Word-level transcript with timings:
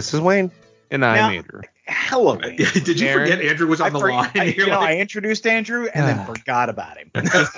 This 0.00 0.14
is 0.14 0.20
Wayne. 0.22 0.50
And 0.90 1.04
I'm 1.04 1.14
Now- 1.16 1.28
Andrew. 1.28 1.60
Hello. 1.86 2.38
Wayne. 2.42 2.56
Did 2.56 2.98
you 2.98 3.06
Aaron? 3.06 3.28
forget 3.28 3.44
Andrew 3.44 3.66
was 3.66 3.82
on 3.82 3.88
I, 3.88 3.90
the 3.90 3.98
for- 3.98 4.10
line? 4.10 4.30
I- 4.34 4.44
You're 4.56 4.68
know, 4.68 4.78
like, 4.80 4.88
I 4.88 4.96
introduced 4.98 5.46
Andrew 5.46 5.88
and 5.92 6.08
then 6.08 6.24
forgot 6.34 6.70
about 6.70 6.96
him. 6.96 7.10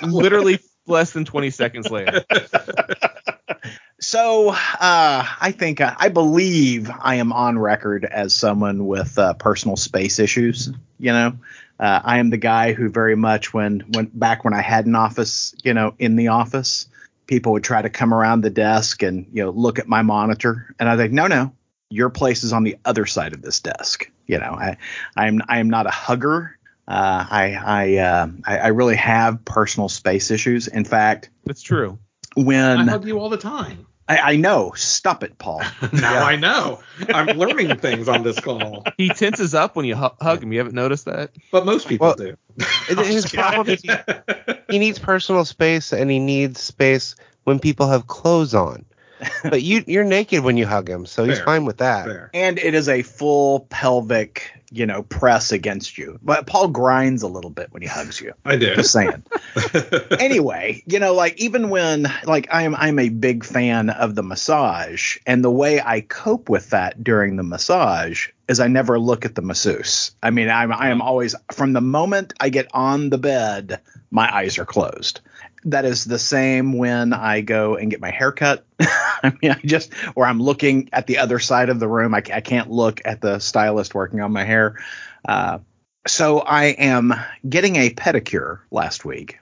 Literally 0.11 0.59
less 0.85 1.11
than 1.11 1.23
20 1.23 1.49
seconds 1.51 1.89
later. 1.89 2.25
So 4.01 4.49
uh, 4.49 4.55
I 4.81 5.53
think 5.57 5.79
uh, 5.79 5.95
I 5.97 6.09
believe 6.09 6.91
I 6.99 7.15
am 7.15 7.31
on 7.31 7.57
record 7.57 8.03
as 8.03 8.33
someone 8.35 8.87
with 8.87 9.17
uh, 9.17 9.35
personal 9.35 9.77
space 9.77 10.19
issues. 10.19 10.69
You 10.99 11.13
know, 11.13 11.37
uh, 11.79 12.01
I 12.03 12.17
am 12.17 12.29
the 12.29 12.35
guy 12.37 12.73
who 12.73 12.89
very 12.89 13.15
much 13.15 13.53
when 13.53 13.79
when 13.93 14.07
back 14.13 14.43
when 14.43 14.53
I 14.53 14.61
had 14.61 14.85
an 14.87 14.95
office, 14.95 15.55
you 15.63 15.73
know, 15.73 15.95
in 15.97 16.17
the 16.17 16.27
office, 16.27 16.89
people 17.27 17.53
would 17.53 17.63
try 17.63 17.81
to 17.81 17.89
come 17.89 18.13
around 18.13 18.41
the 18.41 18.49
desk 18.49 19.03
and 19.03 19.25
you 19.31 19.41
know 19.45 19.51
look 19.51 19.79
at 19.79 19.87
my 19.87 20.01
monitor, 20.01 20.75
and 20.77 20.89
I 20.89 20.97
think, 20.97 21.13
no, 21.13 21.27
no, 21.27 21.53
your 21.93 22.09
place 22.09 22.43
is 22.43 22.51
on 22.51 22.63
the 22.63 22.77
other 22.85 23.05
side 23.05 23.33
of 23.33 23.41
this 23.41 23.59
desk. 23.59 24.09
You 24.27 24.39
know, 24.39 24.57
I 24.59 24.77
I'm 25.15 25.41
I 25.47 25.59
am 25.59 25.69
not 25.69 25.85
a 25.85 25.91
hugger. 25.91 26.57
Uh, 26.87 27.25
I 27.29 27.53
I, 27.65 27.97
uh, 27.97 28.27
I 28.45 28.57
I 28.57 28.67
really 28.67 28.95
have 28.95 29.43
personal 29.45 29.89
space 29.89 30.31
issues. 30.31 30.67
In 30.67 30.83
fact, 30.85 31.29
That's 31.45 31.61
true. 31.61 31.97
when 32.35 32.89
I 32.89 32.91
hug 32.91 33.05
you 33.05 33.19
all 33.19 33.29
the 33.29 33.37
time. 33.37 33.85
I, 34.09 34.17
I 34.17 34.35
know. 34.35 34.73
Stop 34.75 35.23
it, 35.23 35.37
Paul. 35.37 35.61
Now 35.93 36.23
I 36.23 36.35
know. 36.35 36.81
I'm 37.07 37.37
learning 37.37 37.77
things 37.77 38.09
on 38.09 38.23
this 38.23 38.37
call, 38.39 38.83
He 38.97 39.07
tenses 39.09 39.55
up 39.55 39.77
when 39.77 39.85
you 39.85 39.95
hu- 39.95 40.09
hug 40.19 40.43
him. 40.43 40.51
You 40.51 40.59
haven't 40.59 40.75
noticed 40.75 41.05
that? 41.05 41.31
but 41.53 41.65
most 41.65 41.87
people 41.87 42.07
Well, 42.07 42.15
do. 42.15 42.35
His 43.03 43.31
problem 43.31 43.69
is 43.69 43.81
he, 43.81 43.91
he 44.69 44.77
needs 44.79 44.99
personal 44.99 45.45
space 45.45 45.93
and 45.93 46.11
he 46.11 46.19
needs 46.19 46.59
space 46.59 47.15
when 47.45 47.59
people 47.59 47.87
have 47.87 48.07
clothes 48.07 48.53
on. 48.53 48.85
But 49.43 49.61
you 49.61 49.83
you're 49.87 50.03
naked 50.03 50.43
when 50.43 50.57
you 50.57 50.65
hug 50.65 50.89
him, 50.89 51.05
so 51.05 51.25
he's 51.25 51.39
fine 51.39 51.65
with 51.65 51.77
that. 51.77 52.05
There. 52.05 52.29
and 52.33 52.57
it 52.57 52.73
is 52.73 52.87
a 52.89 53.01
full 53.03 53.61
pelvic, 53.69 54.51
you 54.71 54.85
know, 54.85 55.03
press 55.03 55.51
against 55.51 55.97
you. 55.97 56.17
But 56.21 56.47
Paul 56.47 56.69
grinds 56.69 57.23
a 57.23 57.27
little 57.27 57.49
bit 57.49 57.71
when 57.71 57.81
he 57.81 57.87
hugs 57.87 58.19
you. 58.21 58.33
I 58.45 58.55
do. 58.55 58.75
Just 58.75 58.91
saying. 58.91 59.23
anyway, 60.19 60.83
you 60.85 60.99
know, 60.99 61.13
like 61.13 61.37
even 61.39 61.69
when 61.69 62.07
like 62.25 62.47
I'm 62.51 62.75
I'm 62.75 62.99
a 62.99 63.09
big 63.09 63.43
fan 63.43 63.89
of 63.89 64.15
the 64.15 64.23
massage, 64.23 65.17
and 65.25 65.43
the 65.43 65.51
way 65.51 65.81
I 65.81 66.01
cope 66.01 66.49
with 66.49 66.69
that 66.71 67.03
during 67.03 67.35
the 67.35 67.43
massage 67.43 68.29
is 68.47 68.59
I 68.59 68.67
never 68.67 68.99
look 68.99 69.25
at 69.25 69.35
the 69.35 69.41
masseuse. 69.41 70.11
I 70.21 70.29
mean, 70.29 70.49
I'm 70.49 70.71
I 70.71 70.89
am 70.89 71.01
always 71.01 71.35
from 71.51 71.73
the 71.73 71.81
moment 71.81 72.33
I 72.39 72.49
get 72.49 72.67
on 72.73 73.09
the 73.09 73.17
bed, 73.17 73.79
my 74.11 74.33
eyes 74.33 74.57
are 74.57 74.65
closed. 74.65 75.21
That 75.65 75.85
is 75.85 76.03
the 76.05 76.19
same 76.19 76.73
when 76.73 77.13
I 77.13 77.41
go 77.41 77.75
and 77.75 77.89
get 77.89 78.01
my 78.01 78.11
hair 78.11 78.31
cut. 78.31 78.65
I 78.79 79.33
mean, 79.41 79.51
I 79.51 79.59
just 79.65 79.91
or 80.15 80.25
I'm 80.25 80.41
looking 80.41 80.89
at 80.91 81.07
the 81.07 81.19
other 81.19 81.39
side 81.39 81.69
of 81.69 81.79
the 81.79 81.87
room. 81.87 82.13
I, 82.13 82.23
I 82.33 82.41
can't 82.41 82.69
look 82.69 83.01
at 83.05 83.21
the 83.21 83.39
stylist 83.39 83.95
working 83.95 84.19
on 84.19 84.31
my 84.31 84.43
hair. 84.43 84.77
Uh, 85.25 85.59
so 86.05 86.39
I 86.39 86.65
am 86.65 87.13
getting 87.47 87.77
a 87.77 87.89
pedicure 87.89 88.59
last 88.71 89.05
week. 89.05 89.39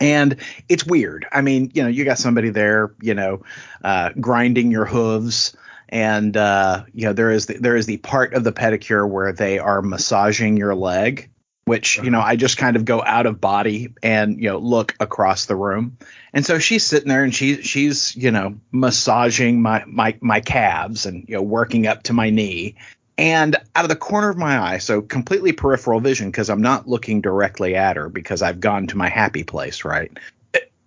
And 0.00 0.36
it's 0.68 0.84
weird. 0.84 1.26
I 1.30 1.42
mean, 1.42 1.70
you 1.74 1.82
know, 1.82 1.88
you 1.88 2.04
got 2.04 2.18
somebody 2.18 2.48
there, 2.48 2.94
you 3.02 3.14
know, 3.14 3.42
uh, 3.84 4.10
grinding 4.18 4.70
your 4.70 4.86
hooves, 4.86 5.54
and 5.90 6.36
uh, 6.36 6.84
you 6.94 7.04
know 7.04 7.12
there 7.12 7.30
is 7.30 7.46
the, 7.46 7.58
there 7.58 7.76
is 7.76 7.86
the 7.86 7.98
part 7.98 8.32
of 8.32 8.44
the 8.44 8.52
pedicure 8.52 9.06
where 9.06 9.32
they 9.32 9.58
are 9.58 9.82
massaging 9.82 10.56
your 10.56 10.74
leg, 10.74 11.29
which 11.70 11.98
you 11.98 12.10
know 12.10 12.18
uh-huh. 12.18 12.30
I 12.30 12.34
just 12.34 12.58
kind 12.58 12.74
of 12.74 12.84
go 12.84 13.00
out 13.00 13.26
of 13.26 13.40
body 13.40 13.94
and 14.02 14.42
you 14.42 14.48
know 14.48 14.58
look 14.58 14.96
across 14.98 15.46
the 15.46 15.54
room, 15.54 15.98
and 16.32 16.44
so 16.44 16.58
she's 16.58 16.82
sitting 16.84 17.08
there 17.08 17.22
and 17.22 17.32
she 17.32 17.62
she's 17.62 18.16
you 18.16 18.32
know 18.32 18.58
massaging 18.72 19.62
my 19.62 19.84
my 19.86 20.16
my 20.20 20.40
calves 20.40 21.06
and 21.06 21.28
you 21.28 21.36
know 21.36 21.42
working 21.42 21.86
up 21.86 22.02
to 22.02 22.12
my 22.12 22.28
knee, 22.30 22.74
and 23.16 23.54
out 23.76 23.84
of 23.84 23.88
the 23.88 23.94
corner 23.94 24.30
of 24.30 24.36
my 24.36 24.58
eye, 24.58 24.78
so 24.78 25.00
completely 25.00 25.52
peripheral 25.52 26.00
vision 26.00 26.28
because 26.28 26.50
I'm 26.50 26.60
not 26.60 26.88
looking 26.88 27.20
directly 27.20 27.76
at 27.76 27.94
her 27.94 28.08
because 28.08 28.42
I've 28.42 28.58
gone 28.58 28.88
to 28.88 28.98
my 28.98 29.08
happy 29.08 29.44
place, 29.44 29.84
right? 29.84 30.10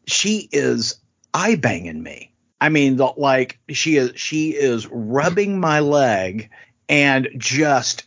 She 0.06 0.50
is 0.52 0.96
eye 1.34 1.56
banging 1.56 2.04
me. 2.04 2.34
I 2.60 2.68
mean, 2.68 2.98
the, 2.98 3.14
like 3.16 3.58
she 3.70 3.96
is 3.96 4.20
she 4.20 4.50
is 4.50 4.86
rubbing 4.88 5.62
my 5.62 5.80
leg 5.80 6.50
and 6.90 7.30
just 7.38 8.04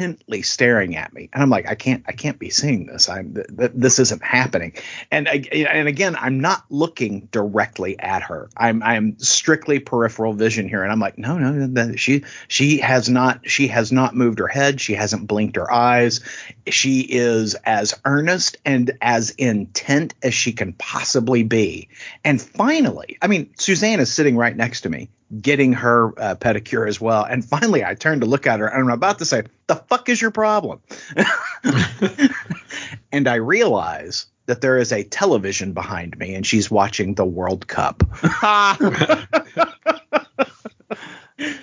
intently 0.00 0.42
staring 0.42 0.96
at 0.96 1.12
me. 1.12 1.28
And 1.32 1.42
i'm 1.42 1.50
like 1.50 1.68
i 1.68 1.74
can't 1.74 2.04
i 2.06 2.12
can't 2.12 2.38
be 2.38 2.50
seeing 2.50 2.86
this. 2.86 3.08
I'm 3.08 3.34
th- 3.34 3.46
th- 3.56 3.72
this 3.74 3.98
isn't 3.98 4.22
happening. 4.22 4.74
And 5.10 5.28
I- 5.28 5.44
and 5.52 5.88
again 5.88 6.16
i'm 6.16 6.40
not 6.40 6.64
looking 6.70 7.28
directly 7.30 7.98
at 7.98 8.22
her. 8.22 8.48
I'm 8.56 8.82
i'm 8.82 9.18
strictly 9.18 9.78
peripheral 9.78 10.32
vision 10.32 10.68
here. 10.68 10.82
And 10.82 10.90
i'm 10.90 11.00
like 11.00 11.18
no 11.18 11.38
no 11.38 11.96
she 11.96 12.24
she 12.48 12.78
has 12.78 13.08
not 13.08 13.48
she 13.48 13.68
has 13.68 13.92
not 13.92 14.14
moved 14.14 14.38
her 14.38 14.48
head. 14.48 14.80
She 14.80 14.94
hasn't 14.94 15.26
blinked 15.26 15.56
her 15.56 15.70
eyes. 15.70 16.20
She 16.68 17.00
is 17.00 17.54
as 17.64 17.94
earnest 18.04 18.56
and 18.64 18.92
as 19.02 19.30
intent 19.30 20.14
as 20.22 20.34
she 20.34 20.52
can 20.52 20.72
possibly 20.72 21.42
be. 21.42 21.88
And 22.24 22.40
finally 22.40 23.18
i 23.20 23.26
mean 23.26 23.52
suzanne 23.58 24.00
is 24.00 24.12
sitting 24.12 24.36
right 24.36 24.56
next 24.56 24.82
to 24.82 24.88
me 24.88 25.10
getting 25.40 25.72
her 25.74 26.08
uh, 26.18 26.34
pedicure 26.34 26.88
as 26.88 27.00
well. 27.00 27.24
And 27.24 27.44
finally, 27.44 27.84
I 27.84 27.94
turned 27.94 28.22
to 28.22 28.26
look 28.26 28.46
at 28.46 28.60
her 28.60 28.66
and 28.66 28.82
I'm 28.82 28.90
about 28.90 29.18
to 29.20 29.24
say, 29.24 29.44
The 29.70 29.76
fuck 29.76 30.08
is 30.08 30.20
your 30.20 30.32
problem? 30.32 30.80
and 33.12 33.28
I 33.28 33.36
realize 33.36 34.26
that 34.46 34.62
there 34.62 34.78
is 34.78 34.90
a 34.90 35.04
television 35.04 35.74
behind 35.74 36.18
me 36.18 36.34
and 36.34 36.44
she's 36.44 36.68
watching 36.72 37.14
the 37.14 37.24
World 37.24 37.68
Cup. 37.68 38.02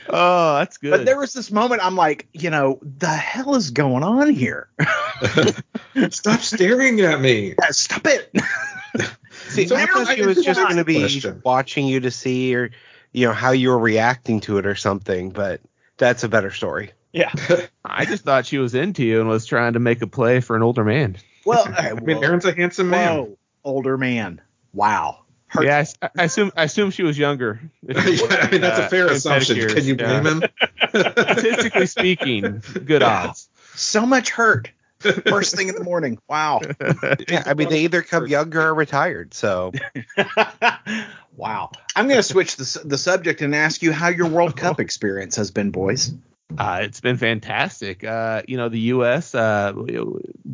Oh, 0.09 0.55
that's 0.57 0.77
good. 0.77 0.89
But 0.91 1.05
there 1.05 1.19
was 1.19 1.33
this 1.33 1.51
moment 1.51 1.85
I'm 1.85 1.95
like, 1.95 2.27
you 2.33 2.49
know, 2.49 2.79
the 2.81 3.07
hell 3.09 3.53
is 3.55 3.69
going 3.71 4.03
on 4.03 4.33
here? 4.33 4.69
Stop 6.09 6.39
staring 6.39 7.01
at 7.01 7.19
me. 7.21 7.53
Stop 7.69 8.07
it. 8.07 8.33
See, 9.49 9.67
So 9.67 9.75
I 9.75 9.85
thought 9.85 10.07
she 10.15 10.25
was 10.25 10.37
just 10.37 10.47
just 10.47 10.59
going 10.61 10.77
to 10.77 10.85
be 10.85 10.99
question. 11.01 11.41
watching 11.45 11.85
you 11.85 11.99
to 11.99 12.09
see 12.09 12.55
or 12.55 12.71
you 13.11 13.27
know 13.27 13.33
how 13.33 13.51
you 13.51 13.69
were 13.69 13.77
reacting 13.77 14.39
to 14.41 14.57
it 14.57 14.65
or 14.65 14.73
something, 14.75 15.29
but 15.29 15.61
that's 15.97 16.23
a 16.23 16.29
better 16.29 16.51
story. 16.51 16.93
Yeah. 17.13 17.31
I 17.85 18.05
just 18.05 18.23
thought 18.23 18.45
she 18.45 18.57
was 18.57 18.75
into 18.75 19.03
you 19.03 19.19
and 19.19 19.29
was 19.29 19.45
trying 19.45 19.73
to 19.73 19.79
make 19.79 20.01
a 20.01 20.07
play 20.07 20.39
for 20.39 20.55
an 20.55 20.63
older 20.63 20.83
man. 20.83 21.17
Well, 21.45 21.65
I 21.77 21.93
mean, 21.93 22.23
Aaron's 22.23 22.45
a 22.45 22.53
handsome 22.53 22.89
man. 22.89 23.17
whoa, 23.17 23.37
older 23.63 23.97
man. 23.97 24.41
Wow. 24.73 25.19
Hurt- 25.47 25.65
Yeah, 25.65 25.77
I 25.77 25.79
s- 25.79 25.95
I, 26.01 26.23
assume 26.25 26.51
I 26.57 26.63
assume 26.63 26.91
she 26.91 27.03
was 27.03 27.17
younger. 27.17 27.59
yeah, 27.81 27.95
I 27.97 28.49
mean, 28.51 28.61
that's 28.61 28.79
a 28.79 28.83
Uh, 28.85 28.89
fair 28.89 29.07
in 29.07 29.13
assumption. 29.13 29.55
pedicures, 29.57 29.75
Can 29.75 29.85
you 29.85 29.95
yeah. 29.97 30.19
blame 30.19 30.41
him? 30.41 30.49
Statistically 30.89 31.85
speaking, 31.85 32.61
good 32.85 33.01
odds. 33.01 33.49
So 33.75 34.05
much 34.05 34.29
hurt. 34.29 34.69
First 34.99 35.55
thing 35.55 35.69
in 35.69 35.75
the 35.75 35.83
morning. 35.83 36.17
Wow. 36.27 36.59
Yeah, 37.29 37.43
I 37.45 37.53
mean 37.53 37.69
they 37.69 37.81
either 37.83 38.01
come 38.01 38.27
younger 38.27 38.61
or 38.61 38.73
retired. 38.73 39.33
So 39.35 39.71
wow. 41.35 41.71
I'm 41.95 42.07
going 42.07 42.17
to 42.17 42.23
switch 42.23 42.55
the, 42.55 42.81
the 42.83 42.97
subject 42.97 43.41
and 43.41 43.53
ask 43.55 43.81
you 43.81 43.91
how 43.93 44.07
your 44.09 44.27
World 44.27 44.57
Cup 44.57 44.79
experience 44.79 45.35
has 45.35 45.51
been, 45.51 45.71
boys. 45.71 46.11
Uh, 46.57 46.79
it's 46.81 47.01
been 47.01 47.17
fantastic. 47.17 48.03
Uh, 48.03 48.41
you 48.47 48.55
know, 48.55 48.69
the 48.69 48.79
U.S. 48.79 49.35
Uh, 49.35 49.73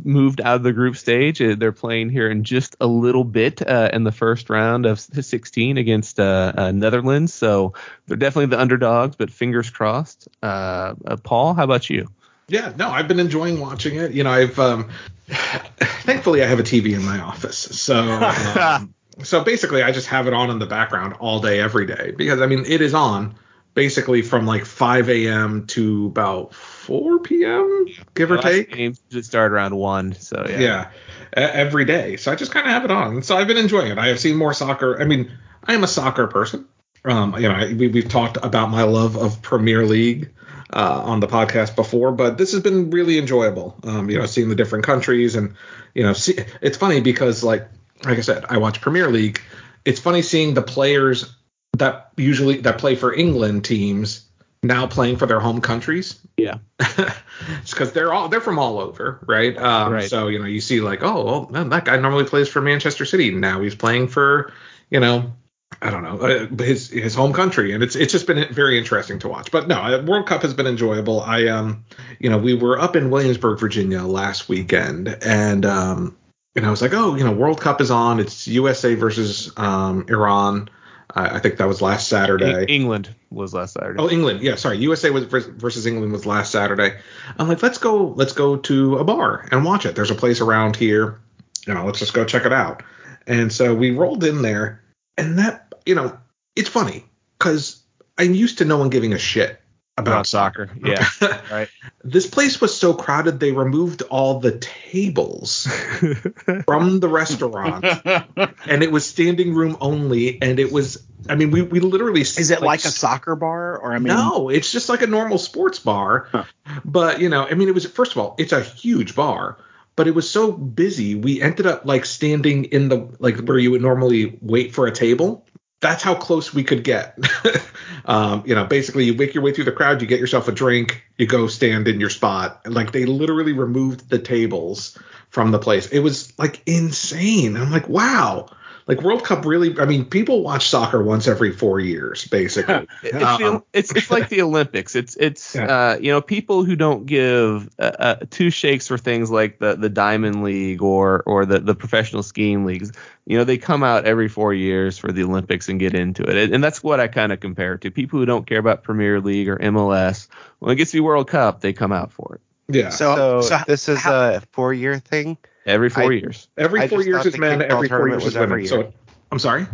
moved 0.03 0.41
out 0.41 0.55
of 0.55 0.63
the 0.63 0.73
group 0.73 0.97
stage. 0.97 1.39
Uh, 1.41 1.55
They're 1.55 1.71
playing 1.71 2.09
here 2.09 2.29
in 2.29 2.43
just 2.43 2.75
a 2.81 2.87
little 2.87 3.23
bit 3.23 3.65
uh, 3.65 3.89
in 3.93 4.03
the 4.03 4.11
first 4.11 4.49
round 4.49 4.87
of 4.87 4.99
16 4.99 5.77
against 5.77 6.19
uh, 6.19 6.71
Netherlands. 6.71 7.33
So 7.33 7.73
they're 8.07 8.17
definitely 8.17 8.47
the 8.47 8.59
underdogs, 8.59 9.15
but 9.15 9.29
fingers 9.29 9.69
crossed. 9.69 10.27
Uh, 10.41 10.95
uh, 11.05 11.17
Paul, 11.17 11.53
how 11.53 11.63
about 11.63 11.89
you? 11.89 12.07
Yeah, 12.47 12.73
no, 12.75 12.89
I've 12.89 13.07
been 13.07 13.19
enjoying 13.19 13.59
watching 13.59 13.95
it. 13.95 14.13
You 14.13 14.23
know, 14.23 14.31
I've 14.31 14.57
um, 14.59 14.89
thankfully 15.27 16.43
I 16.43 16.47
have 16.47 16.59
a 16.59 16.63
TV 16.63 16.93
in 16.93 17.05
my 17.05 17.19
office, 17.19 17.57
so 17.57 17.95
um, 18.59 18.93
so 19.23 19.43
basically 19.43 19.83
I 19.83 19.91
just 19.91 20.07
have 20.07 20.27
it 20.27 20.33
on 20.33 20.49
in 20.49 20.59
the 20.59 20.65
background 20.65 21.15
all 21.19 21.39
day, 21.39 21.59
every 21.59 21.85
day 21.85 22.11
because 22.17 22.41
I 22.41 22.47
mean 22.47 22.65
it 22.67 22.81
is 22.81 22.93
on 22.93 23.35
basically 23.73 24.21
from 24.21 24.45
like 24.45 24.65
5 24.65 25.09
a.m. 25.09 25.65
to 25.67 26.07
about 26.07 26.53
4 26.53 27.19
p.m. 27.19 27.87
give 28.13 28.31
or 28.31 28.35
Last 28.35 28.45
take. 28.45 28.71
Games 28.71 29.01
just 29.09 29.29
start 29.29 29.51
around 29.51 29.75
one. 29.75 30.13
So 30.13 30.45
yeah. 30.47 30.59
Yeah, 30.59 30.91
every 31.35 31.85
day. 31.85 32.17
So 32.17 32.31
I 32.31 32.35
just 32.35 32.51
kind 32.51 32.65
of 32.65 32.71
have 32.71 32.85
it 32.85 32.91
on. 32.91 33.23
So 33.23 33.35
I've 33.35 33.47
been 33.47 33.57
enjoying 33.57 33.91
it. 33.91 33.97
I 33.97 34.07
have 34.07 34.19
seen 34.19 34.35
more 34.35 34.53
soccer. 34.53 35.01
I 35.01 35.05
mean, 35.05 35.31
I 35.63 35.73
am 35.73 35.83
a 35.83 35.87
soccer 35.87 36.27
person. 36.27 36.67
Um, 37.05 37.35
you 37.35 37.49
know, 37.49 37.55
I, 37.55 37.73
we, 37.73 37.87
we've 37.87 38.07
talked 38.07 38.37
about 38.41 38.69
my 38.69 38.83
love 38.83 39.17
of 39.17 39.41
Premier 39.41 39.85
League 39.85 40.31
uh, 40.71 41.01
on 41.03 41.19
the 41.19 41.27
podcast 41.27 41.75
before, 41.75 42.11
but 42.11 42.37
this 42.37 42.53
has 42.53 42.61
been 42.61 42.91
really 42.91 43.17
enjoyable. 43.17 43.75
Um, 43.83 44.09
you 44.09 44.19
know, 44.19 44.25
seeing 44.25 44.49
the 44.49 44.55
different 44.55 44.85
countries 44.85 45.35
and 45.35 45.55
you 45.93 46.03
know, 46.03 46.13
see, 46.13 46.37
it's 46.61 46.77
funny 46.77 47.01
because 47.01 47.43
like 47.43 47.67
like 48.05 48.17
I 48.17 48.21
said, 48.21 48.45
I 48.49 48.57
watch 48.57 48.81
Premier 48.81 49.09
League. 49.09 49.41
It's 49.85 49.99
funny 49.99 50.21
seeing 50.21 50.53
the 50.53 50.61
players 50.61 51.35
that 51.77 52.11
usually 52.17 52.57
that 52.61 52.77
play 52.77 52.95
for 52.95 53.13
England 53.13 53.65
teams 53.65 54.25
now 54.61 54.87
playing 54.87 55.17
for 55.17 55.25
their 55.25 55.39
home 55.39 55.61
countries 55.61 56.19
Yeah. 56.37 56.57
It's 57.61 57.71
because 57.71 57.91
they're 57.91 58.13
all 58.13 58.29
they're 58.29 58.41
from 58.41 58.59
all 58.59 58.79
over, 58.79 59.19
right? 59.27 59.57
Um, 59.57 59.93
Right. 59.93 60.09
So 60.09 60.27
you 60.27 60.39
know, 60.39 60.45
you 60.45 60.61
see 60.61 60.79
like, 60.79 61.03
oh, 61.03 61.25
well, 61.25 61.49
man, 61.49 61.69
that 61.69 61.85
guy 61.85 61.97
normally 61.97 62.25
plays 62.25 62.47
for 62.47 62.61
Manchester 62.61 63.05
City. 63.05 63.31
Now 63.31 63.61
he's 63.61 63.75
playing 63.75 64.07
for, 64.07 64.53
you 64.89 64.99
know, 64.99 65.33
I 65.81 65.89
don't 65.89 66.03
know 66.03 66.19
uh, 66.19 66.63
his 66.63 66.89
his 66.89 67.15
home 67.15 67.33
country, 67.33 67.73
and 67.73 67.83
it's 67.83 67.95
it's 67.95 68.11
just 68.11 68.27
been 68.27 68.53
very 68.53 68.77
interesting 68.77 69.19
to 69.19 69.27
watch. 69.27 69.51
But 69.51 69.67
no, 69.67 69.75
uh, 69.75 70.03
World 70.03 70.27
Cup 70.27 70.43
has 70.43 70.53
been 70.53 70.67
enjoyable. 70.67 71.21
I 71.21 71.47
um, 71.47 71.85
you 72.19 72.29
know, 72.29 72.37
we 72.37 72.53
were 72.53 72.79
up 72.79 72.95
in 72.95 73.09
Williamsburg, 73.09 73.59
Virginia 73.59 74.03
last 74.03 74.47
weekend, 74.47 75.17
and 75.23 75.65
um, 75.65 76.15
and 76.55 76.65
I 76.65 76.69
was 76.69 76.81
like, 76.81 76.93
oh, 76.93 77.15
you 77.15 77.23
know, 77.23 77.31
World 77.31 77.59
Cup 77.59 77.81
is 77.81 77.91
on. 77.91 78.19
It's 78.19 78.47
USA 78.47 78.95
versus 78.95 79.51
um 79.57 80.05
Iran. 80.07 80.69
I, 81.11 81.37
I 81.37 81.39
think 81.39 81.57
that 81.57 81.67
was 81.67 81.81
last 81.81 82.07
Saturday. 82.07 82.65
England 82.65 83.13
was 83.29 83.53
last 83.53 83.73
Saturday. 83.73 84.01
Oh, 84.01 84.09
England. 84.09 84.41
Yeah, 84.41 84.55
sorry. 84.55 84.77
USA 84.79 85.09
was 85.09 85.25
versus 85.25 85.85
England 85.85 86.11
was 86.11 86.25
last 86.25 86.51
Saturday. 86.51 86.97
I'm 87.37 87.47
like, 87.47 87.61
let's 87.63 87.77
go. 87.77 88.07
Let's 88.07 88.33
go 88.33 88.57
to 88.57 88.97
a 88.97 89.03
bar 89.03 89.47
and 89.51 89.65
watch 89.65 89.85
it. 89.85 89.95
There's 89.95 90.11
a 90.11 90.15
place 90.15 90.41
around 90.41 90.75
here. 90.75 91.19
You 91.67 91.73
know, 91.73 91.85
let's 91.85 91.99
just 91.99 92.13
go 92.13 92.25
check 92.25 92.45
it 92.45 92.53
out. 92.53 92.83
And 93.25 93.51
so 93.51 93.73
we 93.73 93.91
rolled 93.91 94.23
in 94.23 94.41
there, 94.41 94.83
and 95.17 95.39
that 95.39 95.73
you 95.85 95.95
know, 95.95 96.17
it's 96.55 96.69
funny 96.69 97.05
because 97.37 97.81
I'm 98.17 98.33
used 98.33 98.59
to 98.59 98.65
no 98.65 98.77
one 98.77 98.89
giving 98.89 99.13
a 99.13 99.17
shit 99.17 99.59
about, 99.97 100.27
soccer. 100.27 100.69
Yeah. 100.83 101.07
right. 101.51 101.69
This 102.03 102.27
place 102.27 102.59
was 102.59 102.75
so 102.75 102.93
crowded 102.93 103.39
they 103.39 103.51
removed 103.51 104.01
all 104.03 104.39
the 104.39 104.57
tables 104.57 105.65
from 106.65 106.99
the 106.99 107.07
restaurant, 107.07 107.85
and 107.85 108.83
it 108.83 108.91
was 108.91 109.05
standing 109.05 109.53
room 109.53 109.77
only. 109.79 110.41
And 110.41 110.59
it 110.59 110.71
was, 110.71 111.03
I 111.29 111.35
mean, 111.35 111.51
we 111.51 111.61
we 111.61 111.79
literally 111.79 112.21
Is 112.21 112.51
it 112.51 112.61
like, 112.61 112.83
a 112.85 112.89
soccer 112.89 113.35
bar 113.35 113.77
or 113.77 113.93
I 113.93 113.99
mean 113.99 114.15
no, 114.15 114.49
it's 114.49 114.71
just 114.71 114.89
like 114.89 115.01
a 115.01 115.07
normal 115.07 115.37
sports 115.37 115.79
bar. 115.79 116.27
Huh. 116.31 116.45
But 116.83 117.21
you 117.21 117.29
know, 117.29 117.45
I 117.45 117.53
mean, 117.53 117.67
it 117.67 117.73
was 117.73 117.85
first 117.85 118.13
of 118.13 118.17
all, 118.17 118.35
it's 118.39 118.51
a 118.51 118.61
huge 118.61 119.15
bar, 119.15 119.57
but 119.95 120.07
it 120.07 120.15
was 120.15 120.29
so 120.29 120.51
busy, 120.51 121.15
we 121.15 121.41
ended 121.41 121.67
up 121.67 121.85
like 121.85 122.05
standing 122.05 122.65
in 122.65 122.89
the 122.89 123.15
like 123.19 123.37
where 123.37 123.59
you 123.59 123.71
would 123.71 123.81
normally 123.81 124.37
wait 124.41 124.73
for 124.73 124.87
a 124.87 124.91
table. 124.91 125.45
That's 125.83 126.01
how 126.01 126.15
close 126.15 126.53
we 126.53 126.63
could 126.63 126.83
get. 126.83 127.19
um, 128.05 128.43
you 128.45 128.55
know, 128.55 128.63
basically, 128.63 129.03
you 129.03 129.13
make 129.13 129.33
your 129.33 129.43
way 129.43 129.51
through 129.51 129.65
the 129.65 129.71
crowd, 129.73 130.01
you 130.01 130.07
get 130.07 130.21
yourself 130.21 130.47
a 130.47 130.51
drink, 130.53 131.03
you 131.17 131.27
go 131.27 131.47
stand 131.47 131.89
in 131.89 131.99
your 131.99 132.09
spot. 132.09 132.61
Like 132.65 132.93
they 132.93 133.05
literally 133.05 133.51
removed 133.51 134.09
the 134.09 134.17
tables 134.17 134.97
from 135.29 135.51
the 135.51 135.59
place. 135.59 135.87
It 135.87 135.99
was 135.99 136.31
like 136.39 136.61
insane. 136.65 137.57
I'm 137.57 137.69
like, 137.69 137.89
wow. 137.89 138.47
Like 138.87 139.01
World 139.01 139.23
Cup 139.23 139.45
really, 139.45 139.77
I 139.79 139.85
mean, 139.85 140.05
people 140.05 140.43
watch 140.43 140.67
soccer 140.67 141.01
once 141.01 141.27
every 141.27 141.51
four 141.53 141.79
years, 141.79 142.27
basically. 142.27 142.87
It's, 143.03 143.11
the, 143.11 143.63
it's 143.73 143.91
it's 143.95 144.11
like 144.11 144.29
the 144.29 144.41
Olympics. 144.41 144.95
It's 144.95 145.15
it's 145.15 145.55
Yeah. 145.55 145.65
uh, 145.65 145.97
you 145.99 146.11
know 146.11 146.21
people 146.21 146.63
who 146.63 146.75
don't 146.75 147.05
give 147.05 147.69
uh, 147.79 147.81
uh, 147.99 148.15
two 148.29 148.49
shakes 148.49 148.87
for 148.87 148.97
things 148.97 149.29
like 149.31 149.59
the 149.59 149.75
the 149.75 149.89
Diamond 149.89 150.43
League 150.43 150.81
or 150.81 151.23
or 151.25 151.45
the 151.45 151.59
the 151.59 151.75
professional 151.75 152.23
skiing 152.23 152.65
leagues. 152.65 152.91
You 153.25 153.37
know 153.37 153.43
they 153.43 153.57
come 153.57 153.83
out 153.83 154.05
every 154.05 154.27
four 154.27 154.53
years 154.53 154.97
for 154.97 155.11
the 155.11 155.23
Olympics 155.23 155.69
and 155.69 155.79
get 155.79 155.93
into 155.93 156.23
it, 156.23 156.35
and, 156.35 156.53
and 156.55 156.63
that's 156.63 156.83
what 156.83 156.99
I 156.99 157.07
kind 157.07 157.31
of 157.31 157.39
compare 157.39 157.77
to. 157.77 157.91
People 157.91 158.19
who 158.19 158.25
don't 158.25 158.45
care 158.45 158.59
about 158.59 158.83
Premier 158.83 159.21
League 159.21 159.47
or 159.47 159.57
MLS 159.57 160.27
when 160.59 160.71
it 160.71 160.75
gets 160.75 160.91
to 160.91 160.97
the 160.97 161.03
World 161.03 161.29
Cup, 161.29 161.61
they 161.61 161.73
come 161.73 161.91
out 161.91 162.11
for 162.11 162.35
it 162.35 162.41
yeah. 162.73 162.89
So, 162.89 163.41
So, 163.41 163.41
so 163.41 163.57
this 163.67 163.89
is 163.89 163.99
how- 163.99 164.29
a 164.35 164.41
four 164.51 164.73
year 164.73 164.97
thing. 164.99 165.37
Every 165.65 165.89
four 165.89 166.11
I- 166.11 166.15
years. 166.15 166.47
Every 166.57 166.87
four 166.87 167.01
years 167.03 167.17
thought 167.17 167.25
is 167.27 167.33
the 167.33 167.39
men, 167.39 167.61
every 167.61 167.87
four 167.89 168.07
years 168.09 168.23
was 168.23 168.33
is 168.33 168.39
women. 168.39 168.51
every 168.51 168.67
So 168.67 168.79
year. 168.79 168.91
I'm 169.31 169.39
sorry. 169.39 169.67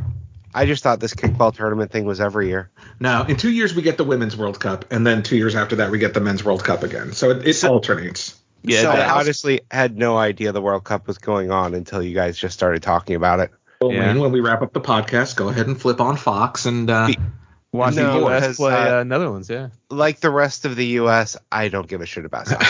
I 0.53 0.65
just 0.65 0.81
thought 0.81 0.99
this 0.99 1.13
kickball 1.13 1.53
tournament 1.55 1.91
thing 1.91 2.05
was 2.05 2.19
every 2.19 2.47
year. 2.47 2.71
No, 2.99 3.23
in 3.23 3.35
two 3.37 3.51
years 3.51 3.75
we 3.75 3.83
get 3.83 3.97
the 3.97 4.03
women's 4.03 4.35
World 4.35 4.59
Cup, 4.59 4.85
and 4.91 5.05
then 5.05 5.21
two 5.21 5.37
years 5.37 5.55
after 5.55 5.75
that 5.77 5.91
we 5.91 5.99
get 5.99 6.13
the 6.15 6.21
men's 6.21 6.43
World 6.43 6.63
Cup 6.63 6.81
again. 6.81 7.11
So 7.13 7.29
it, 7.31 7.45
it 7.47 7.63
alternates. 7.63 8.35
Yeah, 8.63 8.81
So 8.81 8.89
I 8.91 9.09
honestly 9.19 9.61
had 9.71 9.95
no 9.95 10.17
idea 10.17 10.51
the 10.51 10.61
World 10.61 10.83
Cup 10.83 11.07
was 11.07 11.17
going 11.19 11.51
on 11.51 11.73
until 11.75 12.01
you 12.01 12.13
guys 12.15 12.37
just 12.37 12.55
started 12.55 12.81
talking 12.83 13.15
about 13.15 13.39
it. 13.39 13.51
Well, 13.79 13.93
Yeah. 13.93 14.07
Wayne, 14.07 14.19
when 14.19 14.31
we 14.31 14.41
wrap 14.41 14.61
up 14.61 14.73
the 14.73 14.81
podcast, 14.81 15.35
go 15.37 15.47
ahead 15.49 15.67
and 15.67 15.79
flip 15.79 16.01
on 16.01 16.17
Fox 16.17 16.65
and 16.65 16.89
uh, 16.89 17.09
Be- 17.71 17.77
watch 17.77 17.95
No, 17.95 18.13
the 18.13 18.19
U.S. 18.19 18.57
play 18.57 18.73
uh, 18.73 18.99
uh, 18.99 19.03
Netherlands. 19.03 19.49
Yeah. 19.49 19.69
Like 19.89 20.19
the 20.19 20.29
rest 20.29 20.65
of 20.65 20.75
the 20.75 20.85
U.S., 20.85 21.37
I 21.51 21.69
don't 21.69 21.87
give 21.87 22.01
a 22.01 22.05
shit 22.05 22.25
about 22.25 22.47
soccer. 22.47 22.65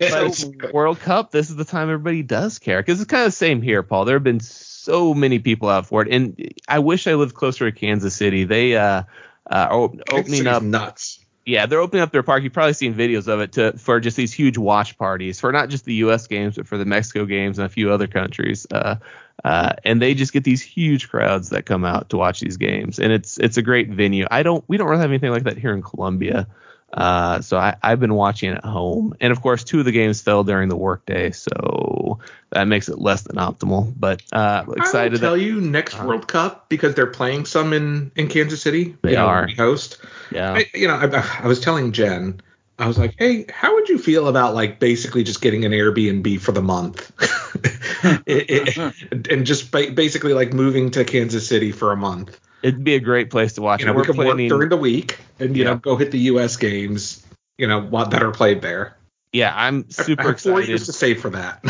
So 0.00 0.52
World 0.72 1.00
Cup, 1.00 1.30
this 1.30 1.50
is 1.50 1.56
the 1.56 1.64
time 1.64 1.84
everybody 1.90 2.22
does 2.22 2.58
care 2.58 2.80
because 2.80 3.00
it's 3.00 3.10
kind 3.10 3.22
of 3.22 3.28
the 3.28 3.36
same 3.36 3.62
here, 3.62 3.82
Paul. 3.82 4.04
There 4.04 4.16
have 4.16 4.24
been 4.24 4.40
so 4.40 5.14
many 5.14 5.38
people 5.38 5.68
out 5.68 5.86
for 5.86 6.02
it, 6.02 6.08
and 6.12 6.52
I 6.68 6.80
wish 6.80 7.06
I 7.06 7.14
lived 7.14 7.34
closer 7.34 7.70
to 7.70 7.76
Kansas 7.76 8.14
City. 8.14 8.44
They 8.44 8.76
uh, 8.76 8.82
uh 8.82 9.02
are 9.50 9.72
op- 9.72 9.96
opening 10.12 10.46
up, 10.46 10.62
nuts. 10.62 11.24
yeah, 11.46 11.66
they're 11.66 11.80
opening 11.80 12.02
up 12.02 12.12
their 12.12 12.22
park. 12.22 12.42
You've 12.42 12.52
probably 12.52 12.74
seen 12.74 12.94
videos 12.94 13.28
of 13.28 13.40
it 13.40 13.52
to 13.52 13.72
for 13.78 14.00
just 14.00 14.16
these 14.16 14.32
huge 14.32 14.58
watch 14.58 14.98
parties 14.98 15.40
for 15.40 15.52
not 15.52 15.70
just 15.70 15.84
the 15.84 15.94
U.S. 15.94 16.26
games, 16.26 16.56
but 16.56 16.66
for 16.66 16.76
the 16.76 16.84
Mexico 16.84 17.24
games 17.24 17.58
and 17.58 17.66
a 17.66 17.70
few 17.70 17.90
other 17.90 18.06
countries. 18.06 18.66
Uh, 18.70 18.96
uh, 19.44 19.72
and 19.84 20.00
they 20.02 20.14
just 20.14 20.32
get 20.32 20.44
these 20.44 20.62
huge 20.62 21.08
crowds 21.08 21.50
that 21.50 21.66
come 21.66 21.84
out 21.84 22.10
to 22.10 22.16
watch 22.16 22.40
these 22.40 22.56
games, 22.56 22.98
and 22.98 23.12
it's 23.12 23.38
it's 23.38 23.56
a 23.56 23.62
great 23.62 23.88
venue. 23.90 24.26
I 24.30 24.42
don't 24.42 24.64
we 24.68 24.76
don't 24.76 24.88
really 24.88 25.00
have 25.00 25.10
anything 25.10 25.30
like 25.30 25.44
that 25.44 25.56
here 25.58 25.72
in 25.72 25.82
Columbia. 25.82 26.46
Uh, 26.92 27.40
so 27.40 27.56
I, 27.56 27.76
I've 27.84 28.00
been 28.00 28.14
watching 28.14 28.50
at 28.50 28.64
home, 28.64 29.14
and 29.20 29.30
of 29.30 29.40
course, 29.40 29.62
two 29.62 29.78
of 29.78 29.84
the 29.84 29.92
games 29.92 30.20
fell 30.22 30.42
during 30.42 30.68
the 30.68 30.74
workday, 30.76 31.30
so 31.30 32.18
that 32.50 32.64
makes 32.64 32.88
it 32.88 32.98
less 32.98 33.22
than 33.22 33.36
optimal. 33.36 33.94
But 33.96 34.22
uh, 34.32 34.64
I 34.66 34.72
excited 34.76 35.12
to 35.12 35.18
tell 35.20 35.36
that 35.36 35.40
you 35.40 35.60
next 35.60 35.94
Uh-huh. 35.94 36.08
World 36.08 36.26
Cup 36.26 36.68
because 36.68 36.96
they're 36.96 37.06
playing 37.06 37.44
some 37.46 37.72
in 37.72 38.10
in 38.16 38.26
Kansas 38.26 38.60
City. 38.60 38.96
They 39.02 39.10
you 39.10 39.16
know, 39.16 39.26
are. 39.26 39.46
host. 39.56 39.98
yeah, 40.32 40.52
I, 40.54 40.66
you 40.74 40.88
know, 40.88 40.94
I, 40.96 41.40
I 41.44 41.46
was 41.46 41.60
telling 41.60 41.92
Jen, 41.92 42.40
I 42.80 42.86
was 42.86 42.98
like, 42.98 43.14
hey, 43.18 43.44
how 43.52 43.74
would 43.74 43.88
you 43.88 43.98
feel 43.98 44.26
about 44.28 44.54
like 44.54 44.78
basically 44.80 45.22
just 45.22 45.40
getting 45.42 45.64
an 45.64 45.72
Airbnb 45.72 46.40
for 46.40 46.52
the 46.52 46.62
month, 46.62 47.12
It- 48.26 48.76
it- 48.78 49.28
and 49.30 49.44
just 49.46 49.70
ba- 49.70 49.90
basically 49.92 50.32
like 50.32 50.52
moving 50.52 50.90
to 50.92 51.04
Kansas 51.04 51.46
City 51.46 51.72
for 51.72 51.92
a 51.92 51.96
month. 51.96 52.40
it'd 52.62 52.82
be 52.84 52.94
a 52.94 53.00
great 53.00 53.30
place 53.30 53.52
to 53.54 53.62
watch. 53.62 53.80
You 53.80 53.86
know, 53.86 53.92
we 53.92 53.98
We're 53.98 54.04
could 54.06 54.16
work 54.18 54.36
during 54.38 54.68
the 54.70 54.76
week 54.76 55.18
and 55.38 55.56
you 55.56 55.64
know 55.64 55.76
go 55.76 55.96
hit 55.96 56.10
the 56.10 56.18
U.S. 56.32 56.56
games. 56.56 57.26
You 57.58 57.66
know 57.66 57.80
what 57.82 58.10
that 58.12 58.22
are 58.22 58.30
played 58.32 58.62
there. 58.62 58.96
Yeah, 59.32 59.52
I'm 59.56 59.88
super 59.90 60.22
I 60.22 60.26
have 60.28 60.40
four 60.40 60.52
excited. 60.60 60.68
years 60.68 60.86
to 60.86 60.92
save 60.92 61.20
for 61.20 61.30
that. 61.30 61.62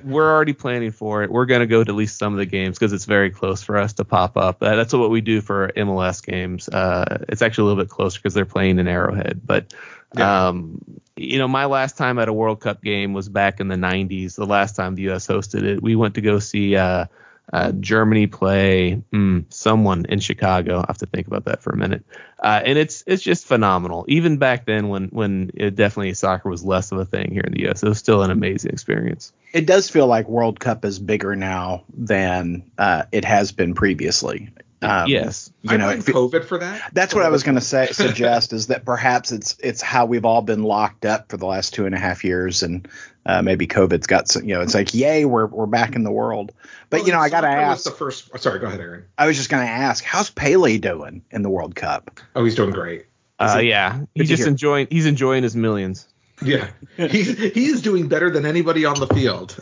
We're 0.04 0.30
already 0.32 0.52
planning 0.52 0.90
for 0.92 1.22
it. 1.22 1.30
We're 1.30 1.46
going 1.46 1.60
to 1.60 1.66
go 1.66 1.82
to 1.84 1.90
at 1.90 1.94
least 1.94 2.18
some 2.18 2.32
of 2.32 2.38
the 2.38 2.46
games 2.46 2.78
because 2.78 2.92
it's 2.92 3.04
very 3.04 3.30
close 3.30 3.62
for 3.62 3.76
us 3.78 3.92
to 3.94 4.04
pop 4.04 4.36
up. 4.36 4.62
Uh, 4.62 4.76
that's 4.76 4.92
what 4.94 5.10
we 5.10 5.20
do 5.20 5.40
for 5.40 5.70
MLS 5.76 6.24
games. 6.24 6.68
Uh, 6.68 7.24
it's 7.28 7.42
actually 7.42 7.62
a 7.62 7.66
little 7.66 7.82
bit 7.84 7.90
closer 7.90 8.18
because 8.18 8.34
they're 8.34 8.44
playing 8.46 8.78
in 8.78 8.88
Arrowhead. 8.88 9.40
But, 9.44 9.74
Yeah. 10.16 10.48
um, 10.48 10.78
you 11.16 11.38
know, 11.38 11.48
my 11.48 11.66
last 11.66 11.96
time 11.98 12.18
at 12.18 12.28
a 12.28 12.32
World 12.32 12.60
Cup 12.60 12.82
game 12.82 13.12
was 13.12 13.28
back 13.28 13.60
in 13.60 13.68
the 13.68 13.76
90s, 13.76 14.36
the 14.36 14.46
last 14.46 14.74
time 14.76 14.94
the 14.94 15.02
U.S. 15.02 15.26
hosted 15.26 15.64
it. 15.64 15.82
We 15.82 15.96
went 15.96 16.14
to 16.14 16.20
go 16.22 16.38
see 16.38 16.76
uh, 16.76 17.06
uh, 17.52 17.72
Germany 17.72 18.26
play 18.26 19.02
mm, 19.12 19.44
someone 19.52 20.06
in 20.08 20.20
Chicago. 20.20 20.80
I 20.80 20.84
have 20.88 20.98
to 20.98 21.06
think 21.06 21.26
about 21.26 21.44
that 21.46 21.62
for 21.62 21.70
a 21.70 21.76
minute. 21.76 22.04
Uh, 22.38 22.60
and 22.64 22.78
it's 22.78 23.04
it's 23.06 23.22
just 23.22 23.46
phenomenal. 23.46 24.04
Even 24.08 24.38
back 24.38 24.66
then, 24.66 24.88
when 24.88 25.08
when 25.08 25.50
it 25.54 25.74
definitely 25.74 26.14
soccer 26.14 26.48
was 26.48 26.64
less 26.64 26.92
of 26.92 26.98
a 26.98 27.04
thing 27.04 27.30
here 27.30 27.42
in 27.46 27.52
the 27.52 27.60
U.S., 27.62 27.82
it 27.82 27.88
was 27.88 27.98
still 27.98 28.22
an 28.22 28.30
amazing 28.30 28.72
experience. 28.72 29.32
it 29.52 29.66
does 29.66 29.88
feel 29.88 30.06
like 30.06 30.28
World 30.28 30.60
Cup 30.60 30.84
is 30.84 30.98
bigger 30.98 31.36
now 31.36 31.84
than 31.94 32.70
uh, 32.78 33.04
it 33.12 33.24
has 33.24 33.52
been 33.52 33.74
previously. 33.74 34.50
Um, 34.82 35.08
yes. 35.08 35.52
you 35.62 35.78
know, 35.78 35.88
I 35.88 35.94
it 35.94 36.04
blame 36.04 36.16
COVID 36.30 36.44
for 36.44 36.58
that. 36.58 36.90
That's 36.92 37.14
what 37.14 37.24
I 37.24 37.28
was 37.28 37.44
going 37.44 37.54
to 37.56 37.60
say. 37.60 37.86
Suggest 37.92 38.52
is 38.52 38.66
that 38.66 38.84
perhaps 38.84 39.30
it's 39.30 39.56
it's 39.60 39.80
how 39.80 40.06
we've 40.06 40.24
all 40.24 40.42
been 40.42 40.64
locked 40.64 41.04
up 41.04 41.30
for 41.30 41.36
the 41.36 41.46
last 41.46 41.74
two 41.74 41.86
and 41.86 41.94
a 41.94 41.98
half 41.98 42.24
years, 42.24 42.62
and 42.62 42.88
uh, 43.26 43.42
maybe 43.42 43.66
COVID's 43.66 44.06
got 44.06 44.28
some. 44.28 44.44
You 44.44 44.54
know, 44.54 44.60
it's 44.62 44.74
like 44.74 44.94
yay, 44.94 45.24
we're 45.24 45.46
we're 45.46 45.66
back 45.66 45.94
in 45.96 46.04
the 46.04 46.10
world. 46.10 46.52
But 46.90 47.00
Well, 47.00 47.06
you 47.06 47.12
know, 47.12 47.20
I 47.20 47.28
got 47.28 47.42
to 47.42 47.48
ask. 47.48 47.84
the 47.84 47.90
first. 47.90 48.30
Sorry, 48.40 48.58
go 48.58 48.66
ahead, 48.66 48.80
Aaron. 48.80 49.04
I 49.18 49.26
was 49.26 49.36
just 49.36 49.48
going 49.50 49.64
to 49.64 49.70
ask, 49.70 50.04
how's 50.04 50.30
Pele 50.30 50.78
doing 50.78 51.22
in 51.30 51.42
the 51.42 51.50
World 51.50 51.74
Cup? 51.74 52.20
Oh, 52.36 52.44
he's 52.44 52.54
doing 52.54 52.70
great. 52.70 53.06
Uh, 53.38 53.56
it- 53.60 53.66
yeah, 53.66 54.00
he's 54.14 54.28
just 54.28 54.42
hear. 54.42 54.48
enjoying. 54.48 54.86
He's 54.90 55.06
enjoying 55.06 55.42
his 55.42 55.56
millions. 55.56 56.06
Yeah, 56.44 56.70
he's 56.96 57.38
he 57.38 57.66
is 57.66 57.82
doing 57.82 58.08
better 58.08 58.28
than 58.28 58.44
anybody 58.44 58.84
on 58.84 58.98
the 58.98 59.06
field. 59.08 59.56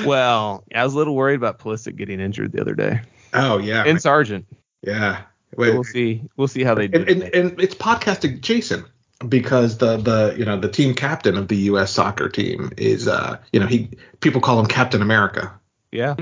Well, 0.06 0.64
I 0.74 0.84
was 0.84 0.94
a 0.94 0.96
little 0.96 1.14
worried 1.14 1.36
about 1.36 1.58
Pulisic 1.58 1.96
getting 1.96 2.20
injured 2.20 2.52
the 2.52 2.60
other 2.60 2.74
day, 2.74 3.00
oh 3.34 3.58
yeah, 3.58 3.84
and 3.84 4.00
Sargent. 4.00 4.46
yeah. 4.82 5.22
So 5.52 5.56
we'll 5.58 5.84
see. 5.84 6.22
We'll 6.36 6.48
see 6.48 6.64
how 6.64 6.74
they 6.74 6.88
do. 6.88 6.98
and, 6.98 7.08
and, 7.08 7.22
and 7.34 7.60
it's 7.60 7.74
podcasting 7.74 8.40
Jason 8.40 8.84
because 9.26 9.78
the 9.78 9.96
the 9.96 10.34
you 10.38 10.44
know 10.44 10.58
the 10.58 10.68
team 10.68 10.94
captain 10.94 11.36
of 11.36 11.48
the 11.48 11.56
U.S. 11.56 11.90
soccer 11.92 12.28
team 12.28 12.70
is 12.76 13.08
uh 13.08 13.38
you 13.52 13.60
know 13.60 13.66
he 13.66 13.90
people 14.20 14.40
call 14.40 14.60
him 14.60 14.66
Captain 14.66 15.02
America 15.02 15.52
yeah, 15.90 16.14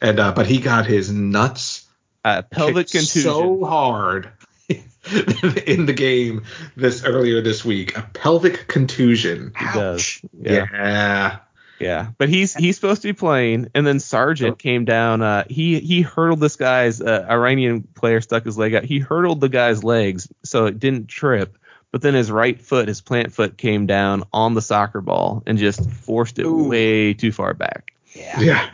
and 0.00 0.20
uh 0.20 0.32
but 0.32 0.46
he 0.46 0.58
got 0.58 0.86
his 0.86 1.12
nuts 1.12 1.86
uh, 2.24 2.42
pelvic 2.42 2.88
contusion. 2.88 3.22
so 3.22 3.64
hard 3.64 4.30
in 4.68 5.86
the 5.86 5.94
game 5.94 6.42
this 6.76 7.04
earlier 7.04 7.40
this 7.40 7.64
week 7.64 7.96
a 7.96 8.02
pelvic 8.14 8.66
contusion 8.66 9.52
he 9.56 9.64
does. 9.66 10.20
yeah, 10.40 10.66
Yeah. 10.72 11.38
Yeah, 11.80 12.10
but 12.18 12.28
he's 12.28 12.54
he's 12.54 12.76
supposed 12.76 13.02
to 13.02 13.08
be 13.08 13.12
playing, 13.12 13.68
and 13.74 13.84
then 13.84 13.98
Sargent 13.98 14.60
came 14.60 14.84
down. 14.84 15.22
Uh, 15.22 15.44
he 15.50 15.80
he 15.80 16.02
hurdled 16.02 16.38
this 16.38 16.54
guy's 16.54 17.00
uh, 17.00 17.26
Iranian 17.28 17.82
player 17.82 18.20
stuck 18.20 18.44
his 18.44 18.56
leg 18.56 18.74
out. 18.74 18.84
He 18.84 19.00
hurdled 19.00 19.40
the 19.40 19.48
guy's 19.48 19.82
legs 19.82 20.28
so 20.44 20.66
it 20.66 20.78
didn't 20.78 21.08
trip. 21.08 21.58
But 21.94 22.02
then 22.02 22.14
his 22.14 22.28
right 22.28 22.60
foot, 22.60 22.88
his 22.88 23.00
plant 23.00 23.32
foot, 23.32 23.56
came 23.56 23.86
down 23.86 24.24
on 24.32 24.54
the 24.54 24.60
soccer 24.60 25.00
ball 25.00 25.44
and 25.46 25.56
just 25.56 25.88
forced 25.88 26.40
it 26.40 26.44
Ooh. 26.44 26.68
way 26.68 27.14
too 27.14 27.30
far 27.30 27.54
back. 27.54 27.94
Yeah. 28.14 28.40
Yeah. 28.40 28.70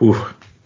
Ooh. 0.00 0.14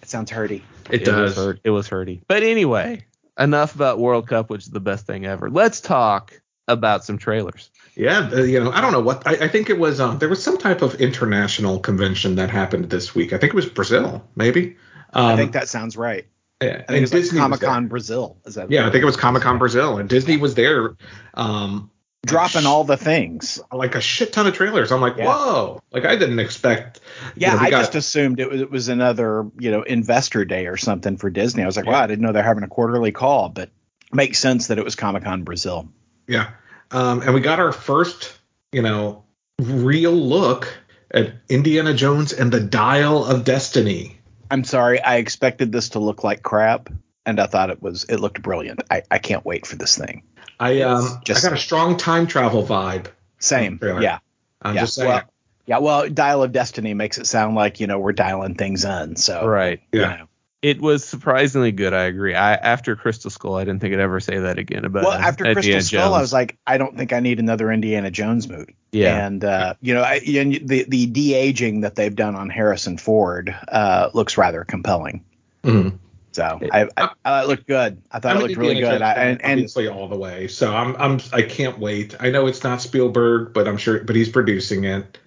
It 0.01 0.09
sounds 0.09 0.31
hurty. 0.31 0.63
It, 0.89 1.03
it 1.03 1.05
does. 1.05 1.31
Was 1.31 1.45
hurt, 1.45 1.61
it 1.65 1.71
was 1.71 1.89
hurty. 1.89 2.21
But 2.29 2.45
anyway, 2.45 3.07
enough 3.37 3.75
about 3.75 3.99
World 3.99 4.29
Cup, 4.29 4.51
which 4.51 4.63
is 4.63 4.71
the 4.71 4.79
best 4.79 5.05
thing 5.05 5.27
ever. 5.27 5.51
Let's 5.51 5.81
talk 5.81 6.41
about 6.69 7.05
some 7.05 7.19
trailers. 7.19 7.73
Yeah, 7.97 8.31
uh, 8.33 8.43
you 8.43 8.63
know, 8.63 8.71
I 8.71 8.81
don't 8.81 8.93
know 8.93 9.01
what 9.01 9.27
I, 9.27 9.47
I 9.47 9.49
think 9.49 9.69
it 9.69 9.77
was. 9.81 9.99
Um, 9.99 10.21
there 10.21 10.29
was 10.29 10.41
some 10.41 10.59
type 10.59 10.83
of 10.83 10.95
international 11.01 11.81
convention 11.81 12.37
that 12.37 12.51
happened 12.51 12.89
this 12.89 13.17
week. 13.17 13.33
I 13.33 13.39
think 13.39 13.53
it 13.53 13.57
was 13.57 13.67
Brazil, 13.67 14.25
maybe. 14.37 14.77
Um, 15.13 15.27
I 15.27 15.35
think 15.35 15.55
that 15.55 15.69
sounds 15.69 15.97
right. 15.97 16.29
Yeah, 16.63 16.83
I 16.89 16.93
think 16.93 17.03
like 17.03 17.11
Disney 17.11 17.39
was 17.39 17.43
Comic 17.43 17.61
Con. 17.61 17.89
Brazil. 17.89 18.39
Is 18.47 18.55
that 18.57 18.71
Yeah, 18.71 18.87
I 18.87 18.91
think 18.91 19.03
it 19.03 19.07
was 19.07 19.17
Comic 19.17 19.43
Con 19.43 19.59
Brazil, 19.59 19.99
and 19.99 20.09
Disney 20.09 20.37
was 20.37 20.55
there. 20.55 20.95
Um, 21.35 21.91
dropping 22.27 22.67
all 22.67 22.85
the 22.85 22.99
things. 22.99 23.59
like 23.73 23.95
a 23.95 24.01
shit 24.01 24.31
ton 24.33 24.47
of 24.47 24.53
trailers. 24.55 24.93
I'm 24.93 25.01
like, 25.01 25.17
Yeah. 25.17 25.25
whoa! 25.27 25.81
Like 25.91 26.05
I 26.05 26.17
didn't 26.17 26.39
expect. 26.39 27.01
you 27.35 27.43
Yeah, 27.43 27.55
know, 27.55 27.61
we 27.63 27.67
I 27.69 27.71
got- 27.71 27.79
just 27.81 27.95
assumed 27.95 28.41
it 28.41 28.51
was 28.51 28.61
it 28.61 28.71
was 28.71 28.89
another 28.89 29.47
you 29.59 29.71
know 29.71 29.83
investor 29.83 30.45
day 30.45 30.67
or 30.67 30.77
something 30.77 31.17
for 31.17 31.31
Disney. 31.31 31.63
I 31.63 31.67
was 31.67 31.77
like, 31.77 31.87
wow, 31.87 32.03
I 32.03 32.07
didn't 32.07 32.23
know 32.25 32.33
they're 32.33 32.43
having 32.43 32.63
a 32.65 32.69
quarterly 32.69 33.13
call, 33.13 33.49
but 33.49 33.71
makes 34.13 34.39
sense 34.39 34.67
that 34.67 34.79
it 34.79 34.85
was 34.85 34.97
Comic 34.97 35.25
Con 35.25 35.45
Brazil. 35.45 35.89
Yeah. 36.29 36.51
Um, 36.91 37.23
and 37.23 37.33
we 37.35 37.41
got 37.41 37.59
our 37.61 37.73
first, 37.73 38.37
you 38.73 38.83
know, 38.83 39.25
real 39.61 40.13
look 40.13 40.77
at 41.13 41.33
Indiana 41.49 41.95
Jones 41.95 42.33
and 42.33 42.53
the 42.53 42.61
Dial 42.61 43.25
of 43.25 43.45
Destiny. 43.45 44.20
I'm 44.51 44.65
sorry, 44.65 45.01
I 45.01 45.17
expected 45.17 45.71
this 45.73 45.91
to 45.91 45.99
look 46.01 46.25
like 46.25 46.43
crap, 46.43 46.89
and 47.25 47.39
I 47.41 47.47
thought 47.47 47.71
it 47.71 47.81
was 47.83 48.05
it 48.05 48.17
looked 48.19 48.43
brilliant. 48.43 48.83
I, 48.91 49.03
I 49.11 49.19
can't 49.19 49.45
wait 49.45 49.67
for 49.67 49.77
this 49.77 49.97
thing. 49.97 50.23
I 50.59 50.83
um 50.83 51.21
just- 51.25 51.45
I 51.45 51.49
got 51.49 51.57
a 51.57 51.61
strong 51.61 51.97
time 51.97 52.27
travel 52.27 52.63
vibe. 52.65 53.07
Same, 53.39 53.79
Trailer. 53.79 54.03
yeah, 54.03 54.19
I'm 54.61 54.75
yeah. 54.75 54.81
just 54.83 54.95
saying. 54.97 55.09
well, 55.09 55.23
yeah. 55.67 55.79
Well, 55.79 56.09
Dial 56.11 56.43
of 56.43 56.53
Destiny 56.53 56.93
makes 56.95 57.17
it 57.19 57.27
sound 57.27 57.55
like 57.55 57.81
you 57.81 57.87
know 57.87 57.99
we're 57.99 58.13
dialing 58.13 58.55
things 58.57 58.85
in. 58.85 59.17
So 59.17 59.47
Right. 59.47 59.81
you 59.93 60.01
Yeah. 60.01 60.17
know. 60.17 60.27
It 60.63 60.81
was 60.81 61.05
surprisingly 61.05 61.73
good. 61.73 61.95
I 61.95 62.05
agree. 62.05 62.35
I 62.35 62.55
after 62.55 62.95
Crystal 62.95 63.31
Skull, 63.31 63.57
I 63.57 63.65
didn't 63.65 63.81
think 63.81 63.95
I'd 63.95 64.01
ever 64.01 64.21
say 64.21 64.41
that 64.41 64.59
again 64.59 64.85
about. 64.85 65.05
Well, 65.05 65.13
after 65.13 65.47
Indiana 65.47 65.77
Crystal 65.79 65.99
Skull, 65.99 66.15
I 66.15 66.21
was 66.21 66.35
like, 66.35 66.59
I 66.67 66.77
don't 66.77 66.99
think 66.99 67.15
I 67.15 67.21
need 67.21 67.41
another 67.41 67.73
Indiana 67.73 68.11
Jones 68.11 68.47
movie. 68.47 68.77
yeah, 68.93 69.27
And 69.27 69.43
uh, 69.43 69.75
you 69.81 69.95
know, 69.95 70.03
I, 70.03 70.17
and 70.17 70.53
the 70.69 70.85
the 70.87 71.07
de 71.07 71.33
aging 71.33 71.81
that 71.81 71.95
they've 71.95 72.15
done 72.15 72.37
on 72.37 72.51
Harrison 72.51 72.99
Ford 72.99 73.57
uh, 73.69 74.11
looks 74.13 74.37
rather 74.37 74.65
compelling. 74.65 75.25
Mhm. 75.65 75.99
So 76.33 76.61
I, 76.71 76.89
I, 76.97 77.11
I 77.25 77.43
it 77.43 77.49
looked 77.49 77.67
good. 77.67 78.03
I 78.13 78.21
thought 78.21 78.33
I'm 78.33 78.37
it 78.37 78.43
an 78.43 78.49
looked 78.49 78.59
really 78.59 78.77
Indiana 78.77 78.99
good. 78.99 79.03
I, 79.03 79.13
and, 79.15 79.43
and 79.43 79.53
obviously 79.53 79.89
all 79.89 80.09
the 80.09 80.19
way. 80.19 80.47
So 80.47 80.77
I'm 80.77 80.95
I'm 80.97 81.21
I 81.33 81.41
can't 81.43 81.79
wait. 81.79 82.15
I 82.21 82.31
know 82.31 82.47
it's 82.47 82.63
not 82.63 82.83
Spielberg, 82.83 83.55
but 83.55 83.67
I'm 83.67 83.79
sure 83.79 84.05
but 84.05 84.15
he's 84.15 84.29
producing 84.29 84.85
it. 84.85 85.19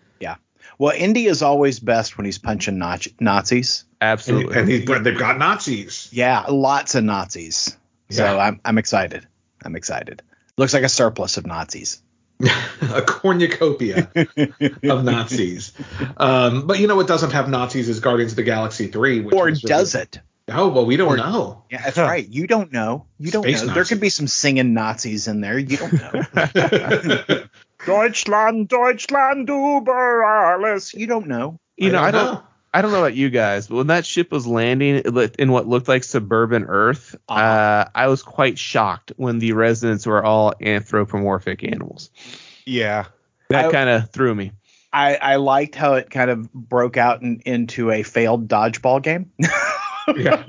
Well, 0.84 0.94
Indy 0.94 1.28
is 1.28 1.42
always 1.42 1.80
best 1.80 2.18
when 2.18 2.26
he's 2.26 2.38
punching 2.38 2.78
Naz- 2.78 3.08
Nazis. 3.18 3.86
And, 4.02 4.10
absolutely. 4.10 4.60
and 4.60 4.68
he's, 4.68 4.86
they've 4.86 5.18
got 5.18 5.38
Nazis. 5.38 6.10
Yeah, 6.12 6.44
lots 6.50 6.96
of 6.96 7.06
Nazis. 7.06 7.78
So 8.10 8.38
I'm 8.38 8.60
I'm 8.66 8.78
excited. 8.78 9.26
I'm 9.64 9.78
excited. 9.78 10.22
Looks 10.58 10.74
like 10.74 10.84
a 10.84 10.90
surplus 10.90 11.38
of 11.38 11.46
Nazis. 11.46 12.02
a 12.82 13.02
cornucopia 13.02 14.12
of 14.84 15.06
Nazis. 15.06 15.72
Um, 16.18 16.68
but 16.68 16.80
you 16.80 16.88
know 16.88 16.98
what 16.98 17.08
doesn't 17.08 17.32
have 17.32 17.48
Nazis 17.48 17.88
is 17.88 18.02
Guardians 18.02 18.34
of 18.34 18.36
the 18.36 18.44
Galaxy 18.44 18.88
3. 18.88 19.22
Which 19.22 19.34
Or 19.34 19.46
was 19.46 19.62
does 19.62 19.96
it? 19.96 20.20
Oh, 20.50 20.68
well, 20.68 20.86
we 20.86 20.98
don't 20.98 21.14
Or- 21.14 21.16
know. 21.18 21.64
Yeah, 21.72 21.82
that's 21.82 21.98
right. 21.98 22.28
You 22.28 22.46
don't 22.46 22.74
know. 22.74 23.06
You 23.20 23.32
don't 23.32 23.44
Space 23.44 23.64
know. 23.64 23.74
There 23.74 23.86
could 23.86 24.02
be 24.02 24.10
some 24.10 24.28
singing 24.28 24.74
Nazis 24.74 25.30
in 25.30 25.40
there. 25.40 25.58
You 25.58 25.78
don't 25.78 25.94
know. 25.94 27.44
Deutschland, 27.86 28.68
Deutschland 28.70 29.50
über 29.50 30.24
alles. 30.24 30.94
You 30.94 31.08
don't 31.08 31.28
know. 31.28 31.60
you 31.78 31.92
know, 31.92 32.00
I 32.02 32.12
don't 32.12 32.26
don't. 32.36 32.44
I 32.76 32.82
don't 32.82 32.92
know 32.92 33.00
about 33.00 33.14
you 33.16 33.30
guys, 33.30 33.68
but 33.68 33.76
when 33.76 33.88
that 33.88 34.04
ship 34.04 34.32
was 34.32 34.48
landing 34.48 34.98
in 35.38 35.52
what 35.52 35.68
looked 35.68 35.88
like 35.88 36.04
suburban 36.04 36.64
Earth, 36.68 37.16
Uh-huh. 37.30 37.40
uh, 37.40 37.86
I 37.94 38.08
was 38.08 38.24
quite 38.24 38.58
shocked 38.58 39.12
when 39.16 39.38
the 39.38 39.54
residents 39.54 40.08
were 40.08 40.24
all 40.26 40.54
anthropomorphic 40.60 41.64
animals. 41.64 42.10
Yeah. 42.66 43.06
That 43.50 43.72
kind 43.72 43.90
of 43.90 44.10
threw 44.10 44.34
me. 44.34 44.54
I, 44.92 45.16
I 45.18 45.36
liked 45.36 45.76
how 45.76 45.94
it 45.96 46.10
kind 46.10 46.32
of 46.32 46.52
broke 46.52 46.98
out 46.98 47.22
in, 47.22 47.42
into 47.46 47.92
a 47.92 48.02
failed 48.02 48.48
dodgeball 48.48 49.04
game. 49.04 49.32
Yeah. 50.16 50.44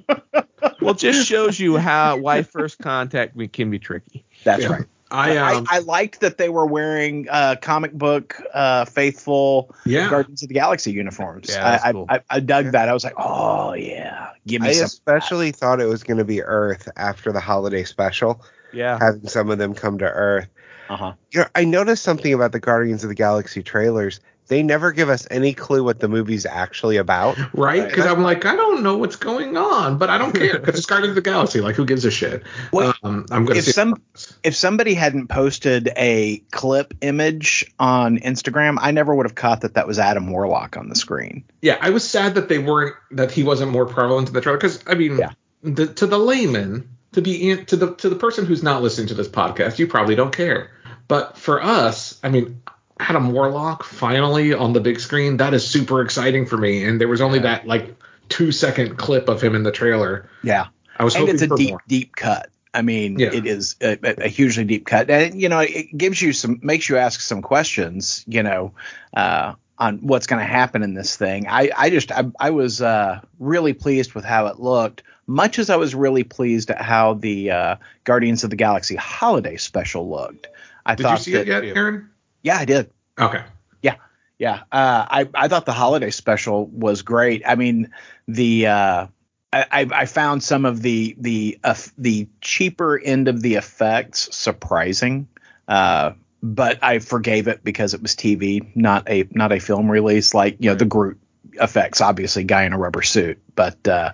Well, 0.80 0.94
it 0.94 0.98
just 0.98 1.26
shows 1.28 1.60
you 1.60 1.76
how 1.76 2.16
why 2.16 2.42
first 2.42 2.78
contact 2.78 3.36
can 3.52 3.70
be 3.70 3.78
tricky. 3.78 4.24
That's 4.44 4.62
Yeah. 4.62 4.72
right. 4.72 4.84
I, 5.14 5.36
um, 5.36 5.66
I, 5.70 5.76
I 5.76 5.78
liked 5.80 6.20
that 6.20 6.38
they 6.38 6.48
were 6.48 6.66
wearing 6.66 7.28
uh, 7.30 7.56
comic 7.60 7.92
book 7.92 8.40
uh, 8.52 8.84
faithful 8.84 9.74
yeah. 9.86 10.10
Guardians 10.10 10.42
of 10.42 10.48
the 10.48 10.54
Galaxy 10.54 10.92
uniforms. 10.92 11.48
Yeah, 11.50 11.80
I, 11.82 11.92
cool. 11.92 12.06
I, 12.08 12.16
I, 12.16 12.20
I 12.30 12.40
dug 12.40 12.66
Yeah. 12.66 12.70
that. 12.72 12.88
I 12.88 12.92
was 12.92 13.04
like, 13.04 13.14
oh 13.16 13.72
yeah, 13.74 14.30
give 14.46 14.62
me 14.62 14.68
I 14.68 14.72
some. 14.72 14.86
especially 14.86 15.52
thought 15.52 15.80
it 15.80 15.86
was 15.86 16.02
going 16.02 16.18
to 16.18 16.24
be 16.24 16.42
Earth 16.42 16.88
after 16.96 17.32
the 17.32 17.40
holiday 17.40 17.84
special, 17.84 18.42
Yeah. 18.72 18.98
having 18.98 19.28
some 19.28 19.50
of 19.50 19.58
them 19.58 19.74
come 19.74 19.98
to 19.98 20.04
Earth. 20.06 20.48
Uh-huh. 20.90 21.14
You 21.30 21.40
know, 21.40 21.46
I 21.54 21.64
noticed 21.64 22.02
something 22.02 22.34
about 22.34 22.52
the 22.52 22.60
Guardians 22.60 23.04
of 23.04 23.08
the 23.08 23.14
Galaxy 23.14 23.62
trailers. 23.62 24.20
They 24.48 24.62
never 24.62 24.92
give 24.92 25.08
us 25.08 25.26
any 25.30 25.54
clue 25.54 25.82
what 25.82 26.00
the 26.00 26.08
movie's 26.08 26.44
actually 26.44 26.98
about. 26.98 27.38
Right? 27.38 27.80
Right. 27.80 27.88
Because 27.88 28.06
I'm 28.06 28.22
like, 28.22 28.44
I 28.44 28.54
don't 28.56 28.82
know 28.82 28.96
what's 28.98 29.16
going 29.16 29.56
on, 29.56 29.96
but 29.98 30.10
I 30.10 30.18
don't 30.18 30.32
care 30.34 30.58
because 30.58 30.76
it's 30.78 30.86
Guardians 30.86 31.10
of 31.10 31.14
the 31.24 31.30
Galaxy. 31.30 31.60
Like, 31.60 31.76
who 31.76 31.86
gives 31.86 32.04
a 32.04 32.10
shit? 32.10 32.42
Well, 32.72 32.94
um, 33.02 33.26
I'm 33.30 33.44
going 33.46 33.54
to 33.54 33.58
if 33.58 33.64
see. 33.64 33.72
some 33.72 34.02
if 34.42 34.54
somebody 34.54 34.94
hadn't 34.94 35.28
posted 35.28 35.88
a 35.96 36.38
clip 36.50 36.94
image 37.00 37.72
on 37.78 38.18
Instagram, 38.18 38.76
I 38.80 38.90
never 38.90 39.14
would 39.14 39.26
have 39.26 39.34
caught 39.34 39.62
that 39.62 39.74
that 39.74 39.86
was 39.86 39.98
Adam 39.98 40.30
Warlock 40.30 40.76
on 40.76 40.88
the 40.88 40.94
screen. 40.94 41.44
yeah, 41.62 41.78
I 41.80 41.90
was 41.90 42.08
sad 42.08 42.34
that 42.34 42.48
they 42.48 42.58
weren't 42.58 42.94
that 43.12 43.32
he 43.32 43.44
wasn't 43.44 43.70
more 43.72 43.86
prevalent 43.86 44.28
in 44.28 44.34
the 44.34 44.40
trailer 44.40 44.58
because 44.58 44.82
I 44.86 44.94
mean, 44.94 45.16
Yeah. 45.18 45.30
the, 45.62 45.86
to 45.86 46.06
the 46.06 46.18
layman, 46.18 46.88
to 47.12 47.20
the 47.22 47.64
to 47.64 47.76
the 47.76 47.94
to 47.94 48.08
the 48.10 48.16
person 48.16 48.44
who's 48.44 48.62
not 48.62 48.82
listening 48.82 49.06
to 49.08 49.14
this 49.14 49.28
podcast, 49.28 49.78
you 49.78 49.86
probably 49.86 50.16
don't 50.16 50.34
care. 50.36 50.70
But 51.08 51.36
for 51.38 51.62
us, 51.62 52.18
I 52.22 52.28
mean, 52.30 52.62
Adam 53.00 53.32
Warlock 53.32 53.82
finally 53.84 54.54
on 54.54 54.72
the 54.72 54.80
big 54.80 55.00
screen, 55.00 55.36
that 55.38 55.52
is 55.54 55.66
super 55.66 56.00
exciting 56.00 56.46
for 56.46 56.56
me. 56.56 56.84
And 56.84 57.00
there 57.00 57.08
was 57.08 57.20
only 57.20 57.38
that 57.40 57.66
like 57.66 57.94
two 58.28 58.52
second 58.52 58.96
clip 58.96 59.28
of 59.28 59.42
him 59.42 59.54
in 59.54 59.62
the 59.64 59.72
trailer. 59.72 60.28
Yeah, 60.42 60.66
I 60.98 61.04
was 61.04 61.14
and 61.14 61.22
hoping 61.22 61.34
it's 61.34 61.42
a 61.42 61.56
deep 61.56 61.70
more. 61.70 61.82
deep 61.88 62.16
cut. 62.16 62.50
I 62.72 62.82
mean, 62.82 63.18
Yeah. 63.18 63.32
it 63.32 63.46
is 63.46 63.76
a, 63.80 63.98
a- 64.02 64.24
a 64.24 64.28
hugely 64.28 64.64
deep 64.64 64.86
cut, 64.86 65.08
and 65.10 65.40
you 65.40 65.48
know, 65.48 65.60
it 65.60 65.96
gives 65.96 66.20
you 66.22 66.32
some 66.32 66.58
makes 66.62 66.88
you 66.88 66.96
ask 66.96 67.20
some 67.20 67.42
questions. 67.42 68.24
You 68.26 68.42
know, 68.42 68.72
uh, 69.16 69.54
on 69.78 69.98
what's 69.98 70.26
going 70.28 70.40
to 70.40 70.46
happen 70.46 70.82
in 70.84 70.94
this 70.94 71.16
thing. 71.16 71.46
I 71.48 71.70
I 71.76 71.90
just 71.90 72.12
I, 72.12 72.24
I 72.40 72.50
was 72.50 72.80
uh, 72.80 73.20
really 73.40 73.72
pleased 73.74 74.14
with 74.14 74.24
how 74.24 74.46
it 74.46 74.60
looked. 74.60 75.02
Much 75.26 75.58
as 75.58 75.70
I 75.70 75.76
was 75.76 75.94
really 75.94 76.22
pleased 76.22 76.70
at 76.70 76.80
how 76.82 77.14
the 77.14 77.50
uh, 77.50 77.76
Guardians 78.04 78.44
of 78.44 78.50
the 78.50 78.56
Galaxy 78.56 78.94
holiday 78.94 79.56
special 79.56 80.08
looked. 80.10 80.48
I 80.86 80.94
Did 80.94 81.02
thought 81.04 81.18
you 81.18 81.24
see 81.24 81.32
that, 81.32 81.48
it 81.48 81.64
yet, 81.64 81.76
Aaron? 81.76 82.10
Yeah, 82.44 82.58
I 82.58 82.64
did. 82.66 82.90
Okay. 83.18 83.42
Yeah, 83.82 83.96
yeah. 84.38 84.62
uh, 84.70 85.06
I 85.10 85.28
I 85.34 85.48
thought 85.48 85.66
the 85.66 85.72
holiday 85.72 86.10
special 86.10 86.66
was 86.66 87.02
great. 87.02 87.42
I 87.44 87.56
mean, 87.56 87.90
the 88.28 88.66
uh, 88.68 89.06
I 89.52 89.88
I 89.90 90.06
found 90.06 90.42
some 90.42 90.64
of 90.64 90.82
the 90.82 91.16
the 91.18 91.58
uh, 91.64 91.74
the 91.98 92.28
cheaper 92.42 92.98
end 92.98 93.28
of 93.28 93.40
the 93.40 93.54
effects 93.54 94.28
surprising, 94.36 95.26
uh, 95.66 96.12
but 96.42 96.78
I 96.82 96.98
forgave 96.98 97.48
it 97.48 97.64
because 97.64 97.94
it 97.94 98.02
was 98.02 98.14
TV, 98.14 98.76
not 98.76 99.08
a 99.08 99.26
not 99.30 99.50
a 99.50 99.58
film 99.58 99.90
release. 99.90 100.34
Like 100.34 100.56
you 100.60 100.70
know 100.70 100.76
the 100.76 100.84
Groot 100.84 101.18
effects, 101.54 102.00
obviously, 102.00 102.44
guy 102.44 102.64
in 102.64 102.72
a 102.72 102.78
rubber 102.78 103.02
suit, 103.02 103.40
but. 103.56 103.88
Uh, 103.88 104.12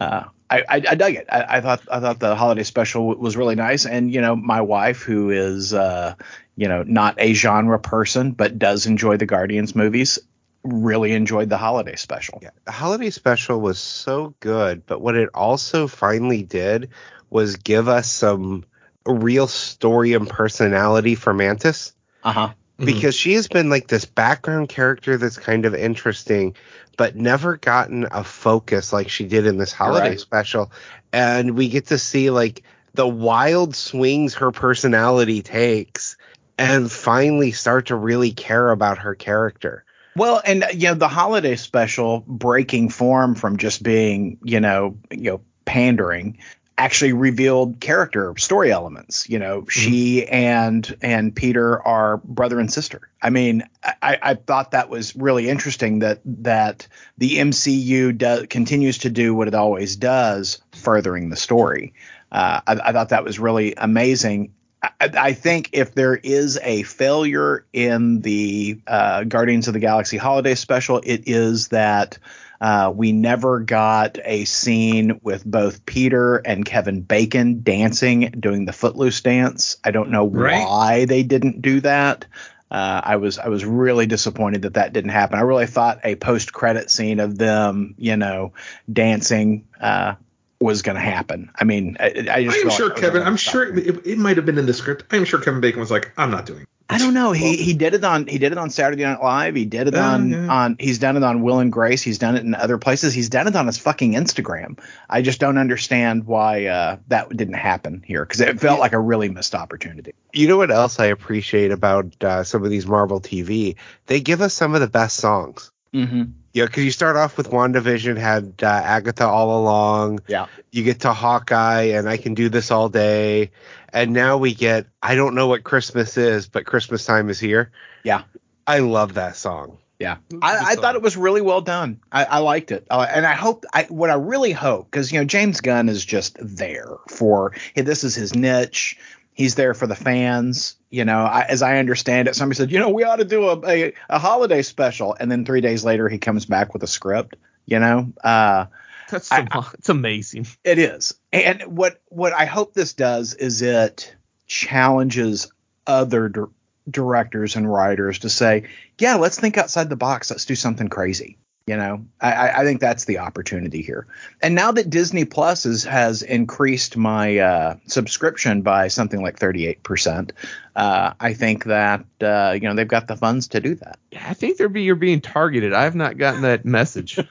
uh, 0.00 0.24
I, 0.48 0.60
I, 0.60 0.74
I 0.90 0.94
dug 0.94 1.14
it. 1.14 1.26
I, 1.28 1.56
I 1.56 1.60
thought 1.60 1.82
I 1.90 1.98
thought 1.98 2.20
the 2.20 2.36
holiday 2.36 2.62
special 2.62 3.08
w- 3.08 3.20
was 3.20 3.36
really 3.36 3.56
nice, 3.56 3.84
and 3.84 4.12
you 4.12 4.20
know 4.20 4.36
my 4.36 4.60
wife, 4.60 5.02
who 5.02 5.30
is 5.30 5.74
uh, 5.74 6.14
you 6.56 6.68
know 6.68 6.82
not 6.82 7.14
a 7.18 7.32
genre 7.34 7.78
person 7.78 8.32
but 8.32 8.58
does 8.58 8.86
enjoy 8.86 9.16
the 9.16 9.26
Guardians 9.26 9.74
movies, 9.74 10.18
really 10.62 11.12
enjoyed 11.12 11.48
the 11.48 11.58
holiday 11.58 11.96
special. 11.96 12.38
Yeah, 12.42 12.50
the 12.64 12.72
holiday 12.72 13.10
special 13.10 13.60
was 13.60 13.78
so 13.78 14.34
good, 14.40 14.84
but 14.86 15.00
what 15.00 15.16
it 15.16 15.30
also 15.34 15.86
finally 15.86 16.42
did 16.42 16.90
was 17.30 17.56
give 17.56 17.88
us 17.88 18.10
some 18.10 18.64
real 19.04 19.46
story 19.46 20.14
and 20.14 20.28
personality 20.28 21.14
for 21.14 21.32
Mantis. 21.32 21.92
Uh 22.22 22.32
huh. 22.32 22.52
Mhm. 22.78 22.86
because 22.86 23.14
she 23.14 23.32
has 23.34 23.48
been 23.48 23.70
like 23.70 23.88
this 23.88 24.04
background 24.04 24.68
character 24.68 25.16
that's 25.16 25.38
kind 25.38 25.64
of 25.64 25.74
interesting, 25.74 26.54
but 26.98 27.16
never 27.16 27.56
gotten 27.56 28.06
a 28.10 28.22
focus 28.22 28.92
like 28.92 29.08
she 29.08 29.24
did 29.24 29.46
in 29.46 29.56
this 29.56 29.72
holiday 29.72 30.10
right. 30.10 30.20
special. 30.20 30.70
And 31.12 31.56
we 31.56 31.68
get 31.68 31.86
to 31.86 31.98
see 31.98 32.30
like 32.30 32.62
the 32.92 33.08
wild 33.08 33.74
swings 33.74 34.34
her 34.34 34.50
personality 34.50 35.42
takes 35.42 36.16
and 36.58 36.90
finally 36.90 37.52
start 37.52 37.86
to 37.86 37.96
really 37.96 38.32
care 38.32 38.70
about 38.70 38.98
her 38.98 39.14
character. 39.14 39.84
Well, 40.16 40.40
and 40.44 40.64
uh, 40.64 40.68
you 40.72 40.88
know 40.88 40.94
the 40.94 41.08
holiday 41.08 41.56
special 41.56 42.24
breaking 42.26 42.88
form 42.88 43.34
from 43.34 43.58
just 43.58 43.82
being 43.82 44.38
you 44.42 44.60
know 44.60 44.96
you 45.10 45.30
know 45.32 45.40
pandering. 45.64 46.38
actually 46.78 47.12
revealed 47.12 47.80
character 47.80 48.34
story 48.36 48.70
elements. 48.70 49.28
You 49.28 49.38
know, 49.38 49.66
she 49.68 50.26
and 50.26 50.96
and 51.02 51.34
Peter 51.34 51.80
are 51.86 52.18
brother 52.18 52.60
and 52.60 52.72
sister. 52.72 53.08
I 53.22 53.30
mean, 53.30 53.64
I, 53.82 54.18
I 54.22 54.34
thought 54.34 54.70
that 54.70 54.88
was 54.88 55.16
really 55.16 55.48
interesting 55.48 56.00
that 56.00 56.20
that 56.24 56.88
the 57.18 57.36
MCU 57.36 58.16
do, 58.16 58.46
continues 58.46 58.98
to 58.98 59.10
do 59.10 59.34
what 59.34 59.48
it 59.48 59.54
always 59.54 59.96
does, 59.96 60.60
furthering 60.72 61.28
the 61.28 61.36
story. 61.36 61.94
Uh, 62.32 62.60
I, 62.66 62.72
I 62.84 62.92
thought 62.92 63.10
that 63.10 63.24
was 63.24 63.38
really 63.38 63.74
amazing. 63.76 64.52
I, 64.82 64.90
I 65.00 65.32
think 65.32 65.70
if 65.72 65.94
there 65.94 66.14
is 66.16 66.58
a 66.62 66.82
failure 66.84 67.64
in 67.72 68.20
the 68.20 68.80
uh, 68.86 69.24
Guardians 69.24 69.68
of 69.68 69.74
the 69.74 69.80
Galaxy 69.80 70.16
holiday 70.16 70.54
special, 70.54 71.00
it 71.04 71.24
is 71.26 71.68
that 71.68 72.18
uh, 72.60 72.92
we 72.94 73.12
never 73.12 73.60
got 73.60 74.18
a 74.24 74.44
scene 74.44 75.20
with 75.22 75.44
both 75.44 75.84
Peter 75.86 76.36
and 76.36 76.64
Kevin 76.64 77.02
Bacon 77.02 77.62
dancing, 77.62 78.30
doing 78.38 78.64
the 78.64 78.72
Footloose 78.72 79.20
dance. 79.20 79.76
I 79.84 79.90
don't 79.90 80.10
know 80.10 80.26
Right. 80.26 80.66
why 80.66 81.04
they 81.04 81.22
didn't 81.22 81.60
do 81.62 81.80
that. 81.80 82.24
Uh, 82.70 83.00
I 83.04 83.16
was 83.16 83.38
I 83.38 83.48
was 83.48 83.64
really 83.64 84.06
disappointed 84.06 84.62
that 84.62 84.74
that 84.74 84.92
didn't 84.92 85.10
happen. 85.10 85.38
I 85.38 85.42
really 85.42 85.66
thought 85.66 86.00
a 86.02 86.16
post 86.16 86.52
credit 86.52 86.90
scene 86.90 87.20
of 87.20 87.38
them, 87.38 87.94
you 87.96 88.16
know, 88.16 88.54
dancing 88.92 89.66
uh, 89.80 90.14
was 90.60 90.82
going 90.82 90.96
to 90.96 91.02
happen. 91.02 91.50
I 91.54 91.64
mean, 91.64 91.96
I, 92.00 92.06
I 92.06 92.44
just 92.44 92.56
I 92.56 92.60
am 92.60 92.70
sure 92.70 92.70
like 92.70 92.76
that 92.76 92.90
was 92.90 93.00
Kevin. 93.00 93.22
I'm 93.22 93.36
sure 93.36 93.76
it, 93.76 94.06
it 94.06 94.18
might 94.18 94.36
have 94.36 94.46
been 94.46 94.58
in 94.58 94.66
the 94.66 94.74
script. 94.74 95.04
I'm 95.10 95.24
sure 95.24 95.40
Kevin 95.40 95.60
Bacon 95.60 95.80
was 95.80 95.90
like, 95.90 96.12
I'm 96.16 96.30
not 96.30 96.46
doing. 96.46 96.62
It. 96.62 96.68
I 96.88 96.98
don't 96.98 97.14
know. 97.14 97.32
He 97.32 97.56
he 97.56 97.74
did 97.74 97.94
it 97.94 98.04
on 98.04 98.28
he 98.28 98.38
did 98.38 98.52
it 98.52 98.58
on 98.58 98.70
Saturday 98.70 99.02
Night 99.02 99.20
Live. 99.20 99.56
He 99.56 99.64
did 99.64 99.88
it 99.88 99.94
Yeah, 99.94 100.08
on 100.08 100.30
yeah. 100.30 100.46
on 100.46 100.76
he's 100.78 101.00
done 101.00 101.16
it 101.16 101.24
on 101.24 101.42
Will 101.42 101.58
and 101.58 101.72
Grace. 101.72 102.00
He's 102.00 102.18
done 102.18 102.36
it 102.36 102.44
in 102.44 102.54
other 102.54 102.78
places. 102.78 103.12
He's 103.12 103.28
done 103.28 103.48
it 103.48 103.56
on 103.56 103.66
his 103.66 103.76
fucking 103.76 104.12
Instagram. 104.12 104.78
I 105.10 105.22
just 105.22 105.40
don't 105.40 105.58
understand 105.58 106.24
why 106.24 106.66
uh, 106.66 106.98
that 107.08 107.36
didn't 107.36 107.54
happen 107.54 108.04
here 108.06 108.24
because 108.24 108.40
it 108.40 108.60
felt 108.60 108.78
like 108.78 108.92
a 108.92 109.00
really 109.00 109.28
missed 109.28 109.56
opportunity. 109.56 110.14
You 110.32 110.46
know 110.46 110.58
what 110.58 110.70
else 110.70 111.00
I 111.00 111.06
appreciate 111.06 111.72
about 111.72 112.22
uh, 112.22 112.44
some 112.44 112.62
of 112.62 112.70
these 112.70 112.86
Marvel 112.86 113.20
TV? 113.20 113.74
They 114.06 114.20
give 114.20 114.40
us 114.40 114.54
some 114.54 114.76
of 114.76 114.80
the 114.80 114.88
best 114.88 115.16
songs. 115.16 115.72
Mm-hmm. 115.92 116.22
Yeah, 116.56 116.64
because 116.64 116.86
you 116.86 116.90
start 116.90 117.16
off 117.16 117.36
with 117.36 117.50
WandaVision 117.50 118.16
had 118.16 118.54
uh, 118.62 118.66
Agatha 118.66 119.26
all 119.26 119.60
along. 119.60 120.20
Yeah. 120.26 120.46
You 120.70 120.84
get 120.84 121.00
to 121.00 121.12
Hawkeye 121.12 121.82
and 121.82 122.08
I 122.08 122.16
can 122.16 122.32
do 122.32 122.48
this 122.48 122.70
all 122.70 122.88
day. 122.88 123.50
And 123.92 124.14
now 124.14 124.38
we 124.38 124.54
get 124.54 124.86
I 125.02 125.16
don't 125.16 125.34
know 125.34 125.48
what 125.48 125.64
Christmas 125.64 126.16
is, 126.16 126.48
but 126.48 126.64
Christmas 126.64 127.04
time 127.04 127.28
is 127.28 127.38
here. 127.38 127.72
Yeah. 128.04 128.22
I 128.66 128.78
love 128.78 129.12
that 129.14 129.36
song. 129.36 129.76
Yeah, 129.98 130.18
I, 130.42 130.72
I 130.72 130.74
thought 130.74 130.94
it 130.94 131.00
was 131.00 131.16
really 131.16 131.40
well 131.40 131.62
done. 131.62 132.00
I, 132.12 132.24
I 132.24 132.38
liked 132.40 132.70
it, 132.70 132.86
uh, 132.90 133.06
and 133.08 133.24
I 133.24 133.32
hope. 133.32 133.64
I 133.72 133.84
what 133.84 134.10
I 134.10 134.14
really 134.14 134.52
hope 134.52 134.90
because 134.90 135.10
you 135.10 135.18
know 135.18 135.24
James 135.24 135.62
Gunn 135.62 135.88
is 135.88 136.04
just 136.04 136.36
there 136.38 136.98
for 137.08 137.54
hey, 137.74 137.80
this 137.80 138.04
is 138.04 138.14
his 138.14 138.34
niche. 138.34 138.98
He's 139.36 139.54
there 139.54 139.74
for 139.74 139.86
the 139.86 139.94
fans. 139.94 140.76
You 140.90 141.04
know, 141.04 141.18
I, 141.24 141.42
as 141.42 141.62
I 141.62 141.78
understand 141.78 142.26
it, 142.26 142.34
somebody 142.34 142.56
said, 142.56 142.72
you 142.72 142.78
know, 142.80 142.88
we 142.88 143.04
ought 143.04 143.16
to 143.16 143.24
do 143.24 143.48
a, 143.50 143.60
a 143.68 143.92
a 144.08 144.18
holiday 144.18 144.62
special, 144.62 145.14
and 145.20 145.30
then 145.30 145.44
three 145.44 145.60
days 145.60 145.84
later 145.84 146.08
he 146.08 146.18
comes 146.18 146.46
back 146.46 146.72
with 146.72 146.82
a 146.82 146.86
script. 146.88 147.36
You 147.66 147.78
know, 147.78 148.12
uh, 148.24 148.66
That's 149.10 149.30
I- 149.30 149.46
it's 149.74 149.88
amazing. 149.90 150.46
it 150.64 150.78
is. 150.78 151.14
And 151.32 151.62
what 151.64 152.00
what 152.08 152.32
I 152.32 152.46
hope 152.46 152.72
this 152.74 152.94
does 152.94 153.34
is 153.34 153.60
it 153.62 154.16
challenges 154.46 155.52
other 155.86 156.28
dir- 156.28 156.48
directors 156.90 157.56
and 157.56 157.70
writers 157.70 158.20
to 158.20 158.30
say, 158.30 158.68
yeah, 158.98 159.16
let's 159.16 159.38
think 159.38 159.58
outside 159.58 159.90
the 159.90 159.96
box. 159.96 160.30
Let's 160.30 160.44
do 160.46 160.54
something 160.54 160.88
crazy. 160.88 161.36
You 161.66 161.76
know, 161.76 162.06
I, 162.20 162.32
I 162.32 162.60
I 162.60 162.64
think 162.64 162.80
that's 162.80 163.06
the 163.06 163.18
opportunity 163.18 163.82
here. 163.82 164.06
And 164.40 164.54
now 164.54 164.70
that 164.70 164.88
Disney 164.88 165.24
Plus 165.24 165.66
is, 165.66 165.82
has 165.82 166.22
increased 166.22 166.96
my 166.96 167.38
uh, 167.38 167.76
subscription 167.86 168.62
by 168.62 168.86
something 168.86 169.20
like 169.20 169.40
38%, 169.40 170.30
uh, 170.76 171.12
I 171.18 171.34
think 171.34 171.64
that, 171.64 172.04
uh, 172.20 172.52
you 172.54 172.60
know, 172.60 172.74
they've 172.74 172.86
got 172.86 173.08
the 173.08 173.16
funds 173.16 173.48
to 173.48 173.60
do 173.60 173.74
that. 173.76 173.98
Yeah, 174.12 174.24
I 174.28 174.34
think 174.34 174.58
they're 174.58 174.68
be, 174.68 174.82
you're 174.82 174.94
being 174.94 175.20
targeted. 175.20 175.72
I 175.72 175.82
have 175.82 175.96
not 175.96 176.18
gotten 176.18 176.42
that 176.42 176.64
message. 176.64 177.18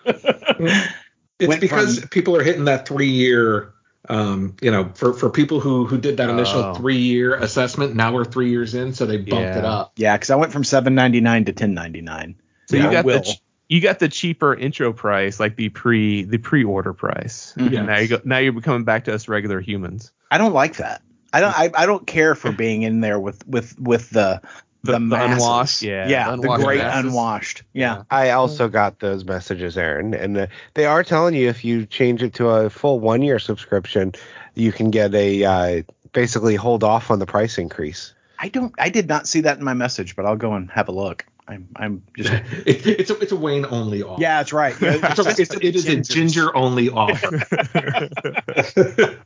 It's 1.37 1.49
Went 1.49 1.59
because 1.59 1.99
from- 1.99 2.07
people 2.09 2.37
are 2.37 2.43
hitting 2.43 2.63
that 2.65 2.87
three 2.87 3.09
year. 3.09 3.73
Um, 4.07 4.55
you 4.61 4.69
know, 4.71 4.91
for, 4.95 5.11
for 5.13 5.29
people 5.29 5.59
who 5.59 5.85
who 5.85 5.97
did 5.97 6.15
that 6.17 6.29
initial 6.29 6.61
Oh. 6.63 6.73
three 6.75 6.95
year 6.97 7.35
assessment, 7.35 7.93
now 7.95 8.13
we're 8.13 8.23
three 8.23 8.49
years 8.51 8.73
in, 8.75 8.93
so 8.93 9.05
they 9.05 9.17
bumped 9.17 9.31
Yeah. 9.33 9.57
it 9.59 9.65
up. 9.65 9.91
Yeah, 9.97 10.15
because 10.15 10.29
I 10.29 10.35
went 10.35 10.53
from 10.53 10.61
7.99 10.63 11.47
to 11.47 11.53
10.99. 11.53 12.35
So 12.67 12.77
Yeah, 12.77 12.83
you 12.85 12.91
got 12.91 13.05
the 13.05 13.19
ch- 13.19 13.41
you 13.69 13.81
got 13.81 13.99
the 13.99 14.07
cheaper 14.09 14.53
intro 14.53 14.93
price, 14.93 15.39
like 15.39 15.55
the 15.55 15.69
pre 15.69 16.23
the 16.23 16.37
pre 16.37 16.63
order 16.63 16.93
price. 16.93 17.53
Mhm. 17.57 17.71
Yes. 17.71 17.85
Now 17.87 17.97
you 17.97 18.07
go 18.07 18.21
now 18.23 18.37
you're 18.37 18.59
coming 18.61 18.83
back 18.83 19.05
to 19.05 19.13
us 19.13 19.27
regular 19.27 19.59
humans. 19.59 20.11
I 20.31 20.37
don't 20.37 20.53
like 20.53 20.77
that. 20.77 21.01
I 21.33 21.39
don't. 21.41 21.57
I, 21.57 21.69
I 21.75 21.85
don't 21.85 22.05
care 22.07 22.35
for 22.35 22.51
being 22.63 22.83
in 22.83 23.01
there 23.01 23.19
with 23.19 23.45
with 23.47 23.77
with 23.79 24.09
the 24.11 24.41
the, 24.83 24.93
The- 24.93 24.99
the 24.99 25.23
unwashed, 25.25 25.81
yeah, 25.81 26.07
yeah, 26.07 26.29
the 26.35 26.41
the, 26.43 26.57
great 26.57 26.77
masses. 26.77 27.05
unwashed. 27.11 27.63
Yeah. 27.73 28.03
I 28.11 28.29
also 28.29 28.67
got 28.69 28.99
those 28.99 29.25
messages, 29.25 29.77
Aaron, 29.79 30.13
and 30.13 30.37
uh, 30.37 30.47
they 30.75 30.85
are 30.85 31.03
telling 31.03 31.33
you 31.33 31.49
if 31.49 31.65
you 31.65 31.87
change 31.87 32.21
it 32.21 32.35
to 32.35 32.49
a 32.49 32.69
full 32.69 32.99
one 32.99 33.23
year 33.23 33.39
subscription, 33.39 34.13
you 34.53 34.71
can 34.71 34.91
get 34.91 35.13
a 35.15 35.43
uh, 35.43 35.81
basically 36.13 36.55
hold 36.55 36.83
off 36.83 37.09
on 37.09 37.17
the 37.17 37.25
price 37.25 37.57
increase. 37.57 38.13
I 38.37 38.49
don't. 38.49 38.73
I 38.77 38.89
did 38.89 39.07
not 39.07 39.27
see 39.27 39.41
that 39.41 39.57
in 39.57 39.63
my 39.63 39.73
message, 39.73 40.15
but 40.15 40.25
I'll 40.27 40.35
go 40.37 40.53
and 40.53 40.69
have 40.69 40.87
a 40.87 40.91
look. 40.91 41.25
I'm. 41.47 41.67
I'm 41.75 42.03
just. 42.17 42.31
It, 42.65 42.85
it's 42.87 43.09
a 43.11 43.19
it's 43.19 43.31
a 43.31 43.35
Wayne 43.35 43.65
only 43.69 44.01
offer. 44.03 44.21
yeah, 44.21 44.37
that's 44.37 44.51
right. 44.53 44.75
It's 44.81 45.19
a- 45.19 45.41
it's, 45.41 45.53
it 45.55 45.75
is 45.75 45.87
a 45.87 46.01
ginger 46.01 46.55
only 46.55 46.89
offer. 46.89 47.27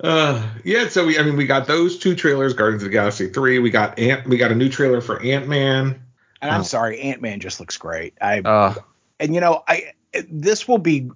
uh, 0.00 0.48
yeah, 0.64 0.88
so 0.88 1.06
we 1.06 1.18
I 1.18 1.22
mean 1.22 1.36
we 1.36 1.46
got 1.46 1.66
those 1.66 1.98
two 1.98 2.14
trailers, 2.14 2.54
Guardians 2.54 2.82
of 2.82 2.88
the 2.88 2.92
Galaxy 2.92 3.28
three. 3.28 3.58
We 3.58 3.70
got 3.70 3.98
Ant 3.98 4.26
we 4.28 4.36
got 4.36 4.50
a 4.50 4.54
new 4.54 4.68
trailer 4.68 5.00
for 5.00 5.22
Ant 5.22 5.48
Man. 5.48 6.00
And 6.42 6.50
I'm 6.50 6.64
sorry, 6.64 7.00
Ant 7.00 7.22
Man 7.22 7.40
just 7.40 7.60
looks 7.60 7.76
great. 7.76 8.14
I 8.20 8.40
Uh, 8.40 8.74
and 9.20 9.34
you 9.34 9.40
know 9.40 9.62
I 9.66 9.92
this 10.30 10.66
will 10.66 10.78
be. 10.78 11.10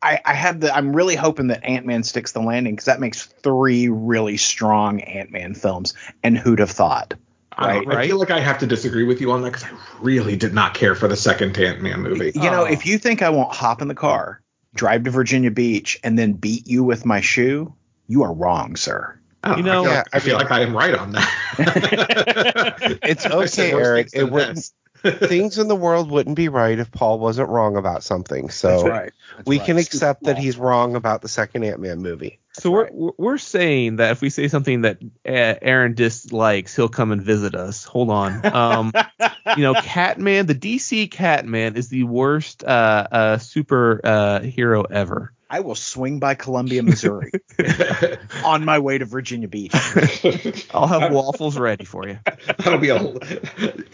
I, 0.00 0.20
I 0.24 0.34
have 0.34 0.60
the. 0.60 0.72
I'm 0.74 0.94
really 0.94 1.16
hoping 1.16 1.48
that 1.48 1.64
Ant 1.64 1.84
Man 1.84 2.04
sticks 2.04 2.30
the 2.30 2.40
landing 2.40 2.74
because 2.76 2.84
that 2.84 3.00
makes 3.00 3.24
three 3.26 3.88
really 3.88 4.36
strong 4.36 5.00
Ant 5.00 5.32
Man 5.32 5.54
films. 5.54 5.92
And 6.22 6.38
who'd 6.38 6.60
have 6.60 6.70
thought? 6.70 7.14
I, 7.58 7.78
Right, 7.80 7.88
I 7.88 8.06
feel 8.06 8.18
like 8.18 8.30
I 8.30 8.38
have 8.40 8.58
to 8.58 8.66
disagree 8.66 9.02
with 9.04 9.20
you 9.20 9.32
on 9.32 9.42
that 9.42 9.52
because 9.52 9.64
I 9.64 9.70
really 10.00 10.36
did 10.36 10.54
not 10.54 10.74
care 10.74 10.94
for 10.94 11.08
the 11.08 11.16
second 11.16 11.58
Ant 11.58 11.82
Man 11.82 12.00
movie. 12.02 12.30
You 12.34 12.50
know, 12.50 12.62
Oh. 12.62 12.64
if 12.72 12.86
you 12.86 12.98
think 12.98 13.20
I 13.20 13.30
won't 13.30 13.52
hop 13.52 13.82
in 13.82 13.88
the 13.88 13.94
car, 13.96 14.40
drive 14.74 15.02
to 15.04 15.10
Virginia 15.10 15.50
Beach, 15.50 15.98
and 16.04 16.16
then 16.18 16.34
beat 16.34 16.68
you 16.68 16.84
with 16.84 17.04
my 17.04 17.20
shoe, 17.20 17.74
you 18.06 18.22
are 18.22 18.32
wrong, 18.32 18.76
sir. 18.76 19.18
Oh, 19.42 19.50
I 19.50 19.54
don't 19.54 19.58
You 19.58 19.64
know, 19.64 19.84
know- 19.84 19.90
I 19.90 19.90
feel, 19.90 19.92
Yeah, 19.92 19.98
like, 19.98 20.06
I 20.14 20.18
feel 20.20 20.36
like 20.36 20.50
I 20.52 20.60
am 20.60 20.76
right 20.76 20.94
on 20.94 21.12
that. 21.12 22.98
It's 23.02 23.26
I 23.26 23.30
okay, 23.32 23.72
Eric. 23.72 24.10
things 24.10 24.22
It 24.22 24.30
wouldn't- 24.32 24.70
Things 25.28 25.58
in 25.58 25.68
the 25.68 25.76
world 25.76 26.10
wouldn't 26.10 26.34
be 26.34 26.48
right 26.48 26.76
if 26.76 26.90
Paul 26.90 27.20
wasn't 27.20 27.48
wrong 27.50 27.76
about 27.76 28.02
something. 28.02 28.50
So 28.50 28.68
That's 28.82 28.82
we 29.46 29.58
right. 29.58 29.66
can 29.66 29.76
Stupid 29.78 29.94
accept 29.94 30.22
that 30.24 30.38
he's 30.38 30.58
wrong 30.58 30.96
about 30.96 31.22
the 31.22 31.28
second 31.28 31.62
Ant 31.62 31.78
Man 31.80 32.02
movie. 32.02 32.40
So 32.58 32.70
we're 32.70 32.88
we're 32.92 33.12
we're 33.16 33.38
saying 33.38 33.96
that 33.96 34.12
if 34.12 34.20
we 34.20 34.30
say 34.30 34.48
something 34.48 34.82
that 34.82 34.98
uh, 35.26 35.54
Aaron 35.62 35.94
dislikes, 35.94 36.74
he'll 36.74 36.88
come 36.88 37.12
and 37.12 37.22
visit 37.22 37.54
us. 37.54 37.84
Hold 37.84 38.10
on. 38.10 38.44
Um, 38.46 38.92
you 39.56 39.62
know, 39.62 39.74
Catman, 39.74 40.46
the 40.46 40.54
DC 40.54 41.10
Catman 41.10 41.76
is 41.76 41.88
the 41.88 42.04
worst 42.04 42.64
uh, 42.64 43.06
uh, 43.10 43.38
super 43.38 44.00
uh, 44.04 44.40
hero 44.40 44.82
ever. 44.82 45.32
I 45.50 45.60
will 45.60 45.74
swing 45.74 46.18
by 46.18 46.34
Columbia, 46.34 46.82
Missouri, 46.82 47.32
on 48.44 48.64
my 48.66 48.78
way 48.78 48.98
to 48.98 49.06
Virginia 49.06 49.48
Beach. 49.48 49.72
I'll 50.74 50.86
have 50.86 51.10
waffles 51.10 51.56
ready 51.58 51.86
for 51.86 52.06
you. 52.06 52.18
That'll 52.58 52.78
be 52.78 52.90
a 52.90 53.14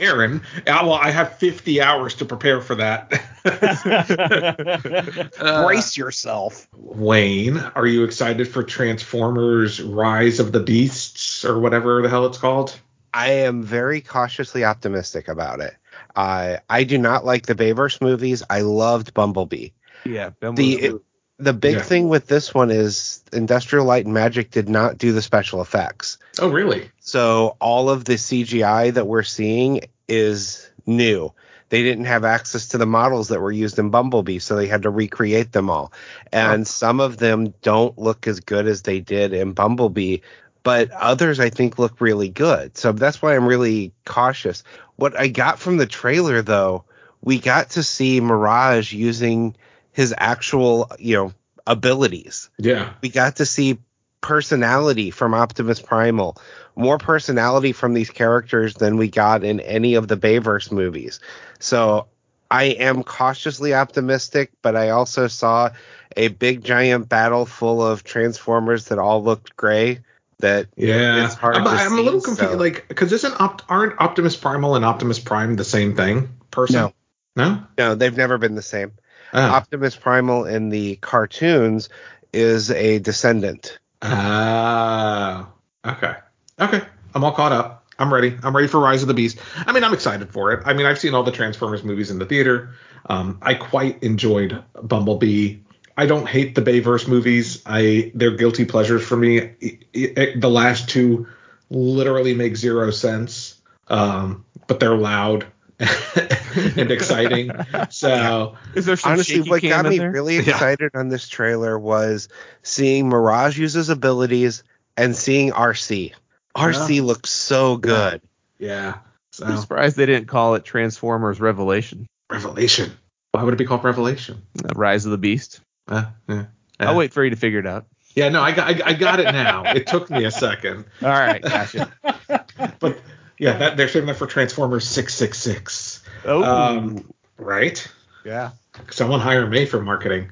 Aaron. 0.01 0.43
uh, 0.67 0.81
Well, 0.83 0.95
I 0.95 1.11
have 1.13 1.39
50 1.39 1.81
hours 1.81 2.15
to 2.17 2.25
prepare 2.25 2.61
for 2.61 2.75
that. 2.77 3.13
Uh, 5.45 5.65
Brace 5.65 5.97
yourself. 5.97 6.67
Wayne, 6.73 7.59
are 7.59 7.87
you 7.87 8.05
excited 8.05 8.49
for 8.49 8.63
Transformers: 8.63 9.83
Rise 9.83 10.41
of 10.41 10.53
the 10.53 10.61
Beasts 10.61 11.45
or 11.45 11.59
whatever 11.61 12.01
the 12.03 12.09
hell 12.09 12.27
it's 12.27 12.39
called? 12.39 12.79
I 13.13 13.31
am 13.31 13.63
very 13.63 14.01
cautiously 14.01 14.65
optimistic 14.65 15.29
about 15.29 15.61
it. 15.61 15.75
Uh, 16.17 16.57
I 16.69 16.85
do 16.85 16.99
not 16.99 17.25
like 17.25 17.47
the 17.47 17.55
Bayverse 17.55 18.01
movies. 18.01 18.43
I 18.49 18.63
loved 18.63 19.15
Bumblebee. 19.15 19.71
Yeah. 20.05 20.31
Ben 20.31 20.55
The 20.55 20.75
it- 20.75 21.03
the 21.39 21.53
big 21.53 21.77
Yeah. 21.77 21.83
thing 21.83 22.09
with 22.09 22.27
this 22.27 22.55
one 22.55 22.71
is 22.71 23.23
Industrial 23.33 23.85
Light 23.85 24.05
and 24.05 24.15
Magic 24.15 24.51
did 24.51 24.69
not 24.69 24.99
do 24.99 25.13
the 25.13 25.23
special 25.23 25.61
effects. 25.61 26.19
Oh, 26.39 26.49
really? 26.49 26.91
So 27.01 27.57
all 27.61 27.91
of 27.91 28.05
the 28.05 28.17
CGI 28.17 28.91
that 28.93 29.07
we're 29.07 29.23
seeing 29.25 29.81
is 30.09 30.69
new. 30.87 31.33
They 31.71 31.83
didn't 31.83 32.05
have 32.05 32.25
access 32.25 32.69
to 32.69 32.79
the 32.79 32.87
models 32.87 33.29
that 33.29 33.41
were 33.41 33.51
used 33.51 33.79
in 33.79 33.91
Bumblebee, 33.91 34.39
so 34.39 34.55
they 34.55 34.69
had 34.69 34.83
to 34.83 34.91
recreate 34.91 35.51
them 35.51 35.71
all. 35.71 35.93
And 36.33 36.69
some 36.69 37.01
of 37.01 37.17
them 37.17 37.53
don't 37.63 37.99
look 37.99 38.29
as 38.29 38.39
good 38.39 38.69
as 38.69 38.83
they 38.83 39.01
did 39.01 39.33
in 39.33 39.53
Bumblebee, 39.53 40.19
but 40.63 40.91
others 40.93 41.41
I 41.41 41.51
think 41.51 41.79
look 41.79 42.01
really 42.01 42.29
good. 42.29 42.77
So 42.77 42.93
that's 42.93 43.21
why 43.21 43.35
I'm 43.35 43.47
really 43.47 43.93
cautious. 44.05 44.63
What 44.97 45.19
I 45.19 45.27
got 45.27 45.59
from 45.59 45.79
the 45.79 45.87
trailer 45.87 46.43
though, 46.43 46.85
we 47.23 47.41
got 47.41 47.71
to 47.71 47.83
see 47.83 48.21
Mirage 48.21 48.93
using 48.93 49.57
his 49.95 50.13
actual, 50.19 50.91
you 50.99 51.17
know, 51.17 51.33
abilities. 51.67 52.51
Yeah. 52.59 52.93
We 53.01 53.09
got 53.09 53.37
to 53.37 53.47
see 53.47 53.79
personality 54.21 55.11
from 55.11 55.33
Optimus 55.35 55.81
Primal, 55.81 56.37
more 56.77 56.99
personality 56.99 57.73
from 57.73 57.95
these 57.95 58.11
characters 58.11 58.75
than 58.75 58.97
we 58.97 59.09
got 59.09 59.45
in 59.45 59.61
any 59.61 59.95
of 59.95 60.09
the 60.09 60.17
Bayverse 60.17 60.71
movies. 60.73 61.21
So 61.61 62.07
I 62.51 62.65
am 62.65 63.03
cautiously 63.03 63.73
optimistic, 63.75 64.51
but 64.63 64.77
I 64.77 64.91
also 64.91 65.29
saw 65.29 65.71
a 66.17 66.29
big 66.29 66.65
giant 66.65 67.09
battle 67.09 67.47
full 67.47 67.81
of 67.85 68.05
Transformers 68.05 68.87
that 68.87 68.99
all 68.99 69.23
looked 69.23 69.57
gray. 69.57 70.01
That 70.41 70.67
Yeah. 70.77 71.25
it's 71.25 71.35
hard 71.35 71.57
I'm, 71.57 71.65
to 71.65 71.71
I'm 71.71 71.91
see, 71.91 71.99
a 71.99 72.03
little 72.03 72.21
confused, 72.21 72.53
so- 72.53 72.59
like, 72.59 72.87
because 72.89 73.13
isn't 73.13 73.41
Opt- 73.41 73.63
aren't 73.69 74.01
Optimus 74.01 74.37
Primal 74.37 74.75
and 74.75 74.85
Optimus 74.85 75.19
Prime 75.21 75.55
the 75.57 75.65
same 75.65 75.95
thing? 75.97 76.29
Person? 76.51 76.77
No. 76.77 76.93
No. 77.37 77.63
no, 77.79 77.95
they've 77.95 78.17
never 78.17 78.37
been 78.39 78.55
the 78.55 78.63
same. 78.63 78.93
Oh. 79.35 79.41
Optimus 79.41 79.97
Primal 79.97 80.45
in 80.45 80.69
the 80.69 80.97
cartoons 80.97 81.89
is 82.33 82.71
a 82.71 83.01
descendant. 83.01 83.79
Ah, 84.01 85.49
okay, 85.85 86.15
okay. 86.61 86.83
I'm 87.15 87.25
all 87.25 87.33
caught 87.33 87.53
up. 87.53 87.87
I'm 87.99 88.13
ready. 88.13 88.37
I'm 88.43 88.55
ready 88.55 88.69
for 88.69 88.81
Rise 88.81 89.03
of 89.03 89.09
the 89.09 89.15
Beast. 89.15 89.39
I 89.57 89.73
mean, 89.73 89.85
I'm 89.85 89.95
excited 89.95 90.31
for 90.33 90.53
it. 90.53 90.63
I 90.65 90.73
mean, 90.75 90.87
I've 90.87 90.99
seen 90.99 91.15
all 91.15 91.23
the 91.23 91.33
Transformers 91.33 91.85
movies 91.85 92.11
in 92.11 92.19
the 92.19 92.27
theater. 92.27 92.75
Um, 93.07 93.39
I 93.43 93.55
quite 93.55 94.03
enjoyed 94.03 94.63
Bumblebee. 94.81 95.59
I 95.97 96.07
don't 96.07 96.29
hate 96.29 96.55
the 96.55 96.63
Bayverse 96.63 97.07
movies. 97.07 97.63
I 97.67 98.13
they're 98.15 98.37
guilty 98.37 98.65
pleasures 98.65 99.05
for 99.05 99.17
me. 99.17 99.41
I- 99.41 99.79
I- 100.17 100.35
the 100.37 100.51
last 100.51 100.89
two 100.89 101.29
literally 101.71 102.35
make 102.35 102.57
zero 102.57 102.91
sense, 102.91 103.61
um, 103.89 104.45
but 104.67 104.81
they're 104.81 104.97
loud 104.97 105.47
and 106.77 106.91
exciting. 106.91 107.51
So 107.91 108.57
Is 108.75 108.87
there 108.87 108.97
some 108.97 109.13
Honestly, 109.13 109.41
what 109.41 109.63
got 109.63 109.87
me 109.87 109.99
there? 109.99 110.11
really 110.11 110.37
Yeah. 110.37 110.43
excited 110.53 110.91
on 110.95 111.09
this 111.09 111.29
trailer 111.29 111.79
was 111.79 112.29
seeing 112.63 113.09
Mirage 113.09 113.59
use 113.59 113.73
his 113.75 113.89
abilities 113.89 114.63
and 114.97 115.17
seeing 115.17 115.51
Arcee. 115.53 116.13
Arcee 116.57 117.03
looks 117.03 117.31
so 117.31 117.77
good. 117.77 118.21
yeah, 118.59 118.99
I'm 119.43 119.57
surprised 119.59 119.97
they 119.97 120.07
didn't 120.07 120.29
call 120.29 120.55
it 120.55 120.65
Transformers 120.65 121.41
Revelation, 121.41 122.07
Revelation. 122.31 122.93
Why 123.33 123.43
would 123.43 123.53
it 123.55 123.57
be 123.57 123.65
called 123.65 123.83
Revelation? 123.83 124.41
uh, 124.65 124.69
Rise 124.77 125.05
of 125.05 125.11
the 125.11 125.19
Beast. 125.19 125.61
Uh, 125.89 126.05
yeah. 126.29 126.45
I'll 126.79 126.97
wait 126.97 127.13
for 127.13 127.25
you 127.25 127.31
to 127.31 127.37
figure 127.37 127.59
it 127.59 127.67
out. 127.67 127.87
Yeah, 128.15 128.29
no, 128.29 128.41
I 128.41 128.53
got, 128.53 128.69
I, 128.69 128.91
I 128.91 128.93
got 128.93 129.19
it 129.19 129.25
now. 129.33 129.65
it 129.75 129.89
took 129.89 130.09
me 130.09 130.25
a 130.25 130.31
second, 130.31 130.85
All 131.03 131.09
right, 131.09 131.43
gotcha. 131.43 131.93
but 132.79 133.01
yeah, 133.39 133.57
that 133.59 133.77
they're 133.77 133.89
saving 133.89 134.07
that 134.07 134.17
for 134.17 134.27
Transformers 134.27 134.87
six 134.87 135.15
six 135.15 135.39
six. 135.39 136.03
Oh, 136.25 136.43
Um, 136.43 137.13
right? 137.37 137.87
yeah. 138.25 138.53
Someone 138.91 139.21
hire 139.21 139.47
me 139.47 139.67
for 139.67 139.81
marketing. 139.83 140.31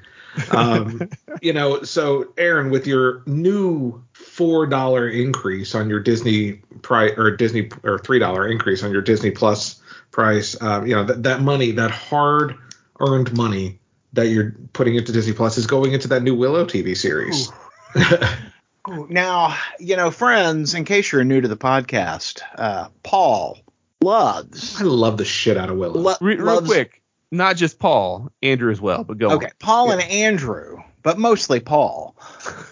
Um, 0.51 1.09
you 1.41 1.53
know, 1.53 1.83
so 1.83 2.33
Aaron, 2.37 2.71
with 2.71 2.87
your 2.87 3.21
new 3.25 4.03
four 4.13 4.65
dollar 4.65 5.07
increase 5.07 5.75
on 5.75 5.89
your 5.89 5.99
Disney 5.99 6.53
price 6.81 7.13
or 7.17 7.31
Disney 7.31 7.69
or 7.83 7.99
three 7.99 8.19
dollar 8.19 8.47
increase 8.47 8.83
on 8.83 8.91
your 8.91 9.01
Disney 9.01 9.31
Plus 9.31 9.81
price, 10.11 10.59
um, 10.61 10.87
you 10.87 10.95
know 10.95 11.03
that 11.03 11.23
that 11.23 11.41
money, 11.41 11.71
that 11.71 11.91
hard 11.91 12.55
earned 12.99 13.35
money 13.37 13.79
that 14.13 14.27
you're 14.27 14.55
putting 14.73 14.95
into 14.95 15.11
Disney 15.11 15.33
Plus 15.33 15.57
is 15.57 15.67
going 15.67 15.93
into 15.93 16.07
that 16.07 16.23
new 16.23 16.35
Willow 16.35 16.65
TV 16.65 16.95
series. 16.95 17.51
Now, 18.87 19.57
you 19.79 19.95
know, 19.95 20.11
friends, 20.11 20.73
in 20.73 20.83
case 20.85 21.11
you're 21.11 21.23
new 21.23 21.39
to 21.41 21.47
the 21.47 21.55
podcast, 21.57 22.41
uh, 22.55 22.89
Paul 23.01 23.59
loves. 24.01 24.79
I 24.81 24.83
love 24.83 25.17
the 25.17 25.25
shit 25.25 25.55
out 25.57 25.69
of 25.69 25.77
Willow. 25.77 25.99
lo- 26.01 26.15
Re- 26.19 26.35
real 26.35 26.45
loves- 26.55 26.67
quick, 26.67 27.01
not 27.31 27.55
just 27.55 27.79
Paul, 27.79 28.29
Andrew 28.41 28.71
as 28.71 28.81
well, 28.81 29.03
but 29.05 29.17
go 29.17 29.31
Okay, 29.31 29.49
Paul 29.59 29.91
and 29.91 30.01
Andrew, 30.01 30.77
but 31.01 31.17
mostly 31.17 31.59
Paul, 31.61 32.15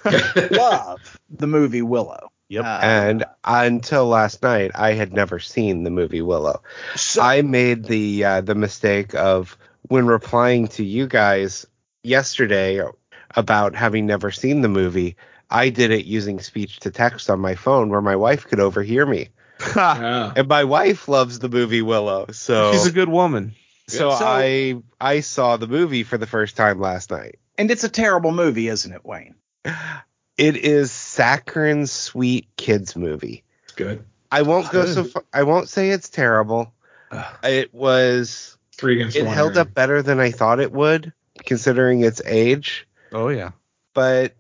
love 0.52 1.18
the 1.30 1.48
movie 1.48 1.82
Willow. 1.82 2.30
Yep. 2.50 2.66
Uh, 2.66 2.80
And 2.84 3.24
until 3.46 4.08
last 4.08 4.44
night, 4.44 4.72
I 4.76 4.92
had 4.92 5.14
never 5.14 5.40
seen 5.40 5.84
the 5.84 5.90
movie 5.90 6.22
Willow. 6.22 6.62
so, 6.98 7.22
I 7.22 7.42
made 7.42 7.86
the 7.86 8.26
uh, 8.26 8.42
the 8.42 8.56
mistake 8.56 9.16
of 9.16 9.58
when 9.84 10.06
replying 10.06 10.68
to 10.70 10.84
you 10.84 11.08
guys 11.08 11.66
yesterday 12.04 12.82
about 13.38 13.74
having 13.76 14.06
never 14.06 14.32
seen 14.32 14.60
the 14.62 14.68
movie. 14.68 15.16
I 15.52 15.70
did 15.70 15.92
it 15.92 16.06
using 16.06 16.40
speech 16.40 16.80
to 16.82 16.92
text 16.92 17.30
on 17.30 17.40
my 17.40 17.56
phone, 17.56 17.90
where 17.90 18.02
my 18.02 18.16
wife 18.16 18.48
could 18.48 18.60
overhear 18.60 19.06
me. 19.06 19.30
Yeah. 19.76 20.34
And 20.36 20.48
my 20.48 20.64
wife 20.64 21.08
loves 21.08 21.38
the 21.40 21.50
movie 21.50 21.82
Willow, 21.84 22.28
so 22.32 22.72
She's 22.72 22.88
a 22.88 22.92
good 22.92 23.10
woman. 23.10 23.54
so, 23.88 24.10
So- 24.12 24.26
I 24.26 24.82
I 25.00 25.20
saw 25.20 25.58
the 25.58 25.68
movie 25.68 26.04
for 26.04 26.18
the 26.18 26.26
first 26.28 26.56
time 26.58 26.80
last 26.80 27.12
night. 27.12 27.38
and 27.58 27.70
it's 27.70 27.84
a 27.84 27.90
terrible 27.90 28.32
movie, 28.32 28.70
isn't 28.70 28.92
it, 28.92 29.06
Wayne? 29.06 29.36
It 30.38 30.56
is 30.58 30.92
saccharine 30.92 31.86
sweet 31.86 32.48
kids 32.58 32.96
movie. 32.96 33.44
It's 33.66 33.74
good. 33.74 34.04
I 34.32 34.42
won't 34.44 34.72
go 34.72 34.86
so 34.86 35.04
far. 35.04 35.24
I 35.34 35.44
won't 35.44 35.70
say 35.70 35.90
it's 35.92 36.10
terrible. 36.10 36.74
It 37.44 37.74
was. 37.74 38.58
Three 38.78 38.96
against 38.96 39.18
It 39.18 39.26
one. 39.26 39.36
held 39.36 39.58
Aaron. 39.58 39.68
up 39.68 39.74
better 39.76 40.02
than 40.02 40.20
I 40.20 40.32
thought 40.32 40.60
it 40.60 40.72
would, 40.72 41.14
considering 41.46 42.02
its 42.04 42.22
age. 42.26 42.88
Oh 43.12 43.28
yeah. 43.28 43.52
But 43.94 44.34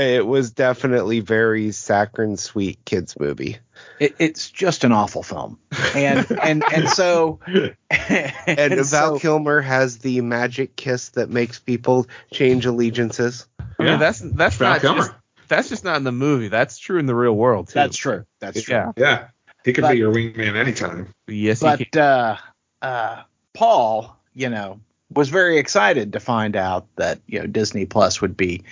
it 0.00 0.26
was 0.26 0.50
definitely 0.52 1.20
very 1.20 1.72
saccharine 1.72 2.36
sweet 2.36 2.84
kids 2.84 3.18
movie. 3.18 3.58
It, 4.00 4.14
it's 4.18 4.50
just 4.50 4.84
an 4.84 4.92
awful 4.92 5.22
film, 5.22 5.58
and 5.94 6.26
and 6.42 6.64
and 6.72 6.88
so 6.88 7.40
And, 7.90 8.32
and 8.46 8.74
Val 8.74 8.86
so- 8.86 9.18
Kilmer 9.18 9.60
has 9.60 9.98
the 9.98 10.20
magic 10.20 10.76
kiss 10.76 11.10
that 11.10 11.30
makes 11.30 11.58
people 11.58 12.06
change 12.32 12.66
allegiances. 12.66 13.46
I 13.60 13.64
Yeah. 13.84 13.90
mean, 13.90 13.98
that's 14.00 14.20
that's 14.20 14.56
Val 14.56 14.72
not 14.72 14.80
Kilmer. 14.80 14.98
just 14.98 15.12
that's 15.48 15.68
just 15.68 15.84
not 15.84 15.96
in 15.96 16.04
the 16.04 16.12
movie. 16.12 16.48
That's 16.48 16.78
true 16.78 16.98
in 16.98 17.06
the 17.06 17.14
real 17.14 17.34
world 17.36 17.68
too. 17.68 17.74
That's 17.74 17.96
true. 17.96 18.24
That's 18.40 18.62
true. 18.62 18.74
yeah. 18.74 18.92
Yeah. 18.96 19.28
He 19.64 19.72
could 19.72 19.82
But- 19.82 19.92
be 19.92 19.98
your 19.98 20.12
wingman 20.12 20.56
anytime. 20.56 21.08
Yes, 21.26 21.60
he 21.60 21.66
can. 21.66 21.86
But 21.92 22.00
uh, 22.00 22.36
uh, 22.82 23.22
Paul, 23.54 24.16
you 24.34 24.48
know, 24.50 24.80
was 25.14 25.28
very 25.28 25.58
excited 25.58 26.12
to 26.12 26.20
find 26.20 26.56
out 26.56 26.86
that 26.96 27.20
you 27.26 27.40
know 27.40 27.46
Disney 27.46 27.86
Plus 27.86 28.20
would 28.20 28.36
be 28.36 28.62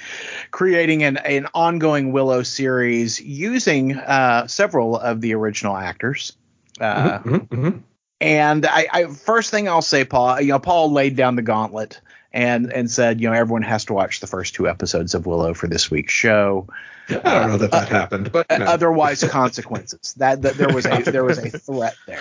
creating 0.50 1.02
an, 1.02 1.16
an 1.18 1.46
ongoing 1.54 2.12
Willow 2.12 2.42
series 2.42 3.20
using 3.20 3.96
uh, 3.96 4.46
several 4.46 4.96
of 4.96 5.20
the 5.20 5.34
original 5.34 5.76
actors. 5.76 6.32
Uh, 6.80 7.18
Mhm, 7.20 7.48
mhm. 7.48 7.82
And 8.20 8.66
I, 8.66 8.86
I 8.92 9.04
first 9.06 9.50
thing 9.50 9.68
I'll 9.68 9.82
say, 9.82 10.04
Paul, 10.04 10.40
you 10.40 10.48
know, 10.48 10.60
Paul 10.60 10.92
laid 10.92 11.16
down 11.16 11.34
the 11.36 11.42
gauntlet 11.42 12.00
and 12.32 12.72
and 12.72 12.90
said, 12.90 13.20
you 13.20 13.28
know, 13.28 13.34
everyone 13.34 13.62
has 13.62 13.84
to 13.86 13.92
watch 13.94 14.20
the 14.20 14.26
first 14.28 14.54
two 14.54 14.68
episodes 14.68 15.14
of 15.14 15.26
Willow 15.26 15.54
for 15.54 15.66
this 15.66 15.90
week's 15.90 16.12
show. 16.12 16.68
I 17.08 17.14
don't 17.14 17.48
know 17.48 17.58
that 17.58 17.72
that 17.72 17.88
happened, 17.88 18.30
but 18.30 18.46
Uh, 18.48 18.58
no. 18.58 18.64
Otherwise, 18.76 19.24
consequences. 19.24 20.14
That, 20.18 20.42
that 20.42 20.54
there 20.54 20.72
was 20.72 20.86
a 20.86 21.02
there 21.02 21.24
was 21.24 21.38
a 21.38 21.50
threat 21.50 21.96
there, 22.06 22.20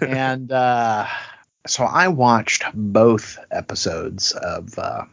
and 0.00 0.50
uh, 0.50 1.06
so 1.66 1.84
I 1.84 2.08
watched 2.08 2.64
both 2.74 3.38
episodes 3.50 4.32
of 4.32 4.78
uh, 4.78 5.04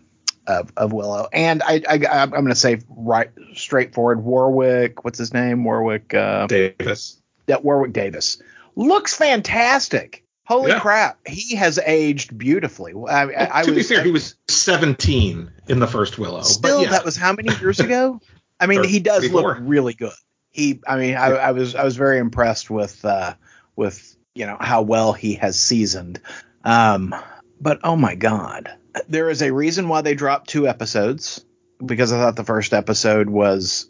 of, 0.48 0.72
of 0.78 0.94
Willow, 0.94 1.28
and 1.34 1.62
I, 1.64 1.82
I 1.90 2.00
I'm 2.22 2.30
going 2.30 2.48
to 2.48 2.56
say 2.56 2.80
right 2.90 3.30
straightforward. 3.54 4.24
Warwick, 4.24 5.04
what's 5.04 5.20
his 5.20 5.34
name? 5.34 5.64
Warwick. 5.64 6.14
Uh, 6.14 6.48
Davis. 6.48 7.22
that 7.48 7.64
Warwick 7.64 7.94
Davis 7.94 8.42
looks 8.76 9.14
fantastic. 9.14 10.24
Holy 10.46 10.72
Yeah. 10.72 10.80
crap, 10.80 11.28
he 11.28 11.56
has 11.58 11.78
aged 11.86 12.38
beautifully. 12.38 12.94
I, 13.10 13.24
I, 13.24 13.60
I 13.60 13.64
to 13.64 13.72
be 13.72 13.78
was 13.78 13.90
fair, 13.90 14.02
he 14.02 14.12
was 14.12 14.36
17 14.48 15.52
in 15.68 15.80
the 15.80 15.88
first 15.88 16.18
Willow. 16.18 16.42
still 16.44 16.78
but 16.78 16.84
yeah, 16.86 16.92
that 16.92 17.04
was 17.04 17.18
how 17.18 17.34
many 17.34 17.54
years 17.60 17.82
ago? 17.82 18.22
I 18.60 18.66
mean, 18.66 18.86
he 18.86 19.00
does 19.00 19.30
look 19.30 19.58
really 19.60 19.94
good. 19.94 20.14
He, 20.50 20.80
I 20.88 20.98
mean, 20.98 21.16
I, 21.16 21.28
I 21.28 21.52
was 21.52 21.76
I 21.76 21.84
was 21.84 21.98
very 21.98 22.18
impressed 22.18 22.70
with 22.70 23.04
uh, 23.04 23.34
with 23.76 24.17
you 24.38 24.46
know 24.46 24.58
how 24.60 24.82
well 24.82 25.14
he 25.14 25.34
has 25.36 25.60
seasoned. 25.60 26.22
Um, 26.64 27.16
but 27.60 27.80
oh 27.84 27.96
my 27.96 28.16
god, 28.16 28.70
there 29.10 29.30
is 29.30 29.42
a 29.42 29.52
reason 29.52 29.90
why 29.90 30.02
they 30.02 30.14
dropped 30.14 30.50
two 30.50 30.68
episodes 30.68 31.44
because 31.84 32.12
I 32.12 32.18
thought 32.18 32.36
the 32.36 32.44
first 32.44 32.74
episode 32.74 33.30
was 33.30 33.90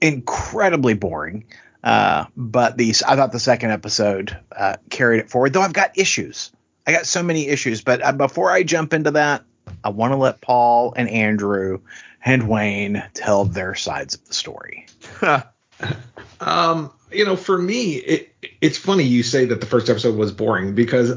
incredibly 0.00 0.94
boring. 0.94 1.44
Uh, 1.82 2.26
but 2.36 2.76
these, 2.76 3.02
I 3.02 3.16
thought 3.16 3.32
the 3.32 3.40
second 3.40 3.70
episode 3.70 4.36
uh, 4.54 4.76
carried 4.90 5.20
it 5.20 5.30
forward. 5.30 5.54
Though 5.54 5.62
I've 5.62 5.72
got 5.72 5.96
issues. 5.96 6.52
I 6.86 6.92
got 6.92 7.06
so 7.06 7.22
many 7.22 7.48
issues. 7.48 7.82
But 7.82 8.02
uh, 8.02 8.12
before 8.12 8.50
I 8.50 8.62
jump 8.62 8.92
into 8.92 9.12
that, 9.12 9.44
I 9.82 9.90
want 9.90 10.12
to 10.12 10.16
let 10.16 10.42
Paul 10.42 10.92
and 10.94 11.08
Andrew 11.08 11.80
and 12.22 12.48
Wayne 12.48 13.02
tell 13.14 13.46
their 13.46 13.74
sides 13.74 14.14
of 14.14 14.26
the 14.26 14.34
story. 14.34 14.86
Um, 16.40 16.90
you 17.12 17.24
know, 17.24 17.36
for 17.36 17.58
me, 17.58 17.94
it 17.96 18.32
it's 18.60 18.78
funny 18.78 19.04
you 19.04 19.22
say 19.22 19.44
that 19.46 19.60
the 19.60 19.66
first 19.66 19.88
episode 19.88 20.16
was 20.16 20.32
boring 20.32 20.74
because 20.74 21.12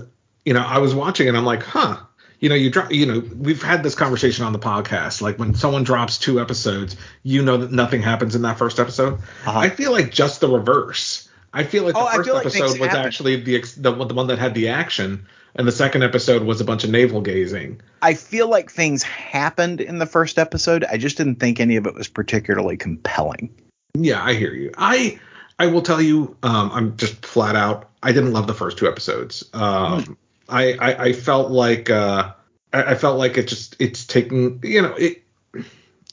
you 0.46 0.54
know 0.54 0.62
I 0.62 0.80
was 0.80 0.94
watching 0.96 1.28
and 1.28 1.38
I'm 1.38 1.46
like, 1.46 1.64
huh. 1.64 1.98
You 2.40 2.50
know, 2.50 2.56
you 2.56 2.70
drop. 2.70 2.92
You 2.92 3.06
know, 3.06 3.24
we've 3.40 3.64
had 3.64 3.84
this 3.84 3.96
conversation 3.96 4.44
on 4.44 4.52
the 4.52 4.60
podcast. 4.60 5.22
Like 5.22 5.40
when 5.40 5.56
someone 5.56 5.86
drops 5.86 6.18
two 6.18 6.42
episodes, 6.42 6.98
you 7.24 7.42
know 7.42 7.56
that 7.56 7.72
nothing 7.72 8.02
happens 8.02 8.36
in 8.36 8.42
that 8.42 8.58
first 8.58 8.82
episode. 8.82 9.14
Uh-huh. 9.46 9.58
I 9.58 9.70
feel 9.70 9.94
like 9.94 10.12
just 10.12 10.42
the 10.42 10.50
reverse. 10.50 11.30
I 11.54 11.64
feel 11.64 11.84
like 11.86 11.94
the 11.94 12.02
Oh, 12.02 12.06
I 12.06 12.18
first 12.18 12.30
like 12.30 12.46
episode 12.48 12.80
was 12.82 12.90
happen. 12.90 12.98
actually 13.06 13.38
the, 13.38 13.62
the 13.78 13.92
the 13.92 14.14
one 14.14 14.28
that 14.28 14.40
had 14.40 14.56
the 14.56 14.68
action, 14.68 15.26
and 15.56 15.66
the 15.66 15.72
second 15.72 16.04
episode 16.04 16.44
was 16.44 16.60
a 16.60 16.66
bunch 16.66 16.84
of 16.84 16.90
navel 16.90 17.22
gazing. 17.22 17.80
I 18.02 18.14
feel 18.14 18.50
like 18.50 18.70
things 18.70 19.04
happened 19.04 19.80
in 19.80 20.00
the 20.00 20.06
first 20.06 20.38
episode. 20.38 20.84
I 20.84 20.98
just 20.98 21.16
didn't 21.16 21.36
think 21.36 21.62
any 21.62 21.78
of 21.78 21.88
it 21.88 21.94
was 21.94 22.10
particularly 22.10 22.76
compelling. 22.76 23.56
Yeah, 23.96 24.22
I 24.22 24.34
hear 24.34 24.54
you. 24.54 24.72
I 24.78 25.18
I 25.64 25.68
will 25.68 25.82
tell 25.82 26.02
you, 26.02 26.36
um, 26.44 26.72
I'm 26.74 26.98
just 26.98 27.26
flat 27.26 27.56
out. 27.56 27.90
I 28.04 28.12
didn't 28.12 28.34
love 28.34 28.48
the 28.48 28.54
first 28.54 28.78
two 28.78 28.86
episodes. 28.86 29.50
Um, 29.54 30.18
I, 30.50 30.74
I 30.74 31.04
I 31.06 31.14
felt 31.14 31.52
like 31.52 31.90
uh, 31.90 32.34
I, 32.74 32.84
I 32.84 32.96
felt 32.96 33.18
like 33.18 33.38
it 33.38 33.48
just 33.48 33.78
it's 33.80 34.06
taking 34.06 34.60
you 34.62 34.82
know 34.82 34.94
it 34.96 35.24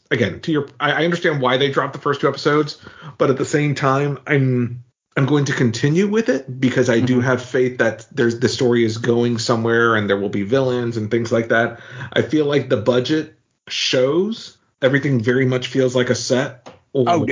again 0.09 0.39
to 0.43 0.53
your. 0.53 0.69
I, 0.79 0.93
I 0.93 1.05
understand 1.05 1.43
why 1.43 1.57
they 1.57 1.69
dropped 1.69 1.95
the 1.95 1.99
first 1.99 2.21
two 2.21 2.29
episodes, 2.29 2.81
but 3.19 3.29
at 3.29 3.39
the 3.39 3.45
same 3.45 3.75
time, 3.75 4.21
I'm 4.25 4.85
I'm 5.17 5.27
going 5.27 5.47
to 5.47 5.53
continue 5.53 6.07
with 6.07 6.29
it 6.29 6.61
because 6.61 6.89
I 6.89 7.01
do 7.01 7.19
have 7.21 7.43
faith 7.43 7.79
that 7.79 8.07
there's 8.13 8.39
the 8.39 8.49
story 8.49 8.85
is 8.85 8.99
going 8.99 9.39
somewhere 9.39 9.97
and 9.97 10.09
there 10.09 10.17
will 10.17 10.29
be 10.29 10.45
villains 10.45 10.97
and 10.97 11.11
things 11.11 11.33
like 11.33 11.49
that. 11.49 11.81
I 12.13 12.23
feel 12.23 12.47
like 12.47 12.69
the 12.69 12.77
budget 12.77 13.37
shows 13.67 14.59
everything 14.81 15.21
very 15.21 15.45
much 15.45 15.67
feels 15.67 15.97
like 15.97 16.09
a 16.09 16.15
set. 16.15 16.73
Oh, 16.93 17.25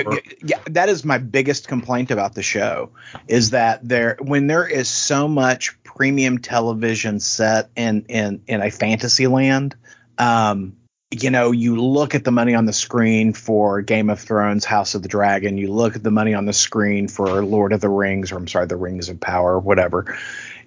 yeah, 0.44 0.60
that 0.70 0.88
is 0.88 1.04
my 1.04 1.18
biggest 1.18 1.66
complaint 1.66 2.12
about 2.12 2.34
the 2.34 2.44
show 2.44 2.90
is 3.26 3.50
that 3.50 3.86
there 3.86 4.16
when 4.20 4.46
there 4.46 4.66
is 4.66 4.88
so 4.88 5.26
much 5.26 5.82
premium 5.82 6.38
television 6.38 7.18
set 7.18 7.70
in 7.74 8.04
in 8.08 8.42
in 8.46 8.62
a 8.62 8.70
fantasy 8.70 9.26
land, 9.26 9.74
um, 10.16 10.76
you 11.10 11.30
know, 11.30 11.52
you 11.52 11.80
look 11.80 12.14
at 12.14 12.22
the 12.22 12.30
money 12.30 12.54
on 12.54 12.66
the 12.66 12.72
screen 12.72 13.32
for 13.32 13.80
Game 13.80 14.10
of 14.10 14.20
Thrones, 14.20 14.64
House 14.64 14.94
of 14.94 15.02
the 15.02 15.08
Dragon, 15.08 15.56
you 15.56 15.72
look 15.72 15.96
at 15.96 16.02
the 16.02 16.10
money 16.10 16.34
on 16.34 16.44
the 16.44 16.52
screen 16.52 17.08
for 17.08 17.44
Lord 17.44 17.72
of 17.72 17.80
the 17.80 17.88
Rings, 17.88 18.30
or 18.30 18.36
I'm 18.36 18.46
sorry, 18.46 18.66
the 18.66 18.76
Rings 18.76 19.08
of 19.08 19.18
Power, 19.18 19.58
whatever. 19.58 20.16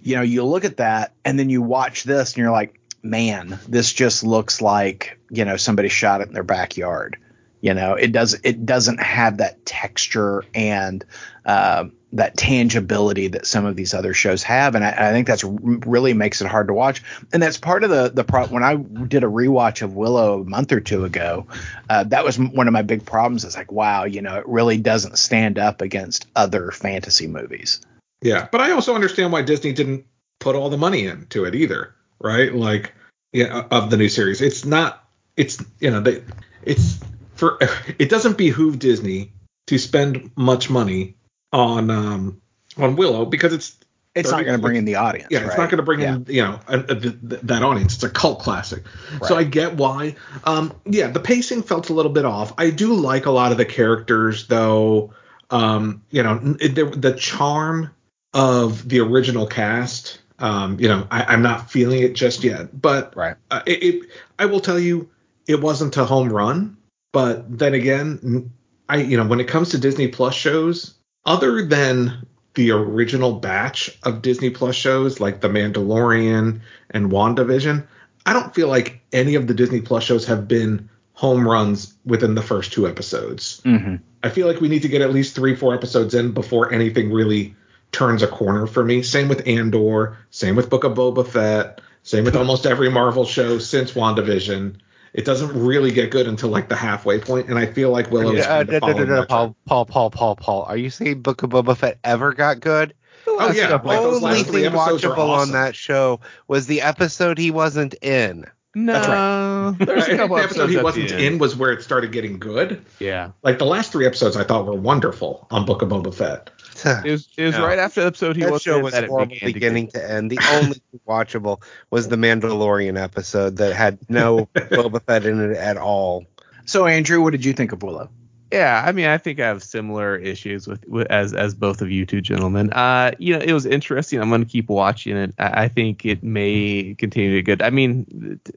You 0.01 0.15
know, 0.15 0.23
you 0.23 0.43
look 0.43 0.65
at 0.65 0.77
that 0.77 1.13
and 1.23 1.37
then 1.37 1.49
you 1.49 1.61
watch 1.61 2.03
this 2.03 2.31
and 2.33 2.37
you're 2.37 2.51
like, 2.51 2.79
man, 3.03 3.59
this 3.67 3.93
just 3.93 4.23
looks 4.23 4.61
like, 4.61 5.19
you 5.29 5.45
know, 5.45 5.57
somebody 5.57 5.89
shot 5.89 6.21
it 6.21 6.27
in 6.27 6.33
their 6.33 6.43
backyard. 6.43 7.17
You 7.61 7.75
know, 7.75 7.93
it 7.93 8.11
does 8.11 8.39
it 8.43 8.65
doesn't 8.65 8.99
have 8.99 9.37
that 9.37 9.65
texture 9.65 10.43
and 10.55 11.05
uh, 11.45 11.85
that 12.13 12.35
tangibility 12.35 13.27
that 13.29 13.45
some 13.45 13.65
of 13.65 13.75
these 13.75 13.93
other 13.93 14.13
shows 14.13 14.41
have, 14.43 14.73
and 14.73 14.83
I, 14.83 14.89
I 14.89 15.11
think 15.11 15.27
that's 15.27 15.43
really 15.43 16.13
makes 16.13 16.41
it 16.41 16.47
hard 16.47 16.67
to 16.67 16.73
watch. 16.73 17.03
And 17.31 17.41
that's 17.41 17.57
part 17.57 17.83
of 17.83 17.91
the 17.91 18.09
the 18.09 18.23
pro- 18.23 18.47
when 18.47 18.63
I 18.63 18.75
did 18.75 19.23
a 19.23 19.27
rewatch 19.27 19.83
of 19.83 19.95
Willow 19.95 20.41
a 20.41 20.43
month 20.43 20.71
or 20.71 20.79
two 20.79 21.05
ago, 21.05 21.45
uh, 21.87 22.03
that 22.05 22.25
was 22.25 22.39
one 22.39 22.67
of 22.67 22.73
my 22.73 22.81
big 22.81 23.05
problems. 23.05 23.45
It's 23.45 23.55
like, 23.55 23.71
wow, 23.71 24.05
you 24.05 24.23
know, 24.23 24.37
it 24.37 24.47
really 24.47 24.77
doesn't 24.77 25.19
stand 25.19 25.59
up 25.59 25.81
against 25.81 26.27
other 26.35 26.71
fantasy 26.71 27.27
movies. 27.27 27.81
Yeah, 28.23 28.47
but 28.51 28.61
I 28.61 28.71
also 28.71 28.95
understand 28.95 29.31
why 29.31 29.43
Disney 29.43 29.71
didn't 29.73 30.05
put 30.39 30.55
all 30.55 30.69
the 30.69 30.77
money 30.77 31.05
into 31.05 31.45
it 31.45 31.55
either, 31.55 31.95
right? 32.19 32.53
Like, 32.53 32.93
yeah, 33.31 33.67
of 33.69 33.89
the 33.89 33.97
new 33.97 34.09
series, 34.09 34.41
it's 34.41 34.65
not. 34.65 35.07
It's 35.37 35.63
you 35.79 35.91
know, 35.91 36.01
they, 36.01 36.23
it's 36.63 36.99
for. 37.41 37.59
It 37.99 38.09
doesn't 38.09 38.37
behoove 38.37 38.79
Disney 38.79 39.33
to 39.67 39.77
spend 39.77 40.31
much 40.37 40.69
money 40.69 41.15
on 41.51 41.89
um 41.89 42.41
on 42.77 42.95
Willow 42.95 43.25
because 43.25 43.53
it's 43.53 43.75
It's 44.15 44.31
not 44.31 44.43
going 44.45 44.57
to 44.57 44.61
bring 44.61 44.75
in 44.77 44.85
the 44.85 44.95
audience. 44.95 45.27
yeah, 45.31 45.45
it's 45.45 45.57
not 45.57 45.69
going 45.69 45.77
to 45.77 45.83
bring 45.83 45.99
Yeah. 46.01 46.15
in 46.15 46.25
you 46.29 46.41
know 46.43 46.59
a, 46.67 46.79
a, 46.79 46.95
th- 46.95 47.19
th- 47.29 47.41
that 47.43 47.63
audience. 47.63 47.95
It's 47.95 48.03
a 48.03 48.09
cult 48.09 48.39
classic, 48.39 48.83
so 49.27 49.35
I 49.35 49.43
get 49.43 49.75
why. 49.75 50.15
Um, 50.45 50.73
yeah, 50.85 51.07
the 51.11 51.19
pacing 51.19 51.63
felt 51.63 51.89
a 51.89 51.93
little 51.93 52.11
bit 52.11 52.25
off. 52.25 52.53
I 52.57 52.69
do 52.71 52.93
like 52.93 53.25
a 53.25 53.31
lot 53.31 53.51
of 53.51 53.57
the 53.57 53.65
characters, 53.65 54.47
though. 54.47 55.13
Um, 55.49 56.01
you 56.11 56.23
know, 56.23 56.55
it, 56.61 56.75
the, 56.75 56.85
the 56.85 57.13
charm 57.13 57.91
of 58.33 58.87
the 58.87 58.99
original 59.01 59.45
cast. 59.47 60.19
Um, 60.39 60.79
you 60.79 60.87
know, 60.87 61.05
I, 61.11 61.23
I'm 61.25 61.41
not 61.43 61.69
feeling 61.69 62.01
it 62.01 62.13
just 62.15 62.43
yet, 62.43 62.81
but 62.81 63.15
Right. 63.15 63.35
uh, 63.51 63.61
it, 63.65 63.83
it, 63.83 64.09
I 64.39 64.45
will 64.47 64.59
tell 64.61 64.79
you, 64.79 65.09
it 65.47 65.61
wasn't 65.61 65.95
a 65.97 66.05
home 66.05 66.29
run. 66.33 66.77
But 67.11 67.57
then 67.57 67.73
again, 67.73 68.51
I 68.87 68.97
you 68.97 69.17
know 69.17 69.25
when 69.25 69.39
it 69.39 69.47
comes 69.47 69.69
to 69.69 69.77
Disney 69.77 70.07
Plus 70.07 70.33
shows, 70.33 70.93
other 71.25 71.65
than 71.65 72.25
the 72.53 72.71
original 72.71 73.33
batch 73.33 73.97
of 74.03 74.21
Disney 74.21 74.49
Plus 74.49 74.75
shows 74.75 75.19
like 75.19 75.41
The 75.41 75.47
Mandalorian 75.47 76.61
and 76.89 77.11
WandaVision, 77.11 77.85
I 78.25 78.33
don't 78.33 78.53
feel 78.53 78.67
like 78.67 79.01
any 79.13 79.35
of 79.35 79.47
the 79.47 79.53
Disney 79.53 79.81
Plus 79.81 80.03
shows 80.03 80.25
have 80.25 80.47
been 80.47 80.89
home 81.13 81.47
runs 81.47 81.93
within 82.05 82.35
the 82.35 82.41
first 82.41 82.73
two 82.73 82.87
episodes. 82.87 83.61
hmm 83.63 83.95
I 84.23 84.29
feel 84.29 84.45
like 84.45 84.61
we 84.61 84.67
need 84.67 84.83
to 84.83 84.87
get 84.87 85.01
at 85.01 85.13
least 85.13 85.33
three, 85.33 85.55
four 85.55 85.73
episodes 85.73 86.13
in 86.13 86.31
before 86.31 86.71
anything 86.71 87.11
really 87.11 87.55
turns 87.91 88.21
a 88.21 88.27
corner 88.27 88.67
for 88.67 88.83
me. 88.83 89.01
Same 89.01 89.27
with 89.27 89.47
Andor, 89.47 90.15
same 90.29 90.55
with 90.55 90.69
Book 90.69 90.83
of 90.83 90.93
Boba 90.93 91.25
Fett, 91.25 91.81
same 92.03 92.23
with 92.23 92.35
almost 92.41 92.67
every 92.67 92.91
Marvel 92.91 93.25
show 93.25 93.57
since 93.57 93.93
WandaVision. 93.93 94.75
It 95.13 95.25
doesn't 95.25 95.51
really 95.53 95.91
get 95.91 96.09
good 96.11 96.27
until 96.27 96.49
like 96.49 96.69
the 96.69 96.75
halfway 96.75 97.19
point, 97.19 97.49
and 97.49 97.59
I 97.59 97.65
feel 97.65 97.89
like 97.91 98.09
Willow 98.11 98.31
is 98.31 98.45
Yeah, 98.45 98.53
uh, 98.59 98.65
kind 98.65 98.69
no, 98.69 98.77
of 98.77 98.81
no, 98.81 98.87
no, 98.87 98.93
following 98.95 99.09
no, 99.09 99.25
Paul. 99.25 99.55
Paul, 99.65 99.85
Paul, 99.85 100.09
Paul, 100.11 100.35
Paul. 100.37 100.63
Are 100.63 100.77
you 100.77 100.89
saying 100.89 101.21
Book 101.21 101.43
of 101.43 101.49
Boba 101.49 101.75
Fett 101.75 101.99
ever 102.03 102.33
got 102.33 102.59
good? 102.61 102.93
Oh 103.27 103.51
yeah, 103.51 103.67
the 103.77 103.77
like 103.85 103.99
only 103.99 104.43
thing 104.43 104.71
watchable 104.71 105.17
awesome. 105.17 105.29
on 105.29 105.51
that 105.51 105.75
show 105.75 106.21
was 106.47 106.67
the 106.67 106.81
episode 106.81 107.37
he 107.37 107.51
wasn't 107.51 107.93
in. 108.01 108.45
No, 108.73 109.75
That's 109.77 109.85
there's 109.85 109.99
I 109.99 110.03
a 110.03 110.05
think 110.07 110.19
couple 110.19 110.37
the 110.37 110.43
episode 110.43 110.61
episodes 110.61 110.71
he 110.71 110.81
wasn't 110.83 111.11
end. 111.11 111.21
in 111.21 111.37
was 111.39 111.57
where 111.57 111.71
it 111.73 111.81
started 111.83 112.13
getting 112.13 112.39
good. 112.39 112.81
Yeah, 112.99 113.31
Like 113.43 113.59
the 113.59 113.65
last 113.65 113.91
three 113.91 114.05
episodes, 114.05 114.37
I 114.37 114.45
thought 114.45 114.65
were 114.65 114.75
wonderful 114.75 115.45
on 115.51 115.65
Book 115.65 115.81
of 115.81 115.89
Boba 115.89 116.13
Fett. 116.13 116.49
It 116.85 117.11
was 117.11 117.29
it 117.37 117.45
was 117.45 117.55
No. 117.55 117.65
right 117.65 117.79
after 117.79 118.01
the 118.01 118.07
episode 118.07 118.35
he 118.35 118.43
that 118.43 118.51
was 118.51 118.61
show 118.61 118.79
was 118.79 118.93
that 118.93 119.03
it 119.05 119.09
horrible 119.09 119.33
began 119.33 119.47
to 119.47 119.53
beginning 119.53 119.85
get- 119.85 119.93
to 119.95 120.11
end. 120.11 120.31
The 120.31 120.39
only 120.53 120.73
thing 120.73 120.99
watchable 121.07 121.61
was 121.89 122.07
the 122.07 122.15
Mandalorian 122.15 123.01
episode 123.01 123.57
that 123.57 123.73
had 123.73 123.97
no 124.09 124.45
Boba 124.55 125.01
Fett 125.03 125.25
in 125.25 125.51
it 125.51 125.57
at 125.57 125.77
all. 125.77 126.25
So 126.65 126.85
Andrew, 126.85 127.21
what 127.21 127.31
did 127.31 127.43
you 127.45 127.53
think 127.53 127.71
of 127.71 127.81
Willow? 127.83 128.09
Yeah, 128.51 128.83
I 128.85 128.91
mean, 128.91 129.05
I 129.05 129.17
think 129.17 129.39
I 129.39 129.47
have 129.47 129.63
similar 129.63 130.17
issues 130.17 130.67
with, 130.67 130.85
with 130.85 131.07
as 131.09 131.33
as 131.33 131.55
both 131.55 131.81
of 131.81 131.89
you 131.89 132.05
two 132.05 132.19
gentlemen. 132.19 132.71
Uh, 132.73 133.11
you 133.17 133.33
know, 133.37 133.39
it 133.43 133.53
was 133.53 133.65
interesting. 133.65 134.19
I'm 134.19 134.27
going 134.27 134.43
to 134.43 134.49
keep 134.49 134.67
watching 134.69 135.15
it. 135.15 135.33
I, 135.39 135.63
I 135.63 135.67
think 135.69 136.05
it 136.05 136.21
may 136.21 136.93
continue 136.97 137.31
to 137.35 137.41
get 137.43 137.59
good. 137.59 137.65
I 137.65 137.69
mean, 137.69 138.39
t- 138.43 138.51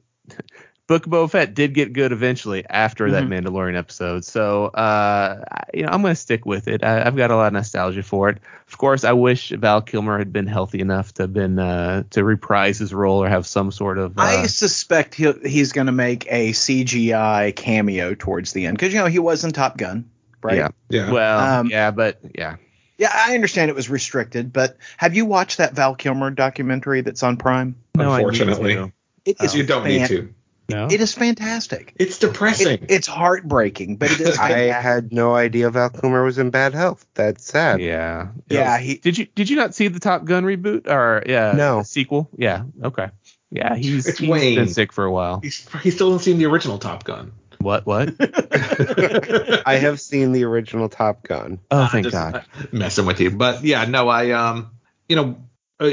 Book 0.87 1.07
of 1.07 1.11
Boba 1.11 1.31
Fett 1.31 1.53
did 1.55 1.73
get 1.73 1.93
good 1.93 2.11
eventually 2.11 2.63
after 2.69 3.09
that 3.11 3.23
Mandalorian 3.23 3.75
episode. 3.75 4.23
So, 4.23 4.65
uh, 4.65 5.43
I- 5.51 5.63
you 5.73 5.83
know, 5.83 5.89
I'm 5.91 6.01
going 6.03 6.13
to 6.13 6.19
stick 6.19 6.45
with 6.45 6.67
it. 6.67 6.83
I, 6.83 7.05
I've 7.05 7.15
got 7.15 7.31
a 7.31 7.35
lot 7.35 7.47
of 7.47 7.53
nostalgia 7.53 8.03
for 8.03 8.29
it. 8.29 8.37
Of 8.67 8.77
course, 8.77 9.03
I 9.03 9.13
wish 9.13 9.49
Val 9.49 9.81
Kilmer 9.81 10.17
had 10.19 10.31
been 10.31 10.45
healthy 10.47 10.79
enough 10.81 11.13
to 11.15 11.27
been 11.27 11.57
uh, 11.57 12.03
to 12.11 12.23
reprise 12.23 12.77
his 12.77 12.93
role 12.93 13.23
or 13.23 13.27
have 13.29 13.47
some 13.47 13.71
sort 13.71 13.97
of. 13.97 14.17
Uh, 14.17 14.21
I 14.21 14.45
suspect 14.47 15.15
he'll, 15.15 15.39
he's 15.39 15.71
going 15.71 15.87
to 15.87 15.91
make 15.91 16.27
a 16.29 16.51
CGI 16.51 17.55
cameo 17.55 18.13
towards 18.15 18.53
the 18.53 18.67
end 18.67 18.77
because 18.77 18.93
you 18.93 18.99
know 18.99 19.07
he 19.07 19.19
was 19.19 19.43
in 19.43 19.51
Top 19.51 19.77
Gun, 19.77 20.09
right? 20.43 20.57
Yeah. 20.57 20.69
Yeah. 20.89 21.11
Well, 21.11 21.59
Um, 21.61 21.67
yeah, 21.67 21.91
but 21.91 22.19
yeah. 22.37 22.57
Yeah, 22.97 23.11
I 23.13 23.33
understand 23.35 23.69
it 23.69 23.75
was 23.75 23.89
restricted, 23.89 24.53
but 24.53 24.77
have 24.97 25.15
you 25.15 25.25
watched 25.25 25.57
that 25.57 25.73
Val 25.73 25.95
Kilmer 25.95 26.31
documentary 26.31 27.01
that's 27.01 27.23
on 27.23 27.35
Prime? 27.37 27.75
No, 27.95 28.11
I 28.11 28.19
need 28.19 28.25
Unfortunately. 28.27 28.73
to. 28.75 28.91
It 29.25 29.37
is 29.41 29.53
you 29.55 29.63
don't 29.65 29.83
need 29.85 30.07
to. 30.07 30.33
No. 30.67 30.87
It 30.89 30.99
is 30.99 31.13
fantastic. 31.13 31.93
It's 31.97 32.17
depressing. 32.17 32.67
It, 32.67 32.85
it's 32.89 33.07
heartbreaking, 33.07 33.97
but 33.97 34.11
it 34.11 34.19
is. 34.19 34.37
I 34.39 34.51
had 34.81 35.13
no 35.13 35.35
idea 35.35 35.69
Val 35.69 35.91
Kilmer 35.91 36.23
was 36.23 36.37
in 36.39 36.49
bad 36.49 36.73
health. 36.73 37.05
That's 37.13 37.45
sad. 37.45 37.79
Yeah. 37.81 38.29
Yeah, 38.49 38.79
he- 38.79 38.95
did 38.97 39.17
you 39.17 39.25
did 39.27 39.49
you 39.49 39.55
not 39.57 39.75
see 39.75 39.87
the 39.89 39.99
Top 39.99 40.25
Gun 40.25 40.43
reboot 40.43 40.87
or 40.87 41.23
yeah 41.27 41.51
No. 41.55 41.83
sequel? 41.83 42.29
Yeah. 42.37 42.63
Okay. 42.83 43.09
Yeah, 43.51 43.75
he's, 43.75 44.07
It's 44.07 44.17
he's 44.17 44.27
Wayne. 44.29 44.55
been 44.55 44.67
sick 44.67 44.91
for 44.91 45.05
a 45.05 45.11
while. 45.11 45.39
He's, 45.41 45.67
he 45.83 45.91
still 45.91 46.07
hasn't 46.07 46.23
seen 46.25 46.39
the 46.39 46.45
original 46.47 46.79
Top 46.79 47.03
Gun. 47.03 47.31
What 47.59 47.85
what? 47.85 48.09
I 49.65 49.75
have 49.75 50.01
seen 50.01 50.31
the 50.31 50.43
original 50.45 50.89
Top 50.89 51.23
Gun. 51.23 51.59
Oh, 51.71 51.87
thank 51.91 52.05
Just 52.05 52.13
God. 52.13 52.45
Messing 52.71 53.05
with 53.05 53.19
you, 53.21 53.31
but 53.31 53.63
yeah, 53.63 53.85
no, 53.85 54.09
I 54.09 54.31
um, 54.31 54.71
you 55.07 55.15
know, 55.15 55.37
uh, 55.79 55.91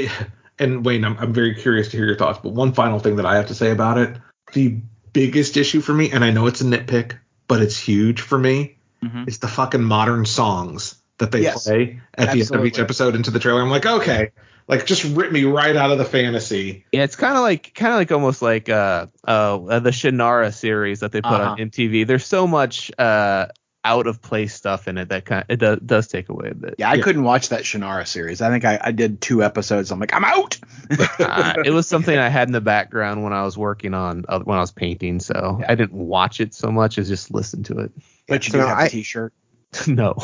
and 0.59 0.83
Wayne, 0.85 1.05
I'm, 1.05 1.17
I'm 1.17 1.33
very 1.33 1.55
curious 1.55 1.89
to 1.91 1.97
hear 1.97 2.05
your 2.05 2.17
thoughts. 2.17 2.39
But 2.41 2.53
one 2.53 2.73
final 2.73 2.99
thing 2.99 3.15
that 3.17 3.25
I 3.25 3.35
have 3.37 3.47
to 3.47 3.55
say 3.55 3.71
about 3.71 3.97
it, 3.97 4.17
the 4.53 4.77
biggest 5.11 5.57
issue 5.57 5.81
for 5.81 5.93
me, 5.93 6.11
and 6.11 6.23
I 6.23 6.31
know 6.31 6.47
it's 6.47 6.61
a 6.61 6.65
nitpick, 6.65 7.17
but 7.47 7.61
it's 7.61 7.77
huge 7.77 8.21
for 8.21 8.37
me, 8.37 8.77
Mhm. 9.03 9.27
is 9.27 9.39
the 9.39 9.47
fucking 9.47 9.83
modern 9.83 10.25
songs 10.25 10.95
that 11.19 11.31
they 11.31 11.41
Yes. 11.41 11.63
play 11.65 11.99
at 12.17 12.31
the 12.31 12.41
end 12.41 12.55
of 12.55 12.65
each 12.65 12.79
episode 12.79 13.15
into 13.15 13.31
the 13.31 13.39
trailer. 13.39 13.61
I'm 13.61 13.69
like, 13.69 13.85
okay, 13.85 14.31
like 14.67 14.85
just 14.85 15.03
rip 15.03 15.31
me 15.31 15.43
right 15.43 15.75
out 15.75 15.91
of 15.91 15.97
the 15.97 16.05
fantasy. 16.05 16.85
Yeah, 16.91 17.03
it's 17.03 17.15
kind 17.15 17.35
of 17.35 17.41
like 17.43 17.73
kind 17.75 17.93
of 17.93 17.99
like 17.99 18.11
almost 18.11 18.41
like 18.41 18.69
uh 18.69 19.07
uh 19.27 19.79
the 19.79 19.91
Shannara 19.91 20.53
series 20.53 21.01
that 21.01 21.11
they 21.11 21.21
put 21.21 21.31
Uh-huh. 21.31 21.49
on 21.51 21.57
MTV. 21.59 22.07
There's 22.07 22.25
so 22.25 22.47
much 22.47 22.91
uh 22.97 23.47
out 23.85 24.07
of 24.07 24.21
place 24.21 24.53
stuff 24.53 24.87
in 24.87 24.97
it 24.97 25.09
that 25.09 25.25
kind 25.25 25.41
of, 25.43 25.49
it 25.49 25.57
does, 25.57 25.79
does 25.85 26.07
take 26.07 26.29
away 26.29 26.49
a 26.51 26.55
bit. 26.55 26.75
Yeah, 26.77 26.89
I 26.89 26.93
Yeah. 26.95 27.03
couldn't 27.03 27.23
watch 27.23 27.49
that 27.49 27.63
Shannara 27.63 28.07
series. 28.07 28.41
I 28.41 28.49
think 28.49 28.63
I, 28.63 28.79
I 28.81 28.91
did 28.91 29.19
two 29.19 29.43
episodes. 29.43 29.91
I'm 29.91 29.99
like, 29.99 30.13
I'm 30.13 30.23
out. 30.23 30.57
uh, 31.19 31.55
it 31.65 31.71
was 31.71 31.87
something 31.87 32.17
I 32.17 32.29
had 32.29 32.47
in 32.47 32.53
the 32.53 32.61
background 32.61 33.23
when 33.23 33.33
I 33.33 33.43
was 33.43 33.57
working 33.57 33.93
on 33.93 34.23
uh, 34.29 34.39
when 34.39 34.57
I 34.57 34.61
was 34.61 34.71
painting, 34.71 35.19
so 35.19 35.61
I 35.67 35.75
didn't 35.75 35.93
watch 35.93 36.39
it 36.39 36.53
so 36.53 36.71
much 36.71 36.97
as 36.97 37.09
just 37.09 37.31
listen 37.33 37.63
to 37.63 37.79
it. 37.79 37.91
But 38.27 38.45
you 38.47 38.51
So 38.53 38.59
do 38.61 38.65
have 38.67 38.77
a 38.77 38.81
I- 38.83 38.87
T-shirt. 38.87 39.33
no. 39.87 40.15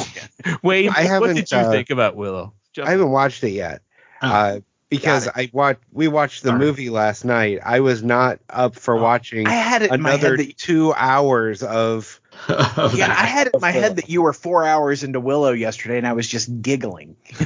Wayne, 0.64 0.90
I 0.90 1.04
what 1.04 1.08
haven't, 1.08 1.36
did 1.36 1.52
you 1.52 1.58
uh, 1.58 1.72
think 1.72 1.90
about 1.90 2.16
Willow? 2.16 2.54
Jump- 2.74 2.88
I 2.88 2.92
haven't 2.92 3.10
watched 3.12 3.44
it 3.44 3.52
yet. 3.52 3.82
Oh. 4.22 4.28
Uh, 4.30 4.60
because 4.90 5.28
I 5.28 5.50
watched 5.54 5.82
we 5.92 6.08
watched 6.08 6.42
the 6.44 6.50
Sorry. 6.50 6.60
movie 6.60 6.90
last 6.90 7.24
night. 7.24 7.60
I 7.64 7.80
was 7.82 8.02
not 8.04 8.40
up 8.50 8.76
for 8.76 8.98
Oh. 8.98 9.02
watching 9.04 9.48
I 9.48 9.52
had 9.52 9.82
it 9.84 9.92
in 9.92 10.02
my 10.02 10.14
another 10.14 10.36
head 10.38 10.48
that 10.48 10.58
two 10.58 10.94
hours 10.96 11.62
of 11.62 11.70
Of 11.72 12.19
yeah, 12.50 12.56
that. 12.56 13.10
I 13.10 13.26
had 13.26 13.48
it 13.48 13.54
in 13.54 13.62
my 13.62 13.72
head 13.72 13.96
that 13.98 14.10
you 14.10 14.22
were 14.22 14.34
four 14.34 14.66
hours 14.66 15.04
into 15.04 15.20
Willow 15.20 15.52
yesterday, 15.52 15.98
and 15.98 16.08
I 16.08 16.14
was 16.14 16.28
just 16.28 16.62
giggling. 16.62 17.16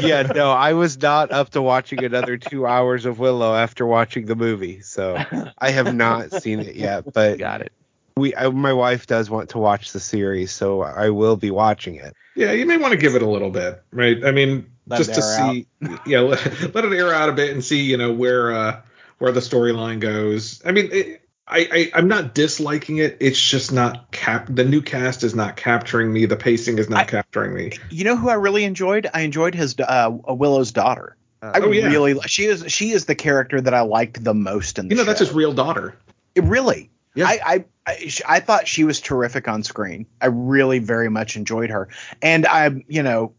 yeah, 0.00 0.22
no, 0.34 0.50
I 0.50 0.72
was 0.72 1.00
not 1.00 1.30
up 1.30 1.50
to 1.50 1.62
watching 1.62 2.04
another 2.04 2.36
two 2.36 2.66
hours 2.66 3.04
of 3.04 3.18
Willow 3.18 3.54
after 3.54 3.86
watching 3.86 4.26
the 4.26 4.36
movie, 4.36 4.80
so 4.80 5.22
I 5.58 5.70
have 5.70 5.94
not 5.94 6.32
seen 6.32 6.60
it 6.60 6.76
yet. 6.76 7.12
But 7.12 7.38
Got 7.38 7.62
it. 7.62 7.72
we, 8.16 8.34
I, 8.34 8.48
my 8.48 8.72
wife 8.72 9.06
does 9.06 9.30
want 9.30 9.50
to 9.50 9.58
watch 9.58 9.92
the 9.92 10.00
series, 10.00 10.50
so 10.50 10.82
I 10.82 11.10
will 11.10 11.36
be 11.36 11.50
watching 11.50 11.96
it. 11.96 12.14
Yeah, 12.36 12.52
you 12.52 12.66
may 12.66 12.76
want 12.76 12.92
to 12.92 12.98
give 12.98 13.14
it 13.16 13.22
a 13.22 13.28
little 13.28 13.50
bit, 13.50 13.82
right? 13.92 14.24
I 14.24 14.30
mean, 14.30 14.70
Let 14.86 14.98
just 14.98 15.14
to 15.14 15.20
air 15.20 15.52
see, 15.52 15.66
yeah, 16.06 16.20
let, 16.20 16.74
let 16.74 16.84
it 16.84 16.92
air 16.92 17.12
out 17.12 17.28
a 17.28 17.32
bit 17.32 17.50
and 17.52 17.64
see, 17.64 17.80
you 17.80 17.96
know, 17.96 18.12
where 18.12 18.52
uh 18.52 18.80
where 19.18 19.32
the 19.32 19.40
storyline 19.40 20.00
goes. 20.00 20.62
I 20.64 20.72
mean, 20.72 20.88
it, 20.92 21.27
I, 21.50 21.68
I 21.72 21.90
I'm 21.94 22.08
not 22.08 22.34
disliking 22.34 22.98
it. 22.98 23.16
It's 23.20 23.40
just 23.40 23.72
not 23.72 24.10
cap. 24.12 24.46
The 24.50 24.64
new 24.64 24.82
cast 24.82 25.24
is 25.24 25.34
not 25.34 25.56
capturing 25.56 26.12
me. 26.12 26.26
The 26.26 26.36
pacing 26.36 26.78
is 26.78 26.88
not 26.90 27.00
I- 27.00 27.04
capturing 27.04 27.54
me. 27.54 27.72
You 27.90 28.04
know 28.04 28.16
who 28.16 28.28
I 28.28 28.34
really 28.34 28.64
enjoyed? 28.64 29.08
I 29.14 29.22
enjoyed 29.22 29.54
his 29.54 29.74
uh, 29.78 30.10
Willow's 30.28 30.72
daughter. 30.72 31.16
I 31.40 31.60
Oh, 31.60 31.70
yeah. 31.70 31.86
really 31.86 32.18
she 32.26 32.44
is 32.46 32.64
she 32.70 32.90
is 32.90 33.04
the 33.06 33.14
character 33.14 33.60
that 33.60 33.72
I 33.72 33.82
liked 33.82 34.22
the 34.22 34.34
most 34.34 34.78
in 34.78 34.88
the 34.88 34.94
You 34.94 34.96
know, 34.96 35.02
show. 35.04 35.06
that's 35.06 35.20
his 35.20 35.32
real 35.32 35.52
daughter. 35.52 35.94
It 36.34 36.42
really. 36.44 36.90
Yeah. 37.14 37.26
I, 37.28 37.38
I 37.44 37.64
I 37.86 38.10
I 38.26 38.40
thought 38.40 38.66
she 38.68 38.84
was 38.84 39.00
terrific 39.00 39.48
on 39.48 39.62
screen. 39.62 40.06
I 40.20 40.26
really 40.26 40.80
very 40.80 41.08
much 41.08 41.36
enjoyed 41.36 41.70
her, 41.70 41.88
and 42.20 42.46
I 42.46 42.84
you 42.88 43.02
know, 43.02 43.32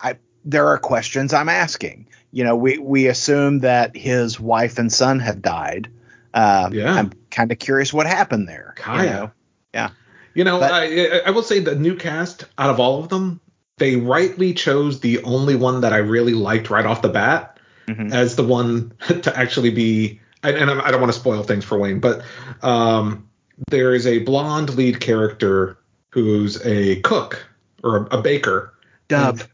I 0.00 0.16
there 0.44 0.68
are 0.68 0.78
questions 0.78 1.32
I'm 1.34 1.48
asking. 1.48 2.06
You 2.32 2.44
know, 2.44 2.56
we 2.56 2.78
we 2.78 3.06
assume 3.08 3.60
that 3.60 3.96
his 3.96 4.40
wife 4.40 4.78
and 4.78 4.92
son 4.92 5.18
have 5.20 5.42
died. 5.42 5.90
Uh, 6.34 6.68
Yeah. 6.72 6.94
I'm 6.94 7.12
kind 7.30 7.50
of 7.52 7.58
curious 7.58 7.92
what 7.92 8.06
happened 8.06 8.48
there. 8.48 8.74
you 8.76 8.82
Kaya. 8.82 9.32
Yeah. 9.72 9.90
You 10.34 10.44
know, 10.44 10.58
But- 10.60 10.72
I, 10.72 11.20
I 11.26 11.30
will 11.30 11.42
say 11.42 11.60
the 11.60 11.74
new 11.76 11.96
cast 11.96 12.44
out 12.58 12.70
of 12.70 12.80
all 12.80 12.98
of 13.00 13.08
them, 13.08 13.40
they 13.78 13.96
rightly 13.96 14.52
chose 14.52 15.00
the 15.00 15.22
only 15.22 15.54
one 15.56 15.80
that 15.82 15.92
I 15.92 15.98
really 15.98 16.34
liked 16.34 16.70
right 16.70 16.84
off 16.84 17.02
the 17.02 17.08
bat 17.08 17.58
Mhm. 17.88 18.12
as 18.12 18.36
the 18.36 18.44
one 18.44 18.92
to 19.22 19.36
actually 19.38 19.70
be. 19.70 20.20
And, 20.42 20.56
and 20.56 20.70
I 20.82 20.90
don't 20.90 21.00
want 21.00 21.12
to 21.12 21.18
spoil 21.18 21.42
things 21.42 21.64
for 21.64 21.78
Wayne, 21.78 22.00
but 22.00 22.22
um, 22.62 23.28
there 23.70 23.94
is 23.94 24.06
a 24.06 24.18
blonde 24.20 24.74
lead 24.74 25.00
character 25.00 25.78
who's 26.10 26.64
a 26.66 27.00
cook 27.00 27.46
or 27.82 28.06
a, 28.10 28.18
a 28.18 28.22
baker. 28.22 28.74
Dove. 29.08 29.48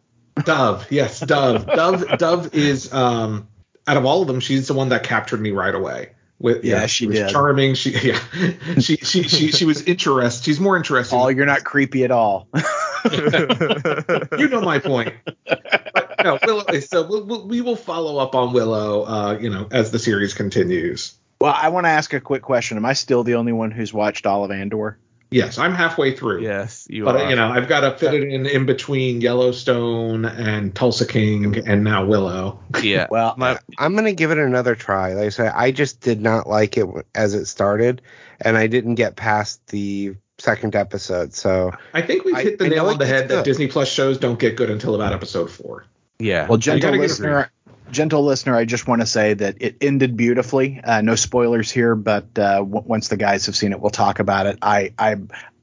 Dove, 0.45 0.87
yes, 0.91 1.21
Dove. 1.21 1.67
Dove, 1.75 2.05
Dove 2.19 2.55
is 2.55 2.93
um, 2.93 3.47
out 3.87 3.97
of 3.97 4.05
all 4.05 4.23
of 4.23 4.29
them, 4.29 4.41
she's 4.41 4.67
the 4.69 4.75
one 4.75 4.89
that 4.91 5.03
captured 5.05 5.41
me 5.41 5.51
right 5.51 5.75
away. 5.75 6.11
With 6.41 6.65
Yeah, 6.65 6.75
you 6.77 6.81
know, 6.81 6.87
she 6.87 7.07
was 7.07 7.17
did. 7.19 7.31
charming. 7.31 7.75
She 7.75 7.91
yeah, 7.91 8.19
she 8.81 8.97
she 8.97 9.23
she 9.25 9.53
she 9.53 9.65
was 9.67 9.83
interested. 9.83 10.45
She's 10.45 10.59
more 10.59 10.77
interesting. 10.77 11.19
Oh, 11.21 11.29
you're 11.29 11.45
not 11.47 11.65
creepy 11.65 12.03
at 12.03 12.11
all. 12.11 12.49
you 13.13 14.49
know 14.49 14.61
my 14.63 14.79
point. 14.83 15.13
But, 15.47 16.15
no, 16.25 16.39
Willow, 16.45 16.81
so 16.81 17.07
we'll, 17.07 17.25
we'll, 17.25 17.47
we 17.47 17.61
will 17.61 17.77
follow 17.77 18.19
up 18.19 18.35
on 18.35 18.53
Willow, 18.53 19.03
uh, 19.05 19.39
you 19.41 19.51
know, 19.51 19.69
as 19.71 19.91
the 19.91 19.99
series 19.99 20.35
continues. 20.35 21.15
well, 21.41 21.55
I 21.55 21.69
want 21.69 21.85
to 21.85 21.91
ask 21.91 22.13
a 22.15 22.21
quick 22.21 22.43
question. 22.43 22.77
Am 22.77 22.85
I 22.85 22.93
still 22.95 23.23
the 23.25 23.35
only 23.35 23.53
one 23.53 23.71
who's 23.71 23.93
watched 23.93 24.27
all 24.27 24.45
of 24.45 24.51
Andor? 24.51 24.99
Yes, 25.31 25.59
I'm 25.59 25.75
halfway 25.75 26.17
through. 26.17 26.43
Yes, 26.43 26.87
you 26.91 27.07
are. 27.07 27.13
But 27.13 27.23
are. 27.23 27.31
you 27.31 27.37
know, 27.37 27.49
I've 27.49 27.69
got 27.69 27.81
to 27.81 27.97
fit 27.97 28.15
it 28.15 28.25
in 28.25 28.47
in 28.47 28.67
between 28.67 29.21
Yellowstone 29.21 30.25
and 30.25 30.75
Tulsa 30.75 31.07
King 31.07 31.57
and 31.69 31.85
now 31.85 32.05
Willow. 32.05 32.61
yeah. 32.83 33.07
Well, 33.11 33.35
My, 33.37 33.59
I'm 33.79 33.95
gonna 33.95 34.13
give 34.13 34.31
it 34.31 34.39
another 34.39 34.75
try. 34.75 35.15
Like 35.15 35.27
I 35.27 35.29
said, 35.31 35.53
I 35.55 35.71
just 35.71 36.01
did 36.01 36.21
not 36.21 36.49
like 36.49 36.77
it 36.77 36.87
as 37.15 37.35
it 37.35 37.47
started, 37.47 38.03
and 38.41 38.57
I 38.57 38.67
didn't 38.67 38.97
get 38.97 39.17
past 39.17 39.65
the 39.69 40.17
second 40.39 40.75
episode. 40.75 41.35
So 41.35 41.73
I 41.95 42.03
think 42.03 42.25
we've 42.25 42.37
hit 42.37 42.59
the 42.59 42.67
I 42.67 42.69
nail 42.69 42.85
know 42.85 42.91
on 42.91 42.99
the 42.99 43.07
head 43.07 43.29
that 43.29 43.37
good. 43.37 43.45
Disney 43.45 43.69
Plus 43.69 43.89
shows 43.89 44.19
don't 44.19 44.39
get 44.39 44.57
good 44.57 44.71
until 44.71 44.95
about 44.95 45.13
episode 45.13 45.51
four. 45.51 45.85
Yeah. 46.21 46.47
Well, 46.47 46.59
gentle 46.59 46.91
gotta 46.91 46.99
get 46.99 47.03
listener, 47.03 47.51
gentle 47.91 48.25
listener, 48.25 48.57
I 48.57 48.65
just 48.65 48.87
want 48.87 49.01
to 49.01 49.07
say 49.07 49.35
that 49.35 49.57
it 49.61 49.77
ended 49.81 50.17
beautifully. 50.17 50.81
Uh, 50.83 51.01
no 51.01 51.15
spoilers 51.15 51.71
here, 51.71 51.95
but 51.95 52.39
uh, 52.39 52.59
w- 52.59 52.83
once 52.87 53.09
the 53.09 53.17
guys 53.17 53.47
have 53.47 53.57
seen 53.57 53.73
it, 53.73 53.81
we'll 53.81 53.91
talk 53.91 54.19
about 54.21 54.47
it. 54.47 54.59
I, 54.63 54.93
I, 54.99 55.17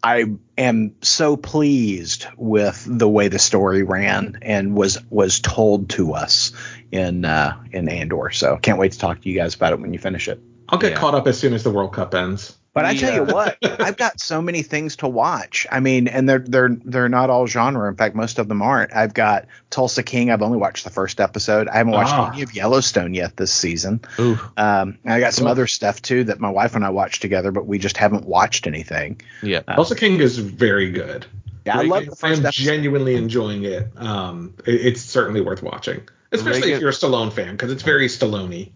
I 0.04 0.26
am 0.58 0.96
so 1.02 1.38
pleased 1.38 2.28
with 2.38 2.84
the 2.88 3.08
way 3.10 3.30
the 3.30 3.40
story 3.40 3.84
ran 3.84 4.40
and 4.42 4.76
was 4.76 4.98
was 5.10 5.40
told 5.40 5.90
to 5.92 6.14
us 6.14 6.52
in 6.92 7.26
uh, 7.26 7.58
in 7.72 7.90
Andor. 7.90 8.30
So 8.32 8.58
can't 8.58 8.78
wait 8.80 8.92
to 8.94 9.00
talk 9.00 9.22
to 9.22 9.30
you 9.30 9.36
guys 9.36 9.56
about 9.56 9.74
it 9.74 9.80
when 9.80 9.94
you 9.94 10.00
finish 10.00 10.28
it. 10.28 10.42
I'll 10.70 10.80
get 10.80 10.92
Yeah. 10.92 10.98
caught 11.00 11.16
up 11.16 11.28
as 11.28 11.40
soon 11.40 11.54
as 11.54 11.64
the 11.64 11.72
World 11.72 11.94
Cup 11.94 12.14
ends. 12.14 12.58
But 12.78 12.86
I 12.86 12.96
tell 12.96 13.14
you 13.14 13.24
what, 13.34 13.58
I've 13.64 13.98
got 13.98 14.20
so 14.20 14.42
many 14.42 14.62
things 14.62 14.98
to 14.98 15.08
watch. 15.08 15.66
I 15.72 15.80
mean, 15.80 16.08
and 16.08 16.30
they're 16.30 16.40
they're 16.40 16.70
they're 16.86 17.10
not 17.10 17.30
all 17.30 17.48
genre. 17.48 17.90
In 17.90 17.96
fact, 17.96 18.16
most 18.16 18.40
of 18.40 18.48
them 18.48 18.62
aren't. 18.62 18.94
I've 18.96 19.14
got 19.14 19.46
Tulsa 19.70 20.04
King. 20.04 20.32
I've 20.32 20.42
only 20.42 20.58
watched 20.58 20.84
the 20.84 20.90
first 20.92 21.20
episode. 21.20 21.68
I 21.68 21.78
haven't 21.78 21.94
watched 21.94 22.14
Ah. 22.14 22.32
any 22.32 22.44
of 22.44 22.54
Yellowstone 22.54 23.14
yet 23.14 23.36
this 23.38 23.52
season. 23.52 24.02
Ooh, 24.20 24.40
Um, 24.58 24.98
I 25.06 25.20
got 25.20 25.34
some 25.34 25.44
Cool. 25.46 25.52
other 25.52 25.68
stuff 25.68 26.02
too 26.02 26.24
that 26.26 26.40
my 26.40 26.50
wife 26.50 26.76
and 26.76 26.86
I 26.86 26.90
watched 26.90 27.22
together, 27.22 27.52
but 27.52 27.66
we 27.66 27.80
just 27.80 27.98
haven't 27.98 28.26
watched 28.26 28.68
anything. 28.68 29.20
yeah. 29.42 29.62
Uh, 29.68 29.76
Tulsa 29.76 29.96
King 29.96 30.20
is 30.22 30.38
very 30.38 30.92
good. 30.92 31.26
Yeah, 31.66 31.76
I 31.80 31.82
Like, 31.82 31.90
love 31.90 32.06
the 32.06 32.16
first 32.16 32.40
I'm 32.40 32.46
episode. 32.46 32.64
genuinely 32.64 33.16
enjoying 33.16 33.66
it. 33.66 33.90
Um, 33.98 34.54
it- 34.66 34.86
it's 34.86 35.02
certainly 35.02 35.42
worth 35.42 35.62
watching, 35.64 36.02
especially 36.32 36.72
if 36.72 36.80
you're 36.80 36.92
a 36.92 36.94
Stallone 36.94 37.34
fan 37.34 37.52
because 37.58 37.72
it's 37.72 37.84
very 37.84 38.08
Stallone. 38.08 38.72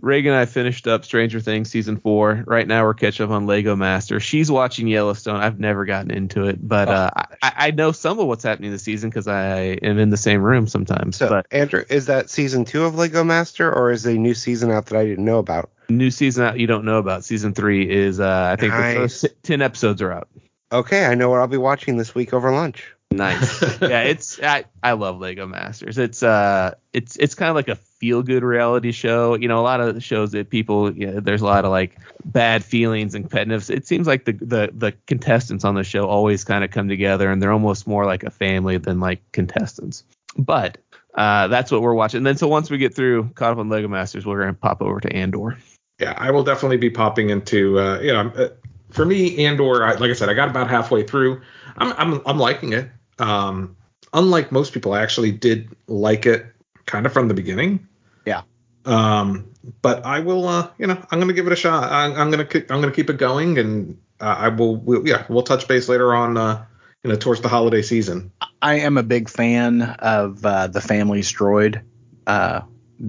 Reagan 0.00 0.32
and 0.32 0.40
I 0.40 0.46
finished 0.46 0.86
up 0.86 1.04
Stranger 1.04 1.40
Things 1.40 1.70
season 1.70 1.96
four. 1.96 2.44
Right 2.46 2.66
now 2.66 2.84
we're 2.84 2.94
catching 2.94 3.24
up 3.24 3.30
on 3.30 3.46
Lego 3.46 3.76
Master. 3.76 4.20
She's 4.20 4.50
watching 4.50 4.88
Yellowstone. 4.88 5.40
I've 5.40 5.60
never 5.60 5.84
gotten 5.84 6.10
into 6.10 6.46
it, 6.46 6.66
but 6.66 6.88
Oh, 6.88 6.92
uh, 6.92 7.10
I, 7.42 7.52
I 7.56 7.70
know 7.70 7.92
some 7.92 8.18
of 8.18 8.26
what's 8.26 8.44
happening 8.44 8.70
this 8.70 8.82
season 8.82 9.10
because 9.10 9.28
I 9.28 9.60
am 9.82 9.98
in 9.98 10.10
the 10.10 10.16
same 10.16 10.42
room 10.42 10.66
sometimes. 10.66 11.16
So, 11.16 11.28
but 11.28 11.46
Andrew, 11.50 11.84
is 11.88 12.06
that 12.06 12.30
season 12.30 12.64
two 12.64 12.84
of 12.84 12.94
Lego 12.94 13.24
Master, 13.24 13.72
or 13.72 13.90
is 13.90 14.06
a 14.06 14.14
new 14.14 14.34
season 14.34 14.70
out 14.70 14.86
that 14.86 14.98
I 14.98 15.04
didn't 15.04 15.24
know 15.24 15.38
about? 15.38 15.70
new 15.90 16.10
season 16.10 16.44
out 16.44 16.58
you 16.58 16.66
don't 16.66 16.84
know 16.84 16.98
about. 16.98 17.24
Season 17.24 17.52
three 17.52 17.88
is 17.88 18.20
uh, 18.20 18.50
I 18.52 18.60
think 18.60 18.72
the 18.72 18.94
first 18.94 19.26
ten 19.42 19.60
episodes 19.60 20.00
are 20.00 20.12
out. 20.12 20.28
Okay, 20.72 21.04
I 21.04 21.14
know 21.14 21.28
what 21.28 21.40
I'll 21.40 21.48
be 21.48 21.56
watching 21.56 21.96
this 21.96 22.14
week 22.14 22.32
over 22.32 22.50
lunch. 22.52 22.94
Nice. 23.10 23.60
yeah, 23.82 24.02
it's 24.02 24.40
I, 24.40 24.64
I 24.82 24.92
love 24.92 25.18
Lego 25.18 25.46
Masters. 25.46 25.98
It's 25.98 26.22
uh 26.22 26.74
it's 26.92 27.16
it's 27.16 27.34
kind 27.34 27.50
of 27.50 27.56
like 27.56 27.68
a 27.68 27.76
feel 28.00 28.22
good 28.22 28.42
reality 28.42 28.90
show. 28.90 29.34
You 29.34 29.46
know, 29.46 29.60
a 29.60 29.62
lot 29.62 29.80
of 29.80 30.02
shows 30.02 30.32
that 30.32 30.50
people 30.50 30.92
you 30.96 31.06
know, 31.06 31.20
there's 31.20 31.42
a 31.42 31.46
lot 31.46 31.64
of 31.64 31.70
like 31.70 31.98
bad 32.24 32.64
feelings 32.64 33.14
and 33.14 33.30
petness. 33.30 33.70
It 33.70 33.86
seems 33.86 34.06
like 34.06 34.24
the 34.24 34.32
the 34.32 34.70
the 34.72 34.92
contestants 35.06 35.64
on 35.64 35.74
the 35.74 35.84
show 35.84 36.08
always 36.08 36.42
kind 36.42 36.64
of 36.64 36.70
come 36.70 36.88
together 36.88 37.30
and 37.30 37.40
they're 37.40 37.52
almost 37.52 37.86
more 37.86 38.06
like 38.06 38.24
a 38.24 38.30
family 38.30 38.78
than 38.78 38.98
like 38.98 39.20
contestants. 39.32 40.02
But 40.36 40.78
uh, 41.14 41.48
that's 41.48 41.70
what 41.70 41.82
we're 41.82 41.94
watching. 41.94 42.18
And 42.18 42.26
then 42.26 42.36
so 42.36 42.48
once 42.48 42.70
we 42.70 42.78
get 42.78 42.94
through 42.94 43.28
caught 43.34 43.52
up 43.52 43.58
on 43.58 43.68
Lego 43.68 43.88
Masters, 43.88 44.24
we're 44.24 44.40
gonna 44.40 44.54
pop 44.54 44.80
over 44.80 45.00
to 45.00 45.12
Andor. 45.12 45.58
Yeah, 45.98 46.14
I 46.16 46.30
will 46.30 46.44
definitely 46.44 46.78
be 46.78 46.90
popping 46.90 47.28
into. 47.30 47.78
Uh, 47.78 48.00
you 48.00 48.12
know, 48.12 48.30
uh, 48.30 48.48
for 48.90 49.04
me, 49.04 49.44
Andor. 49.44 49.84
I, 49.84 49.92
like 49.94 50.10
I 50.10 50.14
said, 50.14 50.30
I 50.30 50.34
got 50.34 50.48
about 50.48 50.70
halfway 50.70 51.02
through. 51.02 51.42
I'm 51.76 51.92
I'm 51.98 52.22
I'm 52.26 52.38
liking 52.38 52.72
it. 52.72 52.88
Um, 53.18 53.76
unlike 54.14 54.50
most 54.50 54.72
people, 54.72 54.94
I 54.94 55.02
actually 55.02 55.30
did 55.30 55.68
like 55.86 56.24
it 56.24 56.46
kind 56.86 57.04
of 57.04 57.12
from 57.12 57.28
the 57.28 57.34
beginning. 57.34 57.86
Yeah. 58.26 58.42
Um, 58.84 59.52
but 59.82 60.04
I 60.06 60.20
will. 60.20 60.46
Uh, 60.48 60.70
you 60.78 60.86
know, 60.86 61.02
I'm 61.10 61.20
gonna 61.20 61.32
give 61.32 61.46
it 61.46 61.52
a 61.52 61.56
shot. 61.56 61.90
I, 61.90 62.04
I'm 62.06 62.30
gonna 62.30 62.44
keep, 62.44 62.70
I'm 62.70 62.80
gonna 62.80 62.92
keep 62.92 63.10
it 63.10 63.18
going, 63.18 63.58
and 63.58 63.98
uh, 64.20 64.34
I 64.38 64.48
will. 64.48 64.76
We'll, 64.76 65.06
yeah, 65.06 65.24
we'll 65.28 65.42
touch 65.42 65.68
base 65.68 65.88
later 65.88 66.14
on. 66.14 66.36
Uh, 66.36 66.64
you 67.02 67.10
know, 67.10 67.16
towards 67.16 67.40
the 67.40 67.48
holiday 67.48 67.82
season. 67.82 68.30
I 68.62 68.80
am 68.80 68.98
a 68.98 69.02
big 69.02 69.28
fan 69.30 69.82
of 69.82 70.44
uh, 70.44 70.66
the 70.66 70.80
family's 70.82 71.32
droid. 71.32 71.82
Uh, 72.26 72.60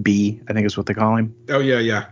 B, 0.02 0.40
I 0.48 0.52
think 0.54 0.66
is 0.66 0.76
what 0.76 0.86
they 0.86 0.94
call 0.94 1.16
him. 1.16 1.34
Oh 1.48 1.58
yeah, 1.60 1.78
yeah. 1.78 2.06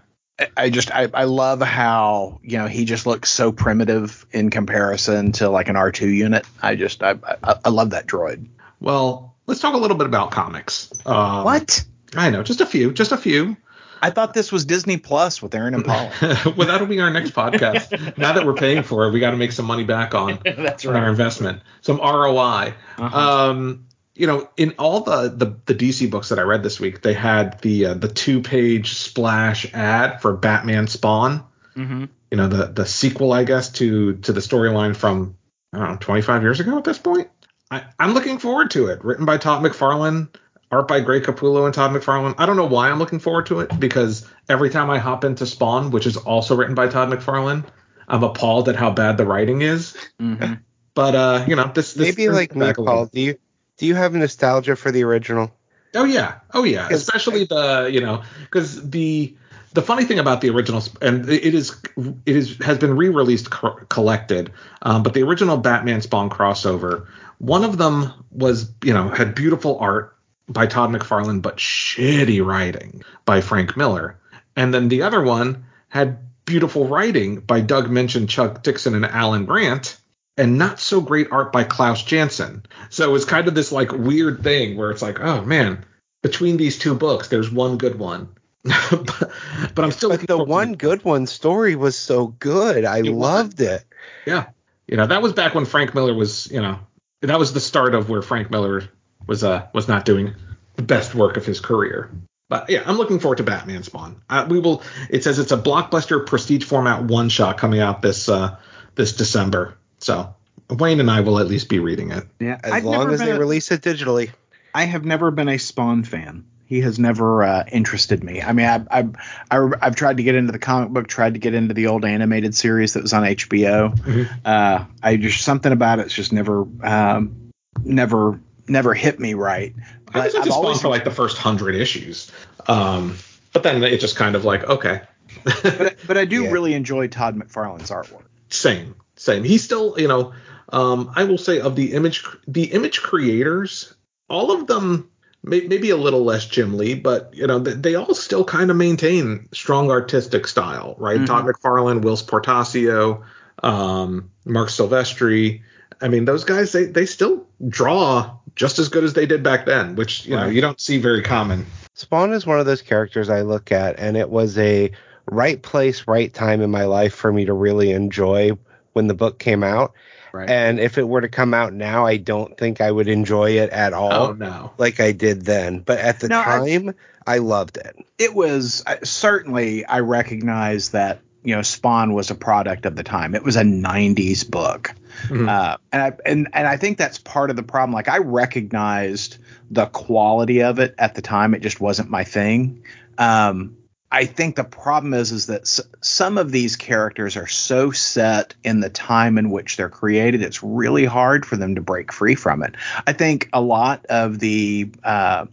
I- 0.56 0.70
just 0.70 0.90
I, 0.90 1.08
I 1.12 1.24
love 1.24 1.60
how 1.60 2.40
you 2.42 2.56
know 2.58 2.66
he 2.66 2.84
just 2.86 3.06
looks 3.06 3.30
so 3.30 3.52
primitive 3.52 4.24
in 4.30 4.48
comparison 4.50 5.32
to 5.32 5.50
like 5.50 5.68
an 5.68 5.76
R2 5.76 6.14
unit. 6.14 6.46
I 6.62 6.76
just 6.76 7.02
I 7.02 7.16
I, 7.44 7.56
I 7.66 7.68
love 7.68 7.90
that 7.90 8.06
droid. 8.06 8.48
Well, 8.80 9.36
let's 9.46 9.60
talk 9.60 9.74
a 9.74 9.78
little 9.78 9.96
bit 9.98 10.06
about 10.06 10.30
comics. 10.30 10.90
Um, 11.04 11.44
What? 11.44 11.84
I 12.14 12.30
know, 12.30 12.42
just 12.42 12.60
a 12.60 12.66
few, 12.66 12.92
just 12.92 13.12
a 13.12 13.16
few. 13.16 13.56
I 14.02 14.10
thought 14.10 14.32
this 14.32 14.50
was 14.50 14.64
Disney 14.64 14.96
Plus 14.96 15.42
with 15.42 15.54
Aaron 15.54 15.74
and 15.74 15.84
Paula. 15.84 16.10
well, 16.56 16.68
that'll 16.68 16.86
be 16.86 17.00
our 17.00 17.10
next 17.10 17.30
podcast. 17.30 18.16
now 18.18 18.32
that 18.32 18.46
we're 18.46 18.54
paying 18.54 18.82
for 18.82 19.06
it, 19.06 19.12
we 19.12 19.20
got 19.20 19.32
to 19.32 19.36
make 19.36 19.52
some 19.52 19.66
money 19.66 19.84
back 19.84 20.14
on, 20.14 20.38
That's 20.44 20.86
on 20.86 20.96
our 20.96 21.08
investment, 21.08 21.62
some 21.82 21.98
ROI. 21.98 22.74
Uh-huh. 22.98 23.50
Um, 23.50 23.86
you 24.14 24.26
know, 24.26 24.48
in 24.56 24.74
all 24.78 25.00
the, 25.00 25.28
the 25.28 25.56
the 25.66 25.74
DC 25.74 26.10
books 26.10 26.30
that 26.30 26.38
I 26.38 26.42
read 26.42 26.62
this 26.62 26.80
week, 26.80 27.02
they 27.02 27.14
had 27.14 27.60
the 27.60 27.86
uh, 27.86 27.94
the 27.94 28.08
two 28.08 28.42
page 28.42 28.94
splash 28.94 29.72
ad 29.72 30.20
for 30.20 30.34
Batman 30.36 30.88
Spawn. 30.88 31.44
mm-hmm. 31.74 32.06
You 32.30 32.36
know, 32.36 32.48
the 32.48 32.66
the 32.66 32.86
sequel, 32.86 33.32
I 33.32 33.44
guess, 33.44 33.70
to 33.72 34.16
to 34.16 34.32
the 34.32 34.40
storyline 34.40 34.96
from 34.96 35.36
I 35.72 35.78
don't 35.78 35.90
know, 35.92 35.96
25 35.96 36.42
years 36.42 36.60
ago 36.60 36.76
at 36.78 36.84
this 36.84 36.98
point. 36.98 37.28
I, 37.70 37.84
I'm 37.98 38.12
looking 38.12 38.38
forward 38.38 38.72
to 38.72 38.88
it. 38.88 39.04
Written 39.04 39.24
by 39.24 39.38
Todd 39.38 39.62
McFarlane, 39.62 40.28
art 40.70 40.88
by 40.88 41.00
Greg 41.00 41.24
Capullo 41.24 41.64
and 41.64 41.74
Todd 41.74 41.90
McFarlane. 41.90 42.34
I 42.38 42.46
don't 42.46 42.56
know 42.56 42.66
why 42.66 42.90
I'm 42.90 42.98
looking 42.98 43.18
forward 43.18 43.46
to 43.46 43.60
it 43.60 43.80
because 43.80 44.26
every 44.48 44.70
time 44.70 44.90
I 44.90 44.98
hop 44.98 45.24
into 45.24 45.46
Spawn, 45.46 45.90
which 45.90 46.06
is 46.06 46.16
also 46.16 46.54
written 46.54 46.74
by 46.74 46.88
Todd 46.88 47.10
McFarlane, 47.10 47.64
I'm 48.08 48.22
appalled 48.22 48.68
at 48.68 48.76
how 48.76 48.90
bad 48.90 49.16
the 49.16 49.24
writing 49.24 49.62
is. 49.62 49.96
Mm-hmm. 50.20 50.54
But 50.94 51.14
uh, 51.14 51.44
you 51.48 51.56
know, 51.56 51.70
this, 51.74 51.94
this 51.94 52.16
Maybe 52.16 52.28
like 52.28 52.54
me, 52.54 52.72
Paul. 52.72 53.06
Do 53.06 53.20
you 53.20 53.38
do 53.78 53.86
you 53.86 53.94
have 53.94 54.14
nostalgia 54.14 54.76
for 54.76 54.90
the 54.90 55.04
original? 55.04 55.52
Oh 55.94 56.04
yeah, 56.04 56.40
oh 56.54 56.64
yeah, 56.64 56.88
especially 56.90 57.44
the 57.44 57.88
you 57.92 58.00
know 58.00 58.22
because 58.40 58.90
the 58.90 59.34
the 59.72 59.82
funny 59.82 60.04
thing 60.04 60.18
about 60.18 60.40
the 60.40 60.50
original 60.50 60.82
and 61.00 61.28
it 61.28 61.54
is 61.54 61.80
it 62.26 62.36
is 62.36 62.58
has 62.58 62.78
been 62.78 62.96
re-released 62.96 63.50
co- 63.50 63.78
collected, 63.88 64.52
um, 64.82 65.02
but 65.02 65.14
the 65.14 65.22
original 65.22 65.56
Batman 65.56 66.02
Spawn 66.02 66.30
crossover, 66.30 67.06
one 67.38 67.64
of 67.64 67.78
them 67.78 68.12
was 68.30 68.70
you 68.84 68.92
know 68.92 69.08
had 69.08 69.34
beautiful 69.34 69.78
art 69.78 70.16
by 70.50 70.66
Todd 70.66 70.90
McFarlane 70.90 71.42
but 71.42 71.56
shitty 71.56 72.44
writing 72.44 73.02
by 73.24 73.40
Frank 73.40 73.76
Miller, 73.76 74.18
and 74.56 74.74
then 74.74 74.88
the 74.88 75.02
other 75.02 75.22
one 75.22 75.64
had 75.88 76.18
beautiful 76.44 76.86
writing 76.86 77.40
by 77.40 77.60
Doug 77.60 77.88
Moench, 77.88 78.28
Chuck 78.28 78.62
Dixon, 78.62 78.94
and 78.94 79.04
Alan 79.04 79.46
Grant 79.46 79.96
and 80.36 80.56
not 80.56 80.80
so 80.80 81.00
great 81.00 81.28
art 81.30 81.52
by 81.52 81.64
Klaus 81.64 82.02
Janson. 82.02 82.64
So 82.88 83.08
it 83.08 83.12
was 83.12 83.24
kind 83.24 83.46
of 83.46 83.54
this 83.54 83.70
like 83.70 83.92
weird 83.92 84.42
thing 84.42 84.76
where 84.76 84.90
it's 84.90 85.02
like, 85.02 85.20
oh 85.20 85.44
man, 85.44 85.84
between 86.22 86.56
these 86.56 86.78
two 86.78 86.94
books, 86.94 87.28
there's 87.28 87.50
one 87.50 87.76
good 87.76 87.98
one. 87.98 88.28
but, 88.90 89.30
but, 89.74 89.84
I'm 89.84 89.90
still. 89.90 90.10
But 90.10 90.26
the 90.26 90.42
one 90.42 90.74
good 90.74 91.02
one 91.04 91.26
story 91.26 91.76
was 91.76 91.96
so 91.96 92.26
good. 92.26 92.84
I 92.84 92.98
it 92.98 93.06
loved 93.06 93.58
was. 93.60 93.68
it. 93.68 93.84
Yeah, 94.26 94.46
you 94.86 94.96
know 94.96 95.06
that 95.06 95.22
was 95.22 95.32
back 95.32 95.54
when 95.54 95.64
Frank 95.64 95.94
Miller 95.94 96.12
was, 96.12 96.50
you 96.50 96.60
know, 96.60 96.78
that 97.22 97.38
was 97.38 97.54
the 97.54 97.60
start 97.60 97.94
of 97.94 98.10
where 98.10 98.20
Frank 98.20 98.50
Miller 98.50 98.88
was 99.26 99.44
uh 99.44 99.66
was 99.72 99.88
not 99.88 100.04
doing 100.04 100.34
the 100.76 100.82
best 100.82 101.14
work 101.14 101.36
of 101.36 101.44
his 101.44 101.60
career. 101.60 102.10
But 102.48 102.68
yeah, 102.68 102.82
I'm 102.84 102.96
looking 102.96 103.20
forward 103.20 103.36
to 103.36 103.44
Batman 103.44 103.84
Spawn. 103.84 104.22
Uh, 104.28 104.46
we 104.48 104.58
will. 104.58 104.82
It 105.08 105.22
says 105.22 105.38
it's 105.38 105.52
a 105.52 105.56
blockbuster 105.56 106.26
prestige 106.26 106.64
format 106.64 107.04
one 107.04 107.28
shot 107.28 107.58
coming 107.58 107.80
out 107.80 108.02
this 108.02 108.28
uh 108.28 108.56
this 108.96 109.12
December. 109.12 109.76
So 109.98 110.34
Wayne 110.68 111.00
and 111.00 111.10
I 111.10 111.20
will 111.20 111.38
at 111.38 111.46
least 111.46 111.68
be 111.68 111.78
reading 111.78 112.10
it. 112.10 112.26
Yeah, 112.38 112.60
as 112.62 112.72
I've 112.72 112.84
long 112.84 113.12
as 113.12 113.20
they 113.20 113.30
a, 113.30 113.38
release 113.38 113.70
it 113.70 113.82
digitally. 113.82 114.30
I 114.74 114.84
have 114.84 115.04
never 115.04 115.30
been 115.30 115.48
a 115.48 115.58
Spawn 115.58 116.04
fan. 116.04 116.44
He 116.66 116.82
has 116.82 117.00
never 117.00 117.42
uh, 117.42 117.64
interested 117.72 118.22
me. 118.22 118.40
I 118.40 118.52
mean, 118.52 118.66
I've, 118.66 118.86
I've, 118.92 119.16
I've 119.50 119.96
tried 119.96 120.18
to 120.18 120.22
get 120.22 120.36
into 120.36 120.52
the 120.52 120.60
comic 120.60 120.90
book, 120.90 121.08
tried 121.08 121.34
to 121.34 121.40
get 121.40 121.52
into 121.52 121.74
the 121.74 121.88
old 121.88 122.04
animated 122.04 122.54
series 122.54 122.92
that 122.92 123.02
was 123.02 123.12
on 123.12 123.24
HBO. 123.24 123.96
Mm-hmm. 123.96 124.32
Uh, 124.44 124.84
I 125.02 125.16
just 125.16 125.42
something 125.42 125.72
about 125.72 125.98
it's 125.98 126.14
just 126.14 126.32
never, 126.32 126.64
um, 126.84 127.50
never, 127.82 128.38
never 128.70 128.94
hit 128.94 129.18
me 129.18 129.34
right. 129.34 129.74
But 130.06 130.16
I 130.16 130.24
was 130.26 130.34
into 130.34 130.52
Spawn 130.52 130.78
for 130.78 130.88
like 130.88 131.04
the 131.04 131.10
first 131.10 131.36
hundred 131.36 131.74
issues, 131.74 132.30
um, 132.66 133.16
but 133.52 133.62
then 133.62 133.82
it 133.82 134.00
just 134.00 134.16
kind 134.16 134.34
of 134.34 134.44
like 134.44 134.64
okay. 134.64 135.02
but 135.44 135.96
but 136.06 136.16
I 136.16 136.24
do 136.24 136.44
yeah. 136.44 136.50
really 136.50 136.74
enjoy 136.74 137.08
Todd 137.08 137.36
McFarlane's 137.36 137.90
artwork. 137.90 138.24
Same, 138.48 138.96
same. 139.16 139.44
He's 139.44 139.62
still, 139.62 139.98
you 139.98 140.08
know, 140.08 140.32
um, 140.70 141.12
I 141.14 141.24
will 141.24 141.38
say 141.38 141.60
of 141.60 141.76
the 141.76 141.92
image, 141.92 142.24
the 142.46 142.64
image 142.64 143.02
creators, 143.02 143.94
all 144.28 144.52
of 144.52 144.66
them 144.66 145.10
may, 145.42 145.60
maybe 145.60 145.90
a 145.90 145.96
little 145.96 146.24
less 146.24 146.46
Jim 146.46 146.76
Lee, 146.76 146.94
but 146.94 147.34
you 147.34 147.46
know, 147.46 147.58
they, 147.58 147.72
they 147.72 147.94
all 147.94 148.14
still 148.14 148.44
kind 148.44 148.70
of 148.70 148.76
maintain 148.76 149.48
strong 149.52 149.90
artistic 149.90 150.46
style, 150.46 150.94
right? 150.98 151.16
Mm-hmm. 151.16 151.26
Todd 151.26 151.46
McFarlane, 151.46 152.02
Whilce 152.02 152.24
Portacio, 152.24 153.22
um, 153.62 154.30
Marc 154.44 154.68
Silvestri. 154.68 155.62
I 156.00 156.08
mean, 156.08 156.24
those 156.24 156.44
guys, 156.44 156.72
they 156.72 156.84
they 156.84 157.06
still 157.06 157.46
draw 157.68 158.36
just 158.56 158.78
as 158.78 158.88
good 158.88 159.04
as 159.04 159.12
they 159.12 159.26
did 159.26 159.42
back 159.42 159.66
then, 159.66 159.96
which 159.96 160.26
you 160.26 160.36
right. 160.36 160.44
know 160.44 160.48
you 160.48 160.60
don't 160.60 160.80
see 160.80 160.98
very 160.98 161.22
common. 161.22 161.66
Spawn 161.94 162.32
is 162.32 162.46
one 162.46 162.58
of 162.58 162.66
those 162.66 162.82
characters 162.82 163.28
I 163.28 163.42
look 163.42 163.72
at, 163.72 163.98
and 163.98 164.16
it 164.16 164.30
was 164.30 164.56
a 164.58 164.90
right 165.30 165.60
place, 165.60 166.06
right 166.06 166.32
time 166.32 166.60
in 166.60 166.70
my 166.70 166.84
life 166.84 167.14
for 167.14 167.32
me 167.32 167.44
to 167.44 167.52
really 167.52 167.90
enjoy 167.90 168.52
when 168.92 169.06
the 169.06 169.14
book 169.14 169.38
came 169.38 169.62
out. 169.62 169.92
Right. 170.32 170.48
And 170.48 170.78
if 170.78 170.98
it 170.98 171.08
were 171.08 171.20
to 171.20 171.28
come 171.28 171.54
out 171.54 171.72
now, 171.72 172.06
I 172.06 172.16
don't 172.16 172.56
think 172.56 172.80
I 172.80 172.90
would 172.90 173.08
enjoy 173.08 173.52
it 173.52 173.70
at 173.70 173.92
all. 173.92 174.12
Oh, 174.12 174.32
no. 174.32 174.72
Like 174.78 175.00
I 175.00 175.12
did 175.12 175.44
then. 175.44 175.80
But 175.80 175.98
at 175.98 176.20
the 176.20 176.28
no, 176.28 176.42
time, 176.42 176.94
I, 177.26 177.34
I, 177.34 177.38
loved 177.38 177.76
it. 177.78 177.96
It 178.18 178.34
was 178.34 178.84
uh, 178.86 178.96
certainly, 179.02 179.84
I 179.84 180.00
recognize 180.00 180.90
that, 180.90 181.20
you 181.42 181.54
know, 181.54 181.62
Spawn 181.62 182.12
was 182.12 182.30
a 182.30 182.34
product 182.34 182.86
of 182.86 182.96
the 182.96 183.02
time. 183.02 183.34
It 183.34 183.42
was 183.42 183.56
a 183.56 183.62
90s 183.62 184.48
book. 184.48 184.94
Mm-hmm. 185.24 185.48
Uh, 185.48 185.76
and 185.92 186.02
I 186.02 186.12
and 186.24 186.48
and 186.52 186.66
I 186.66 186.76
think 186.76 186.98
that's 186.98 187.18
part 187.18 187.50
of 187.50 187.56
the 187.56 187.62
problem. 187.62 187.92
Like 187.94 188.08
I 188.08 188.18
recognized 188.18 189.38
the 189.70 189.86
quality 189.86 190.62
of 190.62 190.78
it 190.78 190.94
at 190.98 191.14
the 191.14 191.22
time. 191.22 191.54
It 191.54 191.62
just 191.62 191.80
wasn't 191.80 192.10
my 192.10 192.24
thing. 192.24 192.84
Um, 193.18 193.76
I 194.12 194.26
think 194.26 194.56
the 194.56 194.64
problem 194.64 195.14
is 195.14 195.30
is 195.30 195.46
that 195.46 195.62
s- 195.62 195.80
some 196.00 196.36
of 196.36 196.50
these 196.50 196.76
characters 196.76 197.36
are 197.36 197.46
so 197.46 197.90
set 197.90 198.54
in 198.64 198.80
the 198.80 198.90
time 198.90 199.38
in 199.38 199.50
which 199.50 199.76
they're 199.76 199.88
created, 199.88 200.42
it's 200.42 200.62
really 200.62 201.04
hard 201.04 201.46
for 201.46 201.56
them 201.56 201.76
to 201.76 201.80
break 201.80 202.12
free 202.12 202.34
from 202.34 202.62
it. 202.62 202.74
I 203.06 203.12
think 203.12 203.48
a 203.52 203.60
lot 203.60 204.06
of 204.06 204.38
the 204.40 204.90
uh, 205.04 205.46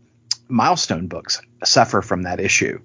milestone 0.48 1.08
books 1.08 1.42
suffer 1.64 2.02
from 2.02 2.24
that 2.24 2.40
issue. 2.40 2.80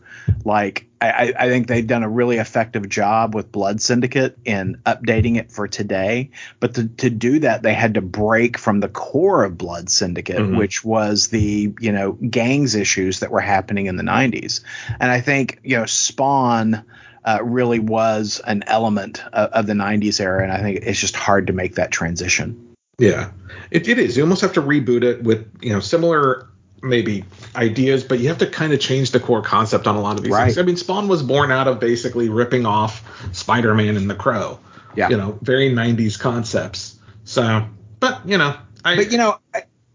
Like 0.44 0.86
I, 1.02 1.32
I, 1.38 1.48
think 1.48 1.66
they've 1.66 1.86
done 1.86 2.02
a 2.02 2.08
really 2.08 2.38
effective 2.38 2.88
job 2.88 3.34
with 3.34 3.50
Blood 3.50 3.80
Syndicate 3.80 4.38
in 4.44 4.80
updating 4.86 5.36
it 5.36 5.50
for 5.50 5.66
today. 5.66 6.30
But 6.60 6.74
to, 6.74 6.88
to 6.88 7.10
do 7.10 7.40
that, 7.40 7.62
they 7.62 7.74
had 7.74 7.94
to 7.94 8.00
break 8.00 8.56
from 8.56 8.80
the 8.80 8.88
core 8.88 9.44
of 9.44 9.58
Blood 9.58 9.90
Syndicate, 9.90 10.38
mm-hmm. 10.38 10.56
which 10.56 10.84
was 10.84 11.28
the 11.28 11.74
you 11.80 11.92
know 11.92 12.12
gangs 12.12 12.74
issues 12.74 13.20
that 13.20 13.30
were 13.30 13.40
happening 13.40 13.86
in 13.86 13.96
the 13.96 14.02
90s. 14.02 14.60
And 15.00 15.10
I 15.10 15.20
think 15.20 15.60
you 15.62 15.76
know 15.76 15.86
Spawn. 15.86 16.84
Uh, 17.24 17.38
really 17.40 17.78
was 17.78 18.40
an 18.48 18.64
element 18.66 19.22
of, 19.32 19.48
of 19.50 19.66
the 19.68 19.74
90s 19.74 20.20
era, 20.20 20.42
and 20.42 20.50
I 20.50 20.60
think 20.60 20.80
it's 20.82 20.98
just 20.98 21.14
hard 21.14 21.46
to 21.46 21.52
make 21.52 21.76
that 21.76 21.92
transition. 21.92 22.74
Yeah, 22.98 23.30
it, 23.70 23.86
it 23.86 24.00
is. 24.00 24.16
You 24.16 24.24
almost 24.24 24.40
have 24.40 24.52
to 24.54 24.60
reboot 24.60 25.04
it 25.04 25.22
with 25.22 25.48
you 25.62 25.72
know 25.72 25.78
similar 25.78 26.48
maybe 26.82 27.24
ideas, 27.54 28.04
but 28.04 28.18
you 28.18 28.28
have 28.28 28.38
to 28.38 28.46
kind 28.46 28.72
of 28.72 28.80
change 28.80 29.12
the 29.12 29.20
core 29.20 29.42
concept 29.42 29.86
on 29.86 29.96
a 29.96 30.00
lot 30.00 30.16
of 30.16 30.22
these 30.22 30.32
right. 30.32 30.46
things. 30.46 30.58
I 30.58 30.62
mean, 30.62 30.76
Spawn 30.76 31.08
was 31.08 31.22
born 31.22 31.50
out 31.50 31.68
of 31.68 31.80
basically 31.80 32.28
ripping 32.28 32.66
off 32.66 33.04
Spider-Man 33.32 33.96
and 33.96 34.10
the 34.10 34.14
Crow. 34.14 34.58
Yeah. 34.94 35.08
You 35.08 35.16
know, 35.16 35.38
very 35.42 35.70
90s 35.70 36.18
concepts. 36.18 36.98
So, 37.24 37.66
but 38.00 38.28
you 38.28 38.36
know, 38.36 38.56
I, 38.84 38.96
but 38.96 39.12
you 39.12 39.18
know, 39.18 39.38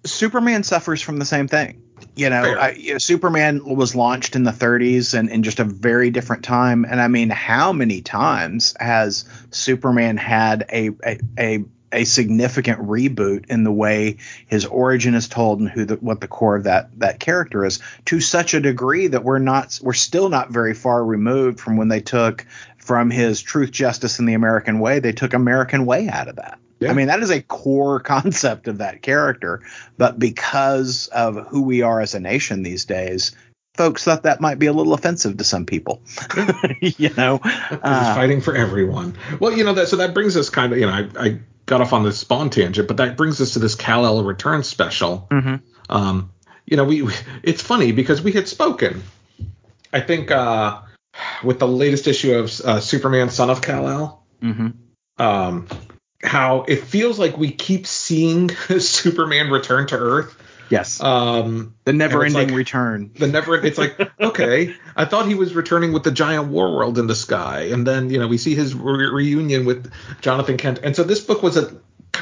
Superman 0.06 0.64
suffers 0.64 1.02
from 1.02 1.18
the 1.18 1.26
same 1.26 1.48
thing. 1.48 1.84
You 2.16 2.30
know, 2.30 2.42
I, 2.42 2.72
you 2.72 2.94
know, 2.94 2.98
Superman 2.98 3.64
was 3.64 3.96
launched 3.96 4.36
in 4.36 4.44
the 4.44 4.52
30s 4.52 5.18
and 5.18 5.30
in 5.30 5.44
just 5.44 5.60
a 5.60 5.64
very 5.64 6.10
different 6.10 6.44
time. 6.44 6.86
And 6.86 7.00
I 7.02 7.08
mean, 7.08 7.30
how 7.30 7.74
many 7.74 8.02
times 8.02 8.76
has 8.80 9.26
Superman 9.52 10.18
had 10.18 10.66
a 10.72 10.92
a, 11.06 11.20
a 11.38 11.66
a 11.92 12.04
significant 12.04 12.80
reboot 12.80 13.46
in 13.50 13.64
the 13.64 13.72
way 13.72 14.18
his 14.48 14.66
origin 14.66 15.14
is 15.14 15.28
told 15.28 15.60
and 15.60 15.70
who 15.70 15.86
the, 15.86 15.96
what 15.96 16.20
the 16.20 16.28
core 16.28 16.56
of 16.56 16.66
that 16.66 16.90
that 17.00 17.20
character 17.20 17.66
is 17.66 17.80
to 18.06 18.20
such 18.20 18.54
a 18.54 18.60
degree 18.60 19.08
that 19.08 19.24
we're 19.24 19.40
not 19.40 19.80
we're 19.82 19.94
still 19.94 20.30
not 20.30 20.52
very 20.52 20.74
far 20.74 21.04
removed 21.04 21.60
from 21.60 21.78
when 21.78 21.88
they 21.88 22.02
took 22.02 22.46
from 22.78 23.10
his 23.10 23.42
truth 23.42 23.72
justice 23.72 24.20
and 24.20 24.28
the 24.28 24.34
american 24.34 24.80
way 24.80 25.00
they 25.00 25.14
took 25.14 25.34
american 25.34 25.86
way 25.86 26.10
out 26.10 26.28
of 26.28 26.36
that 26.36 26.60
yeah. 26.80 26.90
i 26.90 26.94
mean 26.94 27.08
that 27.08 27.22
is 27.22 27.30
a 27.30 27.42
core 27.42 28.00
concept 28.02 28.68
of 28.68 28.80
that 28.80 29.02
character 29.02 29.62
but 29.98 30.20
because 30.20 31.08
of 31.08 31.48
who 31.48 31.62
we 31.62 31.82
are 31.82 32.02
as 32.02 32.16
a 32.16 32.20
nation 32.20 32.64
these 32.64 32.84
days 32.84 33.34
folks 33.76 34.04
thought 34.04 34.24
that 34.24 34.42
might 34.42 34.60
be 34.60 34.66
a 34.66 34.74
little 34.74 34.94
offensive 34.94 35.38
to 35.38 35.44
some 35.44 35.64
people. 35.64 36.02
you 36.82 37.14
know, 37.14 37.40
uh, 37.44 38.16
fighting 38.16 38.42
for 38.42 38.56
everyone. 38.56 39.16
Well, 39.40 39.56
you 39.56 39.64
know 39.64 39.74
that 39.74 39.88
so 39.88 39.98
that 39.98 40.16
brings 40.16 40.36
us 40.36 40.50
kind 40.50 40.74
of 40.74 40.80
you 40.80 40.88
know 40.88 40.92
I, 40.92 41.08
I 41.20 41.40
got 41.68 41.82
off 41.82 41.94
on 41.94 42.04
this 42.04 42.18
Spawn 42.18 42.50
tangent, 42.50 42.88
but 42.88 42.98
that 42.98 43.16
brings 43.16 43.40
us 43.40 43.54
to 43.54 43.60
this 43.60 43.76
Kal 43.76 44.06
El 44.06 44.24
return 44.24 44.64
special. 44.64 45.28
Mm-hmm. 45.30 45.56
Um, 45.90 46.32
you 46.66 46.78
know, 46.78 46.86
we, 46.86 47.04
we, 47.04 47.14
it's 47.44 47.62
funny 47.62 47.92
because 47.92 48.22
we 48.22 48.32
had 48.32 48.48
spoken, 48.48 49.04
I 49.94 50.00
think, 50.00 50.32
uh, 50.32 50.82
with 51.44 51.60
the 51.60 51.68
latest 51.68 52.08
issue 52.08 52.34
of 52.34 52.60
uh, 52.62 52.80
Superman, 52.80 53.30
Son 53.30 53.50
of 53.50 53.62
Kal 53.62 53.88
El. 53.88 54.24
Mm-hmm. 54.42 54.68
Um, 55.24 55.68
how 56.24 56.64
it 56.68 56.84
feels 56.84 57.20
like 57.20 57.38
we 57.38 57.52
keep 57.52 57.86
seeing 57.86 58.50
Superman 58.80 59.52
return 59.52 59.88
to 59.88 59.98
Earth 59.98 60.36
Yes. 60.70 61.02
Um, 61.02 61.76
the 61.86 61.94
never-ending 61.94 62.50
like, 62.50 62.58
return. 62.58 63.12
The 63.18 63.28
never. 63.28 63.56
It's 63.56 63.78
like 63.78 64.00
okay, 64.20 64.76
I 64.96 65.06
thought 65.06 65.28
he 65.28 65.36
was 65.36 65.56
returning 65.56 65.94
with 65.94 66.04
the 66.04 66.12
giant 66.12 66.48
war 66.48 66.76
world 66.76 66.98
in 66.98 67.08
the 67.08 67.16
sky, 67.16 67.70
and 67.72 67.86
then 67.86 68.10
you 68.10 68.20
know 68.20 68.28
we 68.28 68.38
see 68.38 68.56
his 68.56 68.76
re- 68.76 69.10
reunion 69.10 69.66
with 69.66 69.92
Jonathan 70.22 70.58
Kent, 70.58 70.80
and 70.84 70.96
so 70.96 71.04
this 71.04 71.20
book 71.20 71.42
was 71.42 71.58
a, 71.58 71.76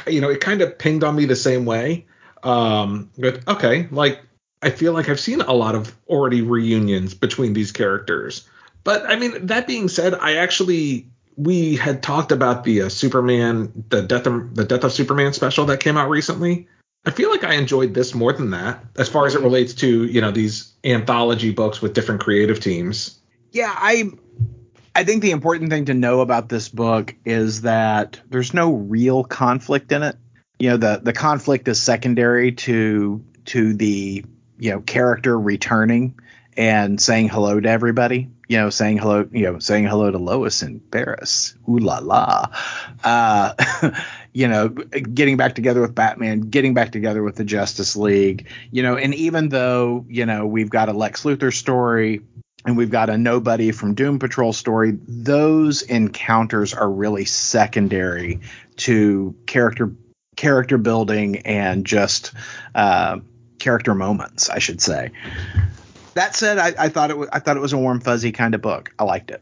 you 0.06 0.20
know, 0.20 0.30
it 0.30 0.40
kind 0.40 0.62
of 0.62 0.78
pinged 0.78 1.04
on 1.04 1.16
me 1.16 1.24
the 1.24 1.36
same 1.36 1.64
way. 1.64 2.06
Um, 2.42 3.10
but 3.18 3.46
okay, 3.48 3.88
like 3.90 4.20
I 4.62 4.70
feel 4.70 4.92
like 4.92 5.08
I've 5.08 5.20
seen 5.20 5.40
a 5.40 5.52
lot 5.52 5.74
of 5.74 5.94
already 6.08 6.42
reunions 6.42 7.14
between 7.14 7.52
these 7.52 7.72
characters, 7.72 8.48
but 8.84 9.04
I 9.06 9.16
mean 9.16 9.46
that 9.46 9.66
being 9.66 9.88
said, 9.88 10.14
I 10.14 10.36
actually 10.36 11.08
we 11.36 11.76
had 11.76 12.02
talked 12.02 12.32
about 12.32 12.64
the 12.64 12.82
uh, 12.82 12.88
Superman, 12.88 13.84
the 13.90 14.02
death 14.02 14.26
of, 14.26 14.54
the 14.54 14.64
death 14.64 14.84
of 14.84 14.92
Superman 14.92 15.34
special 15.34 15.66
that 15.66 15.80
came 15.80 15.98
out 15.98 16.08
recently 16.08 16.66
I 17.06 17.12
feel 17.12 17.30
like 17.30 17.44
I 17.44 17.54
enjoyed 17.54 17.94
this 17.94 18.14
more 18.14 18.32
than 18.32 18.50
that, 18.50 18.84
as 18.96 19.08
far 19.08 19.26
as 19.26 19.36
it 19.36 19.40
relates 19.40 19.72
to 19.74 20.04
you 20.04 20.20
know 20.20 20.32
these 20.32 20.72
anthology 20.84 21.52
books 21.52 21.80
with 21.80 21.94
different 21.94 22.20
creative 22.20 22.60
teams. 22.60 23.18
Yeah, 23.52 23.72
I 23.74 24.10
I 24.94 25.04
think 25.04 25.22
the 25.22 25.30
important 25.30 25.70
thing 25.70 25.84
to 25.84 25.94
know 25.94 26.20
about 26.20 26.48
this 26.48 26.68
book 26.68 27.14
is 27.24 27.62
that 27.62 28.20
there's 28.28 28.52
no 28.52 28.72
real 28.72 29.22
conflict 29.22 29.92
in 29.92 30.02
it. 30.02 30.16
You 30.58 30.70
know, 30.70 30.76
the 30.78 31.00
the 31.02 31.12
conflict 31.12 31.68
is 31.68 31.80
secondary 31.80 32.52
to 32.52 33.24
to 33.46 33.74
the 33.74 34.24
you 34.58 34.70
know 34.70 34.80
character 34.80 35.38
returning 35.38 36.18
and 36.56 37.00
saying 37.00 37.28
hello 37.28 37.60
to 37.60 37.68
everybody. 37.68 38.30
You 38.48 38.58
know, 38.58 38.70
saying 38.70 38.98
hello, 38.98 39.28
you 39.32 39.42
know, 39.42 39.58
saying 39.58 39.86
hello 39.86 40.10
to 40.10 40.18
Lois 40.18 40.62
in 40.62 40.80
Paris. 40.80 41.54
Ooh 41.68 41.78
la 41.78 41.98
la. 41.98 42.46
Uh, 43.04 43.92
you 44.36 44.46
know, 44.46 44.68
getting 44.68 45.38
back 45.38 45.54
together 45.54 45.80
with 45.80 45.94
Batman, 45.94 46.40
getting 46.40 46.74
back 46.74 46.92
together 46.92 47.22
with 47.22 47.36
the 47.36 47.44
Justice 47.44 47.96
League. 47.96 48.46
You 48.70 48.82
know, 48.82 48.94
and 48.94 49.14
even 49.14 49.48
though 49.48 50.04
you 50.10 50.26
know 50.26 50.46
we've 50.46 50.68
got 50.68 50.90
a 50.90 50.92
Lex 50.92 51.22
Luthor 51.22 51.54
story 51.54 52.20
and 52.66 52.76
we've 52.76 52.90
got 52.90 53.08
a 53.08 53.16
nobody 53.16 53.72
from 53.72 53.94
Doom 53.94 54.18
Patrol 54.18 54.52
story, 54.52 54.98
those 55.08 55.80
encounters 55.80 56.74
are 56.74 56.90
really 56.90 57.24
secondary 57.24 58.40
to 58.76 59.34
character 59.46 59.92
character 60.36 60.76
building 60.76 61.38
and 61.46 61.86
just 61.86 62.32
uh, 62.74 63.18
character 63.58 63.94
moments, 63.94 64.50
I 64.50 64.58
should 64.58 64.82
say. 64.82 65.12
That 66.12 66.36
said, 66.36 66.58
I, 66.58 66.74
I 66.78 66.88
thought 66.90 67.10
it 67.10 67.16
was 67.16 67.30
I 67.32 67.38
thought 67.38 67.56
it 67.56 67.60
was 67.60 67.72
a 67.72 67.78
warm 67.78 68.00
fuzzy 68.00 68.32
kind 68.32 68.54
of 68.54 68.60
book. 68.60 68.92
I 68.98 69.04
liked 69.04 69.30
it. 69.30 69.40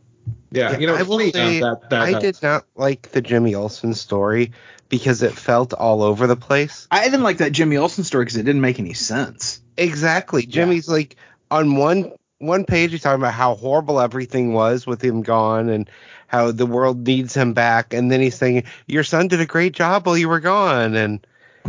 Yeah, 0.52 0.78
you 0.78 0.86
know, 0.86 0.94
I 0.94 1.02
will 1.02 1.18
say 1.18 1.58
that, 1.58 1.90
that, 1.90 2.00
I 2.00 2.14
uh, 2.14 2.20
did 2.20 2.40
not 2.40 2.64
like 2.76 3.10
the 3.10 3.20
Jimmy 3.20 3.56
Olsen 3.56 3.92
story 3.92 4.52
because 4.98 5.22
it 5.22 5.32
felt 5.32 5.72
all 5.72 6.04
over 6.04 6.28
the 6.28 6.36
place. 6.36 6.86
I 6.88 7.04
didn't 7.04 7.24
like 7.24 7.38
that 7.38 7.50
Jimmy 7.50 7.76
Olsen 7.76 8.04
story 8.04 8.24
because 8.24 8.36
it 8.36 8.44
didn't 8.44 8.60
make 8.60 8.78
any 8.78 8.94
sense. 8.94 9.60
Exactly. 9.76 10.46
Jimmy's 10.46 10.88
like 10.88 11.16
on 11.50 11.76
one 11.76 12.12
one 12.38 12.64
page 12.64 12.92
he's 12.92 13.02
talking 13.02 13.20
about 13.20 13.34
how 13.34 13.56
horrible 13.56 14.00
everything 14.00 14.52
was 14.52 14.86
with 14.86 15.02
him 15.02 15.22
gone 15.22 15.68
and 15.68 15.90
how 16.28 16.52
the 16.52 16.66
world 16.66 17.04
needs 17.06 17.34
him 17.34 17.54
back 17.54 17.92
and 17.92 18.10
then 18.10 18.20
he's 18.20 18.36
saying 18.36 18.64
your 18.86 19.02
son 19.02 19.26
did 19.26 19.40
a 19.40 19.46
great 19.46 19.72
job 19.72 20.06
while 20.06 20.16
you 20.16 20.28
were 20.28 20.40
gone 20.40 20.94
and 20.94 21.26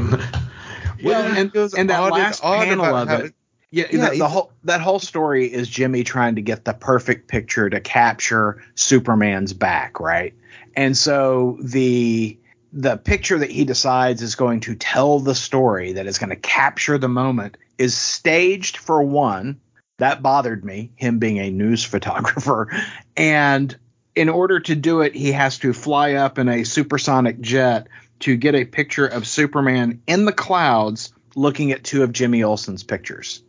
Well, 1.04 1.24
and, 1.24 1.56
and 1.56 1.90
that 1.90 2.00
on 2.00 2.14
and 2.14 2.14
last 2.14 2.44
on 2.44 2.66
panel 2.66 2.86
of 2.86 3.10
it. 3.12 3.34
Yeah, 3.72 3.88
Yeah, 3.92 4.10
the, 4.10 4.18
the 4.20 4.28
whole 4.28 4.52
that 4.64 4.82
whole 4.82 5.00
story 5.00 5.52
is 5.52 5.68
Jimmy 5.68 6.04
trying 6.04 6.36
to 6.36 6.42
get 6.42 6.64
the 6.64 6.74
perfect 6.74 7.28
picture 7.28 7.70
to 7.70 7.80
capture 7.82 8.64
Superman's 8.76 9.54
back, 9.54 10.00
right? 10.00 10.34
And 10.76 10.96
so 10.96 11.58
the 11.62 12.38
the 12.76 12.98
picture 12.98 13.40
that 13.40 13.50
he 13.50 13.64
decides 13.64 14.22
is 14.22 14.36
going 14.36 14.60
to 14.60 14.76
tell 14.76 15.22
the 15.22 15.34
story 15.34 15.94
that 15.94 16.08
is 16.08 16.18
going 16.18 16.30
to 16.30 16.36
capture 16.36 16.98
the 16.98 17.08
moment 17.08 17.56
is 17.78 17.96
staged 17.96 18.76
for 18.76 19.02
one. 19.02 19.62
That 19.98 20.22
bothered 20.22 20.66
me, 20.66 20.92
him 20.98 21.18
being 21.18 21.40
a 21.40 21.50
news 21.50 21.84
photographer. 21.86 22.70
And 23.16 23.76
in 24.14 24.28
order 24.28 24.60
to 24.60 24.76
do 24.76 25.02
it, 25.02 25.16
he 25.16 25.32
has 25.32 25.58
to 25.60 25.72
fly 25.72 26.14
up 26.14 26.38
in 26.38 26.50
a 26.50 26.66
supersonic 26.66 27.40
jet 27.40 27.88
to 28.20 28.36
get 28.36 28.56
a 28.56 28.66
picture 28.66 29.08
of 29.08 29.26
Superman 29.26 30.02
in 30.06 30.26
the 30.26 30.34
clouds 30.34 31.14
looking 31.34 31.72
at 31.72 31.84
two 31.84 32.04
of 32.04 32.12
Jimmy 32.12 32.44
Olsen's 32.44 32.84
pictures. 32.84 33.42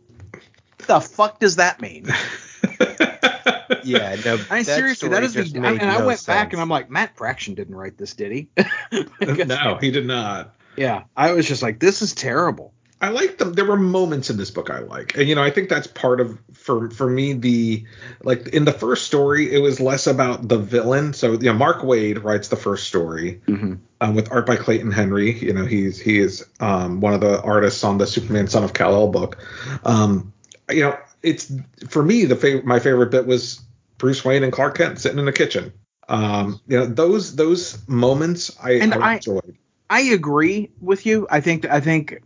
The 0.87 1.01
fuck 1.01 1.39
does 1.39 1.57
that 1.57 1.81
mean? 1.81 2.07
yeah 3.83 4.15
no 4.25 4.39
I 4.49 4.55
mean, 4.55 4.63
seriously, 4.65 5.09
that 5.09 5.23
is 5.23 5.33
the. 5.33 5.41
I, 5.41 5.59
made 5.59 5.81
and 5.81 5.91
I 5.91 5.99
no 5.99 6.05
went 6.05 6.25
back 6.25 6.53
and 6.53 6.61
I'm 6.61 6.69
like, 6.69 6.89
Matt 6.89 7.15
Fraction 7.17 7.55
didn't 7.55 7.75
write 7.75 7.97
this, 7.97 8.13
did 8.13 8.31
he? 8.31 8.49
no, 9.45 9.77
he 9.81 9.91
did 9.91 10.05
not. 10.05 10.55
yeah, 10.75 11.03
I 11.15 11.33
was 11.33 11.47
just 11.47 11.61
like, 11.61 11.79
this 11.79 12.01
is 12.01 12.13
terrible. 12.13 12.73
I 12.99 13.09
like 13.09 13.37
them. 13.37 13.53
There 13.53 13.65
were 13.65 13.77
moments 13.77 14.31
in 14.31 14.37
this 14.37 14.49
book 14.49 14.71
I 14.71 14.79
like, 14.79 15.15
and 15.15 15.29
you 15.29 15.35
know, 15.35 15.43
I 15.43 15.51
think 15.51 15.69
that's 15.69 15.85
part 15.85 16.19
of 16.19 16.39
for 16.53 16.89
for 16.89 17.07
me 17.07 17.33
the 17.33 17.85
like 18.23 18.47
in 18.47 18.65
the 18.65 18.71
first 18.71 19.05
story, 19.05 19.53
it 19.53 19.59
was 19.59 19.79
less 19.79 20.07
about 20.07 20.47
the 20.47 20.57
villain. 20.57 21.13
So 21.13 21.33
you 21.33 21.37
know, 21.37 21.53
Mark 21.53 21.81
Waid 21.83 22.23
writes 22.23 22.47
the 22.47 22.55
first 22.55 22.87
story 22.87 23.39
Mm-hmm. 23.47 23.75
um, 24.01 24.15
with 24.15 24.31
art 24.31 24.47
by 24.47 24.55
Clayton 24.55 24.91
Henry. 24.91 25.37
You 25.37 25.53
know, 25.53 25.67
he's 25.67 25.99
he 25.99 26.17
is 26.17 26.43
um, 26.59 26.99
one 26.99 27.13
of 27.13 27.21
the 27.21 27.39
artists 27.43 27.83
on 27.83 27.99
the 27.99 28.07
Superman 28.07 28.47
Son 28.47 28.63
of 28.63 28.73
Kal 28.73 28.93
El 28.95 29.09
book. 29.09 29.37
Um, 29.83 30.33
you 30.71 30.81
know, 30.81 30.97
it's 31.29 31.51
for 31.89 32.03
me 32.03 32.25
the 32.25 32.35
favorite. 32.35 32.65
My 32.65 32.79
favorite 32.79 33.11
bit 33.11 33.25
was 33.27 33.61
Bruce 33.97 34.23
Wayne 34.25 34.43
and 34.43 34.53
Clark 34.53 34.77
Kent 34.77 34.99
sitting 34.99 35.19
in 35.19 35.25
the 35.25 35.33
kitchen. 35.33 35.73
Um, 36.09 36.59
you 36.67 36.77
know, 36.77 36.85
those 36.85 37.35
those 37.35 37.77
moments 37.87 38.55
I, 38.61 38.71
And 38.73 38.93
I 38.93 39.11
I- 39.11 39.15
enjoyed. 39.15 39.57
I 39.89 40.01
agree 40.01 40.69
with 40.81 41.05
you. 41.05 41.27
I 41.29 41.39
think 41.39 41.65
I 41.65 41.79
think 41.79 42.21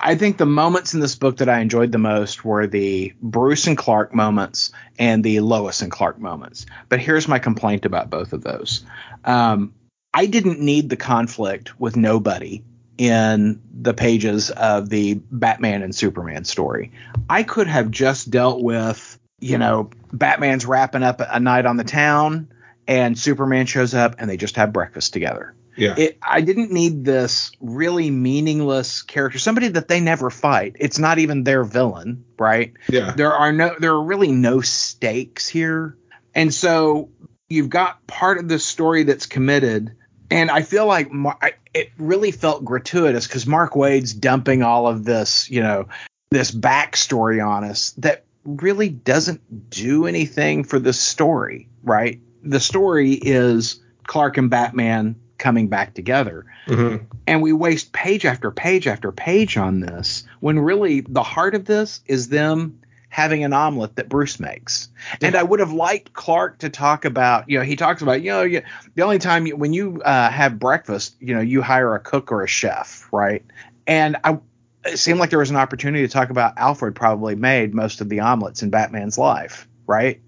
I 0.00 0.14
think 0.14 0.38
the 0.38 0.46
moments 0.46 0.94
in 0.94 1.00
this 1.00 1.14
book 1.14 1.36
that 1.36 1.48
I 1.48 1.60
enjoyed 1.60 1.92
the 1.92 1.98
most 1.98 2.44
were 2.44 2.66
the 2.66 3.12
Bruce 3.20 3.66
and 3.66 3.76
Clark 3.76 4.14
moments 4.14 4.72
and 4.98 5.22
the 5.22 5.40
Lois 5.40 5.82
and 5.82 5.90
Clark 5.92 6.18
moments. 6.18 6.66
But 6.88 6.98
here's 7.00 7.28
my 7.28 7.38
complaint 7.38 7.84
about 7.84 8.10
both 8.10 8.32
of 8.32 8.42
those. 8.42 8.84
Um, 9.24 9.72
I 10.14 10.26
didn't 10.26 10.60
need 10.60 10.88
the 10.88 10.96
conflict 10.96 11.78
with 11.78 11.94
nobody 11.96 12.64
in 12.98 13.60
the 13.72 13.94
pages 13.94 14.50
of 14.50 14.88
the 14.88 15.14
Batman 15.30 15.82
and 15.82 15.94
Superman 15.94 16.44
story. 16.44 16.92
I 17.28 17.42
could 17.42 17.66
have 17.66 17.90
just 17.90 18.30
dealt 18.30 18.62
with, 18.62 19.18
you 19.40 19.58
know, 19.58 19.90
Batman's 20.12 20.64
wrapping 20.66 21.02
up 21.02 21.20
a 21.20 21.40
night 21.40 21.66
on 21.66 21.76
the 21.76 21.84
town 21.84 22.48
and 22.86 23.18
Superman 23.18 23.66
shows 23.66 23.94
up 23.94 24.16
and 24.18 24.30
they 24.30 24.36
just 24.36 24.56
have 24.56 24.72
breakfast 24.72 25.12
together 25.12 25.54
Yeah, 25.76 25.94
it 25.98 26.18
I 26.22 26.40
didn't 26.40 26.70
need 26.72 27.04
this 27.04 27.50
really 27.60 28.10
meaningless 28.10 29.02
character, 29.02 29.38
somebody 29.38 29.68
that 29.68 29.88
they 29.88 30.00
never 30.00 30.30
fight. 30.30 30.76
It's 30.78 30.98
not 30.98 31.18
even 31.18 31.44
their 31.44 31.64
villain, 31.64 32.24
right? 32.38 32.72
yeah. 32.88 33.12
There 33.14 33.32
are 33.32 33.52
no 33.52 33.74
there 33.78 33.92
are 33.92 34.02
really 34.02 34.32
no 34.32 34.60
stakes 34.60 35.48
here. 35.48 35.98
And 36.34 36.52
so 36.54 37.10
you've 37.48 37.70
got 37.70 38.06
part 38.06 38.38
of 38.38 38.48
the 38.48 38.58
story 38.58 39.02
that's 39.02 39.26
committed 39.26 39.96
and 40.30 40.50
I 40.50 40.62
feel 40.62 40.86
like 40.86 41.12
Mar- 41.12 41.38
I- 41.40 41.54
it 41.76 41.90
really 41.98 42.30
felt 42.30 42.64
gratuitous 42.64 43.26
cuz 43.26 43.46
Mark 43.46 43.76
Waid's 43.76 44.12
dumping 44.12 44.62
all 44.62 44.88
of 44.88 45.04
this, 45.04 45.48
you 45.50 45.62
know, 45.62 45.86
this 46.30 46.50
backstory 46.50 47.46
on 47.46 47.64
us 47.64 47.90
that 47.98 48.24
really 48.44 48.88
doesn't 48.88 49.70
do 49.70 50.06
anything 50.06 50.64
for 50.64 50.78
the 50.78 50.92
story, 50.92 51.68
right? 51.82 52.20
The 52.42 52.60
story 52.60 53.12
is 53.12 53.80
Clark 54.06 54.38
and 54.38 54.48
Batman 54.48 55.16
coming 55.38 55.68
back 55.68 55.92
together. 55.92 56.46
Mhm. 56.66 57.02
And 57.26 57.42
we 57.42 57.52
waste 57.52 57.92
page 57.92 58.24
after 58.24 58.50
page 58.50 58.86
after 58.86 59.12
page 59.12 59.58
on 59.58 59.80
this 59.80 60.24
when 60.40 60.58
really 60.58 61.02
the 61.02 61.22
heart 61.22 61.54
of 61.54 61.66
this 61.66 62.00
is 62.06 62.28
them 62.28 62.78
having 63.08 63.44
an 63.44 63.52
omelet 63.52 63.96
that 63.96 64.08
Bruce 64.08 64.38
makes. 64.38 64.88
And 65.22 65.34
I 65.36 65.42
would 65.42 65.60
have 65.60 65.72
liked 65.72 66.12
Clark 66.12 66.58
to 66.58 66.68
talk 66.68 67.04
about, 67.04 67.48
you 67.48 67.58
know, 67.58 67.64
he 67.64 67.76
talks 67.76 68.02
about, 68.02 68.22
you 68.22 68.30
know, 68.30 68.42
you, 68.42 68.62
the 68.94 69.02
only 69.02 69.18
time 69.18 69.46
you, 69.46 69.56
when 69.56 69.72
you 69.72 70.02
uh, 70.02 70.30
have 70.30 70.58
breakfast, 70.58 71.16
you 71.20 71.34
know, 71.34 71.40
you 71.40 71.62
hire 71.62 71.94
a 71.94 72.00
cook 72.00 72.30
or 72.30 72.42
a 72.42 72.48
chef, 72.48 73.08
right? 73.12 73.44
And 73.86 74.16
I, 74.24 74.38
it 74.84 74.98
seemed 74.98 75.18
like 75.18 75.30
there 75.30 75.38
was 75.38 75.50
an 75.50 75.56
opportunity 75.56 76.06
to 76.06 76.12
talk 76.12 76.30
about 76.30 76.58
Alfred 76.58 76.94
probably 76.94 77.34
made 77.34 77.74
most 77.74 78.00
of 78.00 78.08
the 78.08 78.20
omelets 78.20 78.62
in 78.62 78.70
Batman's 78.70 79.18
life, 79.18 79.66
right? 79.86 80.20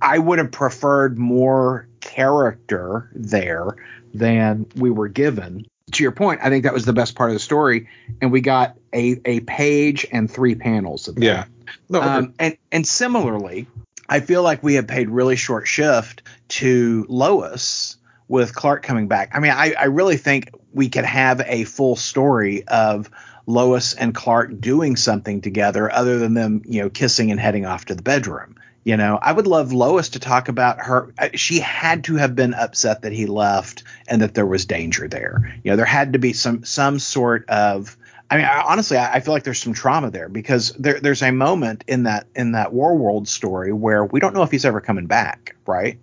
I 0.00 0.18
would 0.18 0.38
have 0.38 0.50
preferred 0.50 1.18
more 1.18 1.88
character 2.00 3.10
there 3.14 3.76
than 4.14 4.66
we 4.76 4.90
were 4.90 5.08
given. 5.08 5.66
To 5.92 6.02
your 6.02 6.12
point, 6.12 6.40
I 6.42 6.48
think 6.48 6.64
that 6.64 6.72
was 6.72 6.84
the 6.84 6.92
best 6.92 7.14
part 7.14 7.30
of 7.30 7.34
the 7.34 7.40
story, 7.40 7.88
and 8.20 8.32
we 8.32 8.40
got 8.40 8.78
a 8.94 9.20
a 9.24 9.40
page 9.40 10.06
and 10.10 10.30
three 10.30 10.54
panels 10.54 11.08
of 11.08 11.16
that. 11.16 11.22
Yeah. 11.22 11.44
No, 11.88 12.00
Um, 12.00 12.34
and 12.38 12.56
and 12.70 12.86
similarly, 12.86 13.66
I 14.08 14.20
feel 14.20 14.42
like 14.42 14.62
we 14.62 14.74
have 14.74 14.86
paid 14.86 15.08
really 15.10 15.36
short 15.36 15.66
shift 15.66 16.22
to 16.48 17.06
Lois 17.08 17.96
with 18.28 18.54
Clark 18.54 18.82
coming 18.82 19.08
back. 19.08 19.30
I 19.34 19.40
mean, 19.40 19.52
I, 19.52 19.74
I 19.78 19.84
really 19.84 20.16
think 20.16 20.50
we 20.72 20.88
could 20.88 21.04
have 21.04 21.42
a 21.46 21.64
full 21.64 21.96
story 21.96 22.66
of 22.66 23.10
Lois 23.46 23.94
and 23.94 24.14
Clark 24.14 24.60
doing 24.60 24.96
something 24.96 25.40
together 25.40 25.92
other 25.92 26.18
than 26.18 26.34
them, 26.34 26.62
you 26.64 26.82
know, 26.82 26.90
kissing 26.90 27.30
and 27.30 27.40
heading 27.40 27.66
off 27.66 27.86
to 27.86 27.94
the 27.94 28.02
bedroom. 28.02 28.56
You 28.84 28.96
know, 28.96 29.18
I 29.20 29.32
would 29.32 29.46
love 29.46 29.72
Lois 29.72 30.10
to 30.10 30.18
talk 30.18 30.48
about 30.48 30.80
her. 30.80 31.12
uh, 31.18 31.28
She 31.34 31.60
had 31.60 32.04
to 32.04 32.16
have 32.16 32.34
been 32.34 32.52
upset 32.54 33.02
that 33.02 33.12
he 33.12 33.26
left 33.26 33.84
and 34.08 34.22
that 34.22 34.34
there 34.34 34.46
was 34.46 34.64
danger 34.64 35.06
there. 35.06 35.54
You 35.62 35.70
know, 35.70 35.76
there 35.76 35.84
had 35.86 36.14
to 36.14 36.18
be 36.18 36.32
some 36.32 36.64
some 36.64 36.98
sort 36.98 37.48
of 37.48 37.96
I 38.32 38.36
mean, 38.36 38.46
I, 38.46 38.62
honestly, 38.62 38.96
I, 38.96 39.16
I 39.16 39.20
feel 39.20 39.34
like 39.34 39.44
there's 39.44 39.60
some 39.60 39.74
trauma 39.74 40.10
there 40.10 40.30
because 40.30 40.72
there, 40.78 40.98
there's 40.98 41.20
a 41.20 41.30
moment 41.30 41.84
in 41.86 42.04
that 42.04 42.26
in 42.34 42.52
that 42.52 42.72
War 42.72 42.96
World 42.96 43.28
story 43.28 43.74
where 43.74 44.06
we 44.06 44.20
don't 44.20 44.32
know 44.32 44.42
if 44.42 44.50
he's 44.50 44.64
ever 44.64 44.80
coming 44.80 45.06
back, 45.06 45.54
right? 45.66 45.98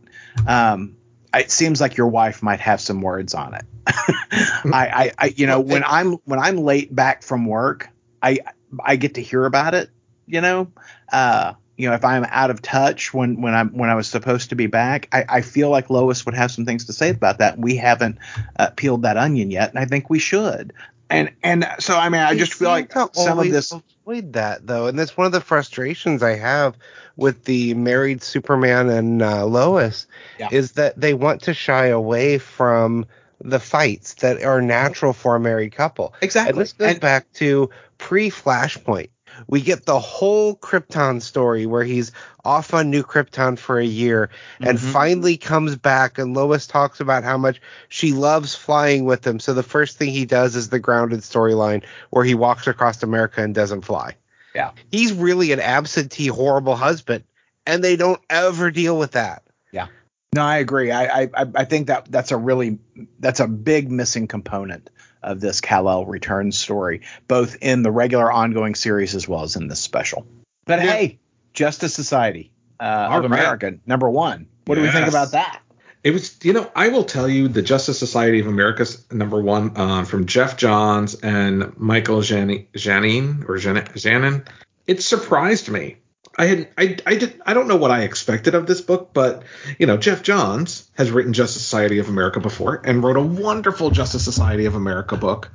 Um, 0.46 0.96
it 1.34 1.50
seems 1.50 1.82
like 1.82 1.98
your 1.98 2.08
wife 2.08 2.44
might 2.44 2.60
have 2.60 2.82
some 2.82 3.02
words 3.02 3.34
on 3.34 3.56
it. 3.56 3.66
I, 3.88 5.12
I, 5.18 5.34
you 5.36 5.48
know, 5.48 5.60
when 5.60 5.84
I'm 5.84 6.14
when 6.26 6.38
I'm 6.38 6.58
late 6.58 6.94
back 6.94 7.24
from 7.24 7.48
work, 7.48 7.90
I 8.22 8.38
I 8.80 8.96
get 8.96 9.16
to 9.16 9.24
hear 9.24 9.46
about 9.46 9.74
it. 9.74 9.90
You 10.28 10.42
know, 10.42 10.72
uh, 11.12 11.54
you 11.78 11.90
know, 11.90 11.96
if 11.96 12.06
I'm 12.06 12.28
out 12.30 12.52
of 12.52 12.62
touch 12.62 13.12
when 13.12 13.42
when 13.42 13.56
I'm 13.56 13.76
when 13.76 13.90
I 13.90 13.96
was 13.96 14.08
supposed 14.08 14.50
to 14.50 14.56
be 14.56 14.68
back, 14.68 15.08
I, 15.12 15.26
I 15.28 15.42
feel 15.42 15.72
like 15.72 15.90
Lois 15.90 16.28
would 16.28 16.36
have 16.36 16.52
some 16.52 16.66
things 16.66 16.86
to 16.86 16.94
say 16.94 17.10
about 17.10 17.40
that. 17.40 17.58
We 17.58 17.76
haven't 17.76 18.20
uh, 18.60 18.70
peeled 18.76 19.02
that 19.02 19.18
onion 19.18 19.50
yet, 19.50 19.72
and 19.72 19.80
I 19.80 19.86
think 19.86 20.12
we 20.12 20.20
should. 20.20 20.74
And 21.10 21.32
and 21.44 21.68
so 21.80 21.96
I 21.98 22.10
mean 22.10 22.22
I 22.22 22.36
just 22.36 22.54
feel 22.54 22.70
like 22.70 22.92
some 23.14 23.40
of 23.40 23.50
this 23.50 23.72
avoid 23.72 24.34
that 24.34 24.66
though, 24.66 24.88
and 24.88 24.98
that's 24.98 25.16
one 25.18 25.26
of 25.26 25.32
the 25.34 25.42
frustrations 25.42 26.24
I 26.24 26.36
have 26.36 26.76
with 27.16 27.44
the 27.46 27.74
married 27.74 28.24
Superman 28.24 28.90
and 28.90 29.22
uh, 29.22 29.46
Lois 29.46 30.08
Yeah. 30.40 30.50
is 30.52 30.74
that 30.74 31.00
they 31.00 31.14
want 31.14 31.42
to 31.44 31.54
shy 31.54 31.88
away 31.88 32.38
from 32.38 33.06
the 33.42 33.60
fights 33.60 34.16
that 34.16 34.42
are 34.44 34.62
natural 34.62 35.14
for 35.14 35.36
a 35.36 35.40
married 35.40 35.72
couple. 35.74 36.14
exactly 36.22 36.52
And 36.52 36.60
this 36.62 36.74
goes 36.74 36.92
And- 36.92 37.00
back 37.00 37.32
to 37.34 37.70
pre 37.98 38.30
Flashpoint. 38.30 39.10
We 39.48 39.62
get 39.62 39.86
the 39.86 40.00
whole 40.00 40.56
Krypton 40.56 41.22
story 41.22 41.66
where 41.66 41.84
he's 41.84 42.12
off 42.44 42.74
on 42.74 42.90
New 42.90 43.04
Krypton 43.04 43.58
for 43.58 43.80
a 43.80 43.86
year 43.86 44.30
and 44.60 44.78
Mhm. 44.78 44.92
finally 44.92 45.38
comes 45.38 45.76
back. 45.76 46.18
And 46.18 46.36
Lois 46.36 46.68
talks 46.68 47.00
about 47.00 47.24
how 47.24 47.38
much 47.38 47.62
she 47.88 48.14
loves 48.14 48.56
flying 48.56 49.06
with 49.06 49.26
him. 49.26 49.40
So 49.40 49.54
the 49.54 49.64
first 49.64 49.98
thing 49.98 50.10
he 50.10 50.26
does 50.26 50.56
is 50.56 50.70
the 50.70 50.80
grounded 50.80 51.22
storyline 51.22 51.84
where 52.10 52.26
he 52.26 52.36
walks 52.36 52.68
across 52.68 53.04
America 53.04 53.42
and 53.42 53.54
doesn't 53.56 53.82
fly. 53.86 54.16
Yeah. 54.56 54.72
He's 54.92 55.14
really 55.14 55.52
an 55.52 55.60
absentee, 55.60 56.28
horrible 56.28 56.76
husband. 56.76 57.24
And 57.66 57.84
they 57.84 57.96
don't 57.96 58.22
ever 58.30 58.72
deal 58.72 58.98
with 58.98 59.12
that. 59.12 59.44
Yeah. 59.72 59.88
No, 60.34 60.44
I 60.44 60.58
agree. 60.58 60.92
I, 60.92 61.24
I 61.24 61.30
I 61.56 61.66
think 61.66 61.88
that 61.88 62.06
that's 62.12 62.32
a 62.32 62.38
really 62.38 62.80
that's 63.20 63.40
a 63.40 63.48
big 63.48 63.92
missing 63.92 64.28
component 64.28 64.90
of 65.22 65.40
this 65.40 65.62
Kal-El 65.62 66.06
return 66.06 66.52
story, 66.52 67.02
both 67.28 67.58
in 67.62 67.84
the 67.84 67.92
regular 67.92 68.32
ongoing 68.32 68.76
series 68.76 69.16
as 69.16 69.28
well 69.28 69.44
as 69.44 69.56
in 69.56 69.68
this 69.68 69.80
special. 69.80 70.26
But 70.66 70.80
Yeah. 70.84 70.92
hey, 70.92 71.20
Justice 71.54 71.94
Society 71.94 72.52
uh, 72.80 72.84
of 73.12 73.24
right. 73.24 73.26
America, 73.26 73.76
number 73.86 74.10
one. 74.10 74.48
What 74.66 74.76
do 74.76 74.82
we 74.82 74.90
think 74.90 75.08
about 75.08 75.32
that? 75.32 75.62
It 76.04 76.12
was, 76.12 76.38
you 76.44 76.54
know, 76.54 76.72
I 76.76 76.88
will 76.88 77.04
tell 77.04 77.28
you, 77.28 77.50
the 77.50 77.62
Justice 77.62 78.00
Society 78.00 78.40
of 78.40 78.48
America's 78.48 79.06
number 79.12 79.42
one 79.42 79.76
uh, 79.76 80.06
from 80.06 80.26
Geoff 80.28 80.56
Johns 80.56 81.16
and 81.16 81.78
Michael 81.78 82.22
Jan- 82.22 82.68
Janin 82.74 83.44
or 83.48 83.58
Janin. 83.58 84.46
It 84.88 85.04
surprised 85.04 85.70
me. 85.70 85.98
I 86.40 86.46
had, 86.46 86.70
I, 86.78 86.98
I 87.06 87.16
did, 87.16 87.42
I 87.46 87.54
don't 87.54 87.68
know 87.68 87.76
what 87.76 87.92
I 87.92 88.04
expected 88.04 88.56
of 88.56 88.66
this 88.66 88.80
book, 88.80 89.10
but 89.14 89.44
you 89.78 89.86
know, 89.86 89.98
Geoff 89.98 90.24
Johns 90.24 90.90
has 90.98 91.12
written 91.12 91.34
Justice 91.34 91.62
Society 91.62 92.00
of 92.00 92.08
America 92.08 92.40
before 92.40 92.82
and 92.86 93.04
wrote 93.04 93.18
a 93.18 93.22
wonderful 93.22 93.92
Justice 93.92 94.24
Society 94.24 94.64
of 94.64 94.74
America 94.74 95.18
book, 95.18 95.52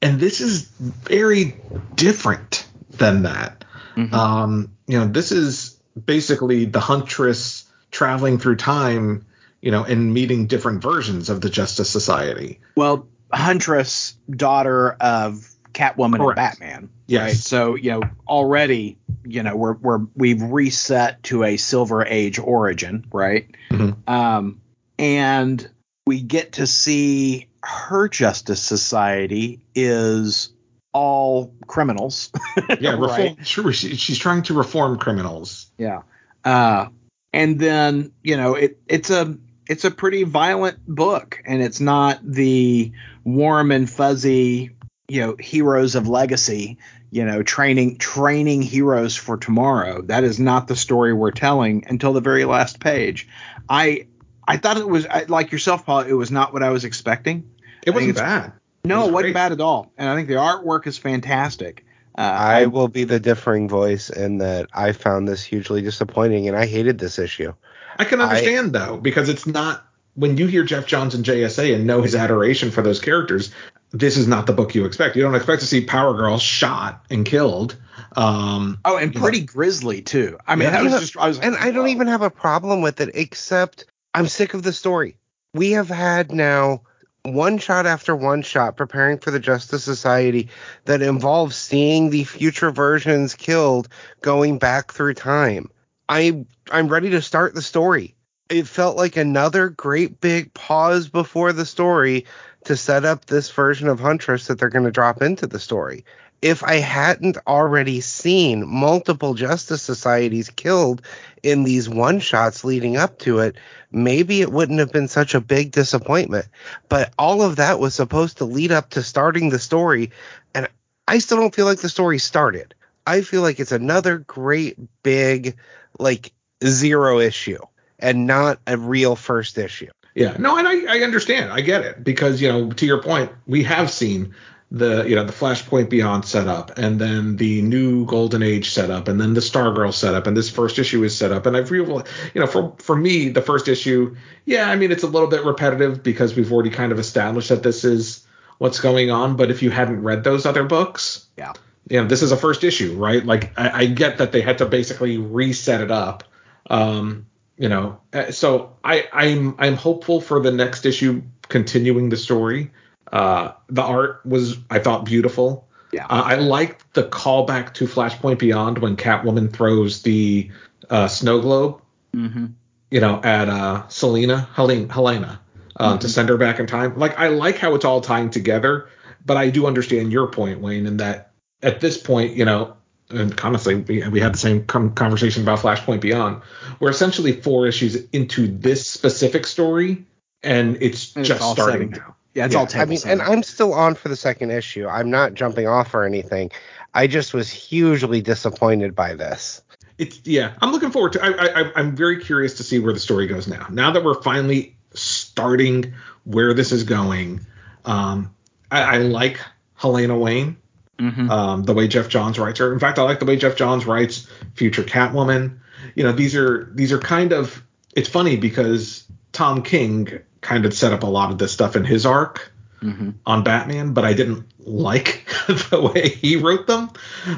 and 0.00 0.18
this 0.18 0.40
is 0.40 0.62
very 0.62 1.60
different 1.94 2.66
than 2.92 3.24
that. 3.24 3.66
Um, 4.12 4.72
you 4.86 4.98
know, 4.98 5.06
this 5.06 5.32
is 5.32 5.78
basically 6.02 6.64
the 6.64 6.80
Huntress 6.80 7.70
traveling 7.90 8.38
through 8.38 8.56
time, 8.56 9.26
you 9.60 9.70
know, 9.70 9.84
and 9.84 10.14
meeting 10.14 10.46
different 10.46 10.82
versions 10.82 11.28
of 11.28 11.42
the 11.42 11.50
Justice 11.50 11.90
Society. 11.90 12.58
Well, 12.74 13.06
Huntress, 13.32 14.16
daughter 14.30 14.92
of 14.92 15.53
Catwoman 15.74 16.16
Correct. 16.18 16.28
and 16.28 16.36
Batman. 16.36 16.90
Yes. 17.06 17.22
Right. 17.22 17.36
So 17.36 17.74
you 17.74 17.90
know 17.90 18.00
already 18.26 18.98
you 19.24 19.42
know 19.42 19.56
we're 19.56 19.74
we're 19.74 20.00
we've 20.14 20.42
reset 20.42 21.22
to 21.24 21.44
a 21.44 21.56
Silver 21.56 22.04
Age 22.06 22.38
origin, 22.38 23.04
right? 23.12 23.46
Mhm. 23.70 24.08
Um, 24.08 24.60
and 24.98 25.68
we 26.06 26.20
get 26.22 26.52
to 26.54 26.66
see 26.66 27.48
her 27.62 28.08
Justice 28.08 28.62
Society 28.62 29.60
is 29.74 30.50
all 30.92 31.52
criminals. 31.66 32.30
Yeah, 32.80 32.90
reform, 32.92 33.08
Right. 33.10 33.46
sure, 33.46 33.72
she, 33.72 33.96
she's 33.96 34.18
trying 34.18 34.42
to 34.44 34.54
reform 34.54 34.98
criminals. 34.98 35.70
Yeah. 35.78 36.02
Uh, 36.44 36.86
and 37.32 37.58
then 37.58 38.12
you 38.22 38.36
know 38.36 38.54
it 38.54 38.78
it's 38.86 39.10
a 39.10 39.36
it's 39.68 39.84
a 39.84 39.90
pretty 39.90 40.22
violent 40.24 40.78
book, 40.86 41.40
and 41.46 41.62
it's 41.62 41.80
not 41.80 42.20
the 42.22 42.92
warm 43.24 43.70
and 43.72 43.88
fuzzy 43.90 44.70
you 45.08 45.20
know 45.20 45.36
heroes 45.38 45.94
of 45.94 46.08
legacy 46.08 46.78
you 47.10 47.24
know 47.24 47.42
training 47.42 47.96
training 47.98 48.62
heroes 48.62 49.14
for 49.16 49.36
tomorrow. 49.36 50.02
That 50.02 50.24
is 50.24 50.40
not 50.40 50.66
the 50.68 50.76
story 50.76 51.12
we're 51.12 51.30
telling 51.30 51.84
until 51.88 52.12
the 52.12 52.20
very 52.20 52.44
last 52.44 52.80
page. 52.80 53.28
I 53.68 54.06
i 54.46 54.56
thought 54.56 54.76
it 54.76 54.88
was 54.88 55.06
I- 55.06 55.24
like 55.28 55.52
yourself 55.52 55.86
paul 55.86 56.00
it 56.00 56.12
was 56.12 56.30
not 56.30 56.52
what 56.52 56.62
i 56.62 56.70
was 56.70 56.84
expecting. 56.84 57.50
It 57.86 57.92
I 57.92 57.94
wasn't 57.94 58.16
bad. 58.16 58.52
no 58.84 58.94
It 58.94 58.98
was 59.00 59.08
it 59.08 59.12
wasn't 59.12 59.34
bad 59.34 59.52
at 59.52 59.60
all. 59.60 59.92
And 59.98 60.08
i 60.08 60.14
think 60.16 60.28
the 60.28 60.34
artwork 60.34 60.86
is 60.86 60.98
fantastic. 60.98 61.84
Uh, 62.16 62.20
I 62.22 62.66
will 62.66 62.86
be 62.86 63.02
the 63.04 63.18
differing 63.18 63.68
voice 63.68 64.08
in 64.08 64.38
that 64.38 64.68
I 64.72 64.92
found 64.92 65.26
this 65.26 65.42
hugely 65.42 65.82
disappointing 65.82 66.46
and 66.46 66.56
I 66.56 66.64
hated 66.66 66.96
this 66.98 67.18
issue. 67.18 67.52
I 67.98 68.04
can 68.04 68.20
I- 68.20 68.24
understand 68.24 68.72
though, 68.72 68.96
because 68.98 69.28
it's 69.28 69.46
not 69.46 69.84
when 70.14 70.36
you 70.36 70.46
hear 70.46 70.64
Geoff 70.64 70.86
Johns 70.86 71.14
and 71.14 71.24
JSA 71.24 71.74
and 71.74 71.86
know 71.86 72.02
his 72.02 72.14
adoration 72.14 72.70
for 72.70 72.82
those 72.82 73.00
characters. 73.00 73.50
This 73.92 74.16
is 74.16 74.26
not 74.26 74.46
the 74.46 74.52
book 74.52 74.74
you 74.74 74.86
expect. 74.86 75.14
You 75.14 75.22
don't 75.22 75.36
expect 75.36 75.60
to 75.60 75.68
see 75.68 75.84
Power 75.84 76.14
Girl 76.14 76.36
shot 76.38 77.04
and 77.10 77.24
killed. 77.24 77.76
Um, 78.16 78.78
oh 78.84 78.96
and 78.96 79.14
pretty 79.14 79.40
grisly 79.40 80.02
too 80.02 80.36
i 80.46 80.54
mean 80.56 80.64
Yeah. 80.66 80.70
that 80.70 80.82
was 80.82 80.92
You 80.92 80.96
know, 80.96 81.00
just 81.00 81.16
i 81.16 81.28
was 81.28 81.38
like, 81.38 81.46
And 81.46 81.56
I 81.56 81.70
don't 81.70 81.84
whoa. 81.84 81.90
even 81.90 82.06
have 82.08 82.22
a 82.22 82.30
problem 82.30 82.80
with 82.80 83.00
it, 83.00 83.10
except 83.14 83.86
I'm 84.14 84.26
sick 84.26 84.54
of 84.54 84.62
the 84.64 84.72
story. 84.72 85.16
We 85.52 85.72
have 85.72 85.88
had 85.88 86.32
now 86.32 86.82
one 87.22 87.58
shot 87.58 87.86
after 87.86 88.14
one 88.14 88.42
shot 88.42 88.76
preparing 88.76 89.18
for 89.18 89.30
the 89.30 89.38
Justice 89.40 89.84
Society 89.84 90.48
that 90.84 91.02
involves 91.02 91.56
seeing 91.56 92.10
the 92.10 92.24
future 92.24 92.70
versions 92.72 93.34
killed 93.34 93.88
going 94.22 94.58
back 94.58 94.92
through 94.92 95.14
time. 95.14 95.70
I 96.08 96.44
I'm 96.70 96.88
ready 96.88 97.10
to 97.10 97.22
start 97.22 97.54
the 97.54 97.62
story. 97.62 98.13
It 98.50 98.68
felt 98.68 98.98
like 98.98 99.16
another 99.16 99.70
great 99.70 100.20
big 100.20 100.52
pause 100.52 101.08
before 101.08 101.54
the 101.54 101.64
story 101.64 102.26
to 102.64 102.76
set 102.76 103.06
up 103.06 103.24
this 103.24 103.50
version 103.50 103.88
of 103.88 104.00
Huntress 104.00 104.48
that 104.48 104.58
they're 104.58 104.68
going 104.68 104.84
to 104.84 104.90
drop 104.90 105.22
into 105.22 105.46
the 105.46 105.58
story. 105.58 106.04
If 106.42 106.62
I 106.62 106.74
hadn't 106.74 107.38
already 107.46 108.02
seen 108.02 108.68
multiple 108.68 109.32
Justice 109.32 109.80
Societies 109.80 110.50
killed 110.50 111.00
in 111.42 111.62
these 111.62 111.88
one 111.88 112.20
shots 112.20 112.64
leading 112.64 112.98
up 112.98 113.18
to 113.20 113.38
it, 113.38 113.56
maybe 113.90 114.42
it 114.42 114.52
wouldn't 114.52 114.78
have 114.78 114.92
been 114.92 115.08
such 115.08 115.34
a 115.34 115.40
big 115.40 115.70
disappointment. 115.70 116.46
But 116.90 117.14
all 117.18 117.40
of 117.40 117.56
that 117.56 117.78
was 117.78 117.94
supposed 117.94 118.38
to 118.38 118.44
lead 118.44 118.72
up 118.72 118.90
to 118.90 119.02
starting 119.02 119.48
the 119.48 119.58
story, 119.58 120.10
and 120.54 120.68
I 121.08 121.16
still 121.18 121.38
don't 121.38 121.54
feel 121.54 121.64
like 121.64 121.80
the 121.80 121.88
story 121.88 122.18
started. 122.18 122.74
I 123.06 123.22
feel 123.22 123.40
like 123.40 123.58
it's 123.58 123.72
another 123.72 124.18
great 124.18 124.76
big, 125.02 125.56
like, 125.98 126.30
zero 126.62 127.20
issue 127.20 127.58
and 127.98 128.26
not 128.26 128.58
a 128.66 128.76
real 128.76 129.16
first 129.16 129.58
issue. 129.58 129.90
Yeah, 130.14 130.36
no, 130.38 130.56
and 130.56 130.68
I, 130.68 130.98
I 130.98 131.02
understand. 131.02 131.52
I 131.52 131.60
get 131.60 131.84
it 131.84 132.04
because 132.04 132.40
you 132.40 132.48
know, 132.48 132.70
to 132.70 132.86
your 132.86 133.02
point, 133.02 133.32
we 133.46 133.64
have 133.64 133.90
seen 133.90 134.34
the 134.70 135.04
you 135.08 135.14
know 135.16 135.24
the 135.24 135.32
Flashpoint 135.32 135.88
Beyond 135.90 136.24
setup, 136.24 136.78
and 136.78 137.00
then 137.00 137.36
the 137.36 137.62
new 137.62 138.06
Golden 138.06 138.42
Age 138.42 138.70
setup, 138.70 139.08
and 139.08 139.20
then 139.20 139.34
the 139.34 139.40
Stargirl 139.40 139.92
setup, 139.92 140.26
and 140.28 140.36
this 140.36 140.48
first 140.50 140.78
issue 140.78 141.02
is 141.02 141.16
set 141.16 141.32
up. 141.32 141.46
And 141.46 141.56
I've 141.56 141.70
real, 141.70 142.04
you 142.32 142.40
know, 142.40 142.46
for 142.46 142.74
for 142.78 142.94
me, 142.96 143.28
the 143.28 143.42
first 143.42 143.66
issue, 143.66 144.14
yeah, 144.44 144.70
I 144.70 144.76
mean, 144.76 144.92
it's 144.92 145.02
a 145.02 145.08
little 145.08 145.28
bit 145.28 145.44
repetitive 145.44 146.02
because 146.04 146.36
we've 146.36 146.52
already 146.52 146.70
kind 146.70 146.92
of 146.92 146.98
established 147.00 147.48
that 147.48 147.62
this 147.64 147.84
is 147.84 148.24
what's 148.58 148.78
going 148.80 149.10
on. 149.10 149.36
But 149.36 149.50
if 149.50 149.62
you 149.62 149.70
hadn't 149.70 150.02
read 150.02 150.22
those 150.22 150.46
other 150.46 150.62
books, 150.62 151.26
Yeah. 151.36 151.52
you 151.90 152.00
know, 152.00 152.06
this 152.06 152.22
is 152.22 152.30
a 152.30 152.36
first 152.36 152.62
issue, 152.62 152.94
right? 152.96 153.24
Like 153.26 153.52
I, 153.58 153.80
I 153.82 153.86
get 153.86 154.18
that 154.18 154.30
they 154.30 154.42
had 154.42 154.58
to 154.58 154.66
basically 154.66 155.18
reset 155.18 155.80
it 155.80 155.90
up. 155.90 156.22
Um, 156.70 157.26
you 157.56 157.68
know, 157.68 158.00
uh, 158.12 158.30
so 158.30 158.76
I, 158.82 159.06
I'm 159.12 159.54
I'm 159.58 159.76
hopeful 159.76 160.20
for 160.20 160.40
the 160.40 160.50
next 160.50 160.86
issue 160.86 161.22
continuing 161.48 162.08
the 162.08 162.16
story. 162.16 162.70
Uh, 163.12 163.52
the 163.68 163.82
art 163.82 164.24
was 164.24 164.58
I 164.70 164.78
thought 164.80 165.04
beautiful. 165.04 165.68
Yeah. 165.92 166.06
Uh, 166.06 166.22
I 166.24 166.34
liked 166.36 166.94
the 166.94 167.04
callback 167.04 167.74
to 167.74 167.86
Flashpoint 167.86 168.38
Beyond 168.38 168.78
when 168.78 168.96
Catwoman 168.96 169.52
throws 169.52 170.02
the 170.02 170.50
uh, 170.90 171.06
snow 171.06 171.40
globe, 171.40 171.80
mm-hmm. 172.14 172.46
you 172.90 173.00
know, 173.00 173.20
at 173.22 173.48
uh, 173.48 173.86
Selina 173.88 174.48
Helena, 174.54 174.92
Helena 174.92 175.40
uh, 175.76 175.98
to 175.98 176.08
send 176.08 176.28
her 176.28 176.36
back 176.36 176.58
in 176.58 176.66
time. 176.66 176.98
Like 176.98 177.18
I 177.18 177.28
like 177.28 177.58
how 177.58 177.74
it's 177.74 177.84
all 177.84 178.00
tying 178.00 178.30
together, 178.30 178.88
but 179.24 179.36
I 179.36 179.50
do 179.50 179.66
understand 179.66 180.12
your 180.12 180.28
point, 180.28 180.60
Wayne, 180.60 180.86
in 180.86 180.96
that 180.98 181.32
at 181.62 181.80
this 181.80 181.96
point, 181.98 182.34
you 182.34 182.44
know, 182.44 182.76
and 183.10 183.38
honestly, 183.42 183.76
we, 183.76 184.06
we 184.08 184.20
had 184.20 184.34
the 184.34 184.38
same 184.38 184.64
com- 184.66 184.92
conversation 184.94 185.42
about 185.42 185.58
Flashpoint 185.60 186.00
Beyond. 186.00 186.40
We're 186.80 186.90
essentially 186.90 187.40
four 187.40 187.66
issues 187.66 187.96
into 188.12 188.46
this 188.48 188.86
specific 188.88 189.46
story, 189.46 190.04
and 190.42 190.76
it's 190.80 191.14
And 191.14 191.20
it's 191.22 191.28
just 191.28 191.42
all 191.42 191.54
starting 191.54 191.90
now. 191.90 192.16
yeah 192.34 192.46
it's 192.46 192.54
Yeah. 192.54 192.60
all 192.60 192.68
I 192.74 192.84
mean, 192.86 192.98
setting. 192.98 193.20
and 193.20 193.22
I'm 193.30 193.42
still 193.42 193.74
on 193.74 193.94
for 193.94 194.08
the 194.08 194.16
second 194.16 194.50
issue. 194.50 194.86
I'm 194.88 195.10
not 195.10 195.34
jumping 195.34 195.68
off 195.68 195.94
or 195.94 196.04
anything. 196.04 196.50
I 196.94 197.06
just 197.06 197.34
was 197.34 197.50
hugely 197.50 198.22
disappointed 198.22 198.94
by 198.94 199.14
this. 199.14 199.62
It's 199.98 200.20
yeah. 200.24 200.54
I'm 200.60 200.72
looking 200.72 200.90
forward 200.90 201.12
to. 201.12 201.22
I, 201.24 201.28
I 201.30 201.60
I- 201.62 201.72
I'm 201.76 201.94
very 201.94 202.18
curious 202.22 202.54
to 202.54 202.62
see 202.64 202.78
where 202.80 202.92
the 202.92 202.98
story 203.00 203.26
goes 203.26 203.46
now. 203.46 203.66
Now 203.70 203.90
that 203.92 204.02
we're 204.02 204.20
finally 204.22 204.76
starting 204.94 205.92
where 206.24 206.54
this 206.54 206.72
is 206.72 206.82
going, 206.84 207.40
um, 207.84 208.34
I, 208.70 208.82
I 208.82 208.98
like 208.98 209.38
Helena 209.74 210.16
Wayne. 210.18 210.56
Mhm. 210.98 211.28
um, 211.30 211.62
the 211.64 211.74
way 211.74 211.88
Geoff 211.88 212.08
Johns 212.08 212.38
writes 212.38 212.58
her. 212.60 212.72
In 212.72 212.78
fact, 212.78 212.98
I 212.98 213.02
like 213.02 213.18
the 213.18 213.24
way 213.24 213.36
Geoff 213.36 213.56
Johns 213.56 213.84
writes 213.86 214.28
future 214.54 214.82
Catwoman. 214.84 215.58
You 215.94 216.04
know, 216.04 216.12
these 216.12 216.34
are 216.36 216.70
these 216.74 216.92
are 216.92 216.98
kind 216.98 217.32
of. 217.32 217.62
It's 217.96 218.08
funny 218.08 218.36
because 218.36 219.04
Tom 219.32 219.62
King 219.62 220.20
kind 220.40 220.66
of 220.66 220.74
set 220.74 220.92
up 220.92 221.02
a 221.02 221.06
lot 221.06 221.30
of 221.30 221.38
this 221.38 221.52
stuff 221.52 221.76
in 221.76 221.84
his 221.84 222.06
arc. 222.06 222.50
Mm-hmm. 222.82 223.10
on 223.24 223.42
Batman, 223.44 223.94
but 223.94 224.04
I 224.04 224.12
didn't 224.12 224.44
like 224.58 225.24
the 225.46 225.80
way 225.80 226.10
he 226.10 226.36
wrote 226.36 226.66
them. 226.66 226.90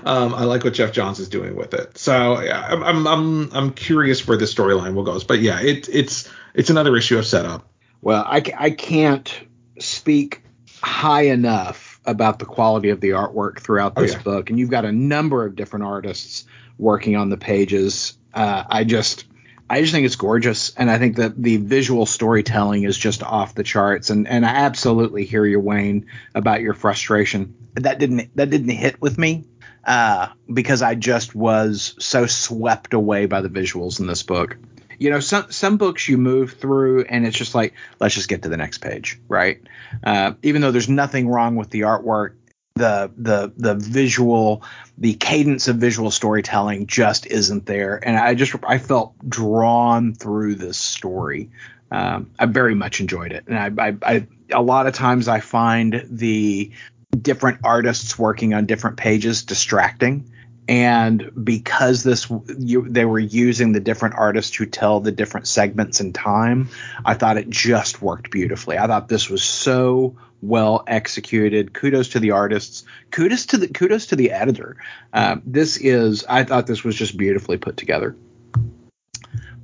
Um, 0.04 0.34
I 0.34 0.42
like 0.42 0.64
what 0.64 0.74
Geoff 0.74 0.90
Johns 0.90 1.20
is 1.20 1.28
doing 1.28 1.54
with 1.54 1.72
it. 1.72 1.96
So 1.96 2.40
yeah, 2.40 2.66
I'm 2.68 2.82
I'm 2.82 3.06
I'm, 3.06 3.52
I'm 3.52 3.72
curious 3.72 4.26
where 4.26 4.36
the 4.36 4.46
storyline 4.46 4.94
will 4.94 5.04
go. 5.04 5.20
But 5.20 5.38
yeah, 5.38 5.60
it, 5.60 5.88
it's 5.88 6.28
it's 6.52 6.68
another 6.68 6.96
issue 6.96 7.16
of 7.16 7.26
setup. 7.26 7.70
Well, 8.02 8.24
I, 8.26 8.42
I 8.58 8.70
can't 8.70 9.32
speak 9.78 10.42
high 10.82 11.26
enough 11.26 11.85
about 12.06 12.38
the 12.38 12.44
quality 12.44 12.90
of 12.90 13.00
the 13.00 13.10
artwork 13.10 13.60
throughout 13.60 13.94
Oh, 13.96 14.02
this 14.02 14.12
yeah. 14.12 14.22
book, 14.22 14.50
and 14.50 14.58
you've 14.58 14.70
got 14.70 14.84
a 14.84 14.92
number 14.92 15.44
of 15.44 15.56
different 15.56 15.84
artists 15.84 16.44
working 16.78 17.16
on 17.16 17.30
the 17.30 17.36
pages. 17.36 18.16
Uh, 18.32 18.64
I 18.68 18.84
just, 18.84 19.24
I 19.68 19.80
just 19.80 19.92
think 19.92 20.06
it's 20.06 20.16
gorgeous, 20.16 20.74
and 20.76 20.90
I 20.90 20.98
think 20.98 21.16
that 21.16 21.40
the 21.40 21.56
visual 21.56 22.06
storytelling 22.06 22.84
is 22.84 22.96
just 22.96 23.22
off 23.22 23.54
the 23.54 23.62
charts. 23.64 24.10
And 24.10 24.28
and 24.28 24.44
I 24.46 24.50
absolutely 24.50 25.24
hear 25.24 25.44
you, 25.44 25.58
Wayne, 25.60 26.06
about 26.34 26.60
your 26.60 26.74
frustration. 26.74 27.54
That 27.74 27.98
didn't 27.98 28.34
that 28.36 28.50
didn't 28.50 28.70
hit 28.70 29.00
with 29.00 29.18
me 29.18 29.44
uh, 29.84 30.28
because 30.52 30.82
I 30.82 30.94
just 30.94 31.34
was 31.34 31.94
so 31.98 32.26
swept 32.26 32.94
away 32.94 33.26
by 33.26 33.40
the 33.40 33.48
visuals 33.48 34.00
in 34.00 34.06
this 34.06 34.22
book. 34.22 34.56
You 34.98 35.10
know, 35.10 35.20
some 35.20 35.50
some 35.50 35.76
books 35.76 36.08
you 36.08 36.18
move 36.18 36.54
through 36.54 37.04
and 37.04 37.26
it's 37.26 37.36
just 37.36 37.54
like, 37.54 37.74
let's 38.00 38.14
just 38.14 38.28
get 38.28 38.42
to 38.42 38.48
the 38.48 38.56
next 38.56 38.78
page, 38.78 39.18
right? 39.28 39.60
Uh, 40.02 40.32
even 40.42 40.62
though 40.62 40.70
there's 40.70 40.88
nothing 40.88 41.28
wrong 41.28 41.56
with 41.56 41.70
the 41.70 41.82
artwork, 41.82 42.34
the 42.76 43.10
the 43.16 43.52
the 43.56 43.74
visual, 43.74 44.62
the 44.98 45.14
cadence 45.14 45.68
of 45.68 45.76
visual 45.76 46.10
storytelling 46.10 46.86
just 46.86 47.26
isn't 47.26 47.66
there, 47.66 47.98
and 48.06 48.16
I 48.16 48.34
just 48.34 48.54
I 48.66 48.78
felt 48.78 49.14
drawn 49.28 50.14
through 50.14 50.56
this 50.56 50.78
story. 50.78 51.50
Um, 51.90 52.30
I 52.38 52.46
very 52.46 52.74
much 52.74 53.00
enjoyed 53.00 53.32
it, 53.32 53.44
and 53.46 53.58
I, 53.58 53.88
I, 53.88 53.96
I 54.02 54.26
a 54.52 54.62
lot 54.62 54.86
of 54.86 54.94
times 54.94 55.26
I 55.28 55.40
find 55.40 56.04
the 56.10 56.70
different 57.16 57.60
artists 57.64 58.18
working 58.18 58.52
on 58.52 58.66
different 58.66 58.96
pages 58.98 59.42
distracting 59.42 60.30
and 60.68 61.30
because 61.44 62.02
this 62.02 62.30
you, 62.58 62.88
they 62.88 63.04
were 63.04 63.18
using 63.18 63.72
the 63.72 63.80
different 63.80 64.16
artists 64.16 64.50
to 64.56 64.66
tell 64.66 65.00
the 65.00 65.12
different 65.12 65.46
segments 65.46 66.00
in 66.00 66.12
time 66.12 66.68
i 67.04 67.14
thought 67.14 67.36
it 67.36 67.48
just 67.48 68.02
worked 68.02 68.30
beautifully. 68.30 68.78
I 68.78 68.86
thought 68.86 69.08
this 69.08 69.28
was 69.28 69.42
so 69.42 70.16
well 70.42 70.84
executed. 70.86 71.72
Kudos 71.72 72.10
to 72.10 72.20
the 72.20 72.32
artists. 72.32 72.84
Kudos 73.10 73.46
to 73.46 73.56
the 73.56 73.68
kudos 73.68 74.06
to 74.06 74.16
the 74.16 74.32
editor. 74.32 74.76
Uh, 75.12 75.36
this 75.44 75.76
is 75.76 76.24
i 76.28 76.44
thought 76.44 76.66
this 76.66 76.84
was 76.84 76.94
just 76.94 77.16
beautifully 77.16 77.58
put 77.58 77.76
together. 77.76 78.16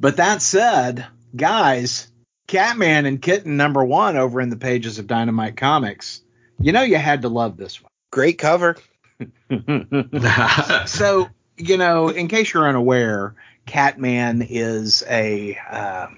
But 0.01 0.17
that 0.17 0.43
said 0.43 1.07
guys 1.35 2.09
catman 2.47 3.07
and 3.07 3.23
kitten 3.23 3.57
number 3.57 3.85
one 3.85 4.17
over 4.17 4.41
in 4.41 4.51
the 4.51 4.57
pages 4.57 4.99
of 4.99 5.07
dynamite 5.07 5.57
comics 5.57 6.23
you 6.61 6.73
know 6.73 6.83
you 6.83 6.97
had 6.97 7.23
to 7.23 7.29
love 7.29 7.57
this 7.57 7.83
one. 7.83 7.91
Great 8.11 8.39
cover. 8.39 8.77
so 10.87 11.29
you 11.57 11.77
know, 11.77 12.09
in 12.09 12.29
case 12.29 12.53
you're 12.53 12.69
unaware, 12.69 13.35
Catman 13.67 14.43
is 14.49 15.03
a 15.09 15.57
um, 15.57 16.17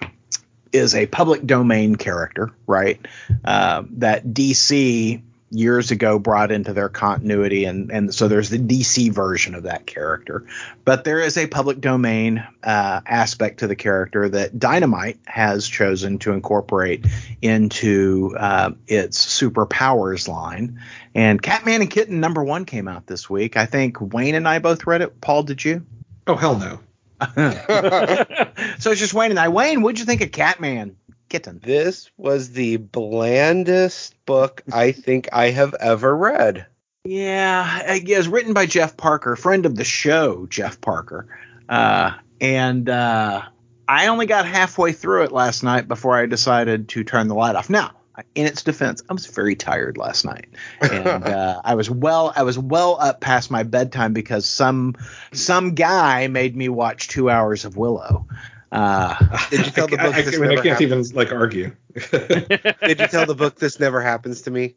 is 0.73 0.95
a 0.95 1.07
public 1.07 1.47
domain 1.47 1.97
character, 1.97 2.53
right? 2.67 3.05
Uh, 3.45 3.85
that 3.91 4.27
DC 4.27 5.23
years 5.51 5.91
ago 5.91 6.19
brought 6.19 6.51
into 6.51 6.73
their 6.73 6.89
continuity, 6.89 7.65
and 7.65 7.91
and 7.91 8.15
so 8.15 8.29
there's 8.29 8.51
the 8.51 8.59
DC 8.59 9.13
version 9.13 9.55
of 9.55 9.65
that 9.65 9.87
character, 9.87 10.47
but 10.85 11.05
there 11.05 11.21
is 11.21 11.37
a 11.37 11.47
public 11.47 11.81
domain 11.81 12.47
uh, 12.63 13.01
aspect 13.07 13.61
to 13.61 13.67
the 13.67 13.77
character 13.77 14.29
that 14.29 14.59
Dynamite 14.59 15.19
has 15.27 15.67
chosen 15.67 16.19
to 16.21 16.33
incorporate 16.33 17.07
into 17.41 18.35
uh, 18.39 18.73
its 18.87 19.25
superpowers 19.41 20.29
line. 20.29 20.81
And 21.15 21.41
Catman 21.41 21.81
and 21.81 21.91
Kitten 21.91 22.21
number 22.21 22.43
one 22.43 22.65
came 22.65 22.89
out 22.89 23.07
this 23.07 23.31
week. 23.31 23.57
I 23.57 23.67
think 23.67 24.01
Wayne 24.01 24.35
and 24.35 24.49
I 24.49 24.59
both 24.59 24.87
read 24.87 25.03
it. 25.03 25.21
Paul, 25.21 25.45
did 25.45 25.65
you? 25.65 25.87
Oh 26.27 26.37
hell 26.37 26.59
no. 26.59 26.81
so 28.79 28.91
it's 28.91 29.01
just 29.01 29.15
Wayne 29.15 29.31
and 29.31 29.39
I. 29.39 29.49
Wayne, 29.49 29.83
what'd 29.83 30.01
you 30.01 30.05
think 30.05 30.21
of 30.21 30.33
Catman 30.33 30.97
Kitten? 31.35 31.59
This 31.61 32.13
was 32.17 32.53
the 32.53 32.77
blandest 32.77 34.15
book 34.25 34.63
I 34.73 34.93
think 34.93 35.31
I 35.33 35.51
have 35.51 35.75
ever 35.81 36.17
read. 36.17 36.67
Yeah, 37.05 37.93
it 37.93 38.17
was 38.17 38.29
written 38.29 38.53
by 38.53 38.67
Jeff 38.67 38.97
Parker, 38.97 39.35
friend 39.35 39.67
of 39.67 39.75
the 39.75 39.83
show, 39.83 40.47
Jeff 40.47 40.81
Parker. 40.81 41.27
Uh, 41.69 42.13
and 42.41 42.89
uh, 42.89 43.43
I 43.89 44.07
only 44.07 44.27
got 44.27 44.47
halfway 44.47 44.93
through 44.93 45.25
it 45.25 45.33
last 45.33 45.65
night 45.65 45.89
before 45.89 46.17
I 46.17 46.27
decided 46.27 46.89
to 46.91 47.03
turn 47.03 47.27
the 47.27 47.35
light 47.35 47.57
off. 47.57 47.69
Now, 47.69 47.91
in 48.37 48.47
its 48.47 48.63
defense, 48.63 49.03
I 49.11 49.13
was 49.13 49.27
very 49.27 49.57
tired 49.57 49.99
last 49.99 50.25
night, 50.25 50.47
and 50.81 51.25
uh, 51.25 51.63
I 51.65 51.75
was 51.75 51.91
well, 51.91 52.33
I 52.37 52.45
was 52.45 52.57
well 52.57 52.97
up 53.01 53.21
past 53.21 53.51
my 53.51 53.65
bedtime 53.65 54.13
because 54.13 54.47
some 54.47 54.95
some 55.33 55.75
guy 55.75 56.29
made 56.29 56.55
me 56.55 56.69
watch 56.69 57.09
two 57.09 57.29
hours 57.29 57.65
of 57.65 57.77
Willow. 57.77 58.29
Uh, 58.75 59.15
Did 59.51 59.67
you 59.67 59.73
tell 59.73 59.87
the 59.87 60.01
I, 60.01 60.03
book 60.03 60.15
I, 60.17 60.23
this 60.23 60.37
I 60.37 60.39
mean, 60.41 60.51
I 60.51 60.55
can't 60.57 60.67
happened? 60.67 61.07
even 61.07 61.17
like 61.17 61.31
argue. 61.31 61.77
Did 62.11 62.99
you 62.99 63.07
tell 63.07 63.25
the 63.25 63.37
book 63.37 63.57
this 63.57 63.79
never 63.79 64.01
happens 64.01 64.43
to 64.43 64.51
me? 64.51 64.75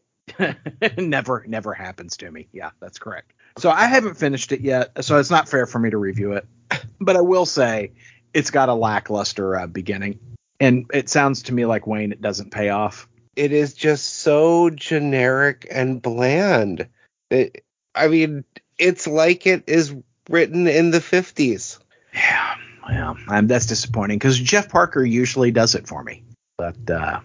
never 0.97 1.43
never 1.47 1.73
happens 1.73 2.17
to 2.17 2.29
me. 2.29 2.47
Yeah, 2.51 2.69
that's 2.79 2.99
correct. 2.99 3.33
So 3.57 3.71
I 3.71 3.85
haven't 3.85 4.15
finished 4.15 4.51
it 4.51 4.61
yet, 4.61 5.03
so 5.03 5.17
it's 5.17 5.31
not 5.31 5.49
fair 5.49 5.65
for 5.65 5.79
me 5.79 5.89
to 5.89 5.97
review 5.97 6.33
it. 6.33 6.45
But 6.99 7.15
I 7.15 7.21
will 7.21 7.47
say 7.47 7.93
it's 8.35 8.51
got 8.51 8.69
a 8.69 8.75
lackluster 8.75 9.57
uh, 9.57 9.65
beginning, 9.65 10.19
and 10.59 10.85
it 10.93 11.09
sounds 11.09 11.41
to 11.43 11.53
me 11.53 11.65
like 11.65 11.87
Wayne 11.87 12.11
it 12.11 12.21
doesn't 12.21 12.51
pay 12.51 12.69
off. 12.69 13.07
It 13.35 13.51
is 13.51 13.73
just 13.73 14.17
so 14.17 14.69
generic 14.69 15.65
and 15.71 15.99
bland. 16.01 16.87
It, 17.31 17.63
I 17.95 18.09
mean, 18.09 18.45
it's 18.77 19.07
like 19.07 19.47
it 19.47 19.63
is 19.65 19.95
written 20.29 20.67
in 20.67 20.91
the 20.91 20.99
50s. 20.99 21.79
Yeah, 22.13 22.55
well, 22.89 23.17
um, 23.29 23.47
that's 23.47 23.65
disappointing 23.65 24.17
because 24.17 24.39
Jeff 24.39 24.69
Parker 24.69 25.03
usually 25.03 25.51
does 25.51 25.75
it 25.75 25.87
for 25.87 26.03
me. 26.03 26.23
But 26.57 26.89
uh, 26.89 27.19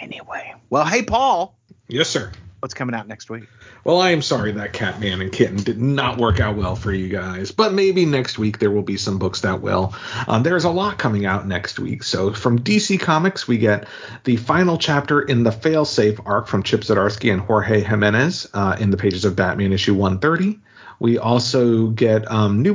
anyway, 0.00 0.54
well, 0.68 0.84
hey 0.84 1.02
Paul, 1.02 1.58
yes, 1.88 2.08
sir. 2.08 2.30
what's 2.60 2.74
coming 2.74 2.94
out 2.94 3.08
next 3.08 3.30
week? 3.30 3.44
Well, 3.82 4.00
I 4.00 4.10
am 4.10 4.20
sorry 4.20 4.52
that 4.52 4.74
Catman 4.74 5.22
and 5.22 5.32
Kitten 5.32 5.56
did 5.56 5.80
not 5.80 6.18
work 6.18 6.38
out 6.38 6.56
well 6.56 6.76
for 6.76 6.92
you 6.92 7.08
guys, 7.08 7.50
but 7.50 7.72
maybe 7.72 8.04
next 8.04 8.38
week 8.38 8.58
there 8.58 8.70
will 8.70 8.82
be 8.82 8.98
some 8.98 9.18
books 9.18 9.40
that 9.40 9.62
will. 9.62 9.94
Um, 10.28 10.42
there's 10.42 10.64
a 10.64 10.70
lot 10.70 10.98
coming 10.98 11.24
out 11.24 11.48
next 11.48 11.78
week. 11.78 12.02
So 12.02 12.32
from 12.34 12.58
DC 12.58 13.00
Comics, 13.00 13.48
we 13.48 13.56
get 13.56 13.88
the 14.24 14.36
final 14.36 14.76
chapter 14.76 15.22
in 15.22 15.44
the 15.44 15.50
Failsafe 15.50 16.20
arc 16.26 16.46
from 16.46 16.62
Chip 16.62 16.82
Zdarsky 16.82 17.32
and 17.32 17.40
Jorge 17.40 17.80
Jimenez 17.82 18.48
uh, 18.52 18.76
in 18.78 18.90
the 18.90 18.98
pages 18.98 19.24
of 19.24 19.34
Batman 19.34 19.72
issue 19.72 19.94
130. 19.94 20.60
We 20.98 21.16
also 21.16 21.86
get 21.88 22.30
um, 22.30 22.60
new 22.62 22.74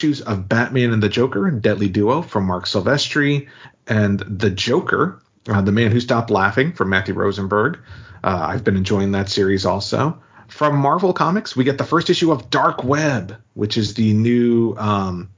issues 0.00 0.20
of 0.20 0.48
Batman 0.48 0.92
and 0.92 1.02
the 1.02 1.08
Joker, 1.08 1.48
and 1.48 1.60
Deadly 1.60 1.88
Duo 1.88 2.22
from 2.22 2.46
Marc 2.46 2.66
Silvestri, 2.66 3.48
and 3.88 4.20
The 4.20 4.50
Joker, 4.50 5.20
uh, 5.48 5.60
The 5.60 5.72
Man 5.72 5.90
Who 5.90 5.98
Stopped 5.98 6.30
Laughing 6.30 6.72
from 6.72 6.90
Matthew 6.90 7.14
Rosenberg. 7.14 7.80
Uh, 8.22 8.46
I've 8.48 8.62
been 8.62 8.76
enjoying 8.76 9.10
that 9.12 9.28
series 9.28 9.66
also. 9.66 10.22
From 10.46 10.76
Marvel 10.76 11.12
Comics, 11.12 11.56
we 11.56 11.64
get 11.64 11.78
the 11.78 11.84
first 11.84 12.10
issue 12.10 12.30
of 12.30 12.48
Dark 12.48 12.84
Web, 12.84 13.36
which 13.54 13.76
is 13.76 13.94
the 13.94 14.12
new 14.12 14.76
um, 14.76 15.30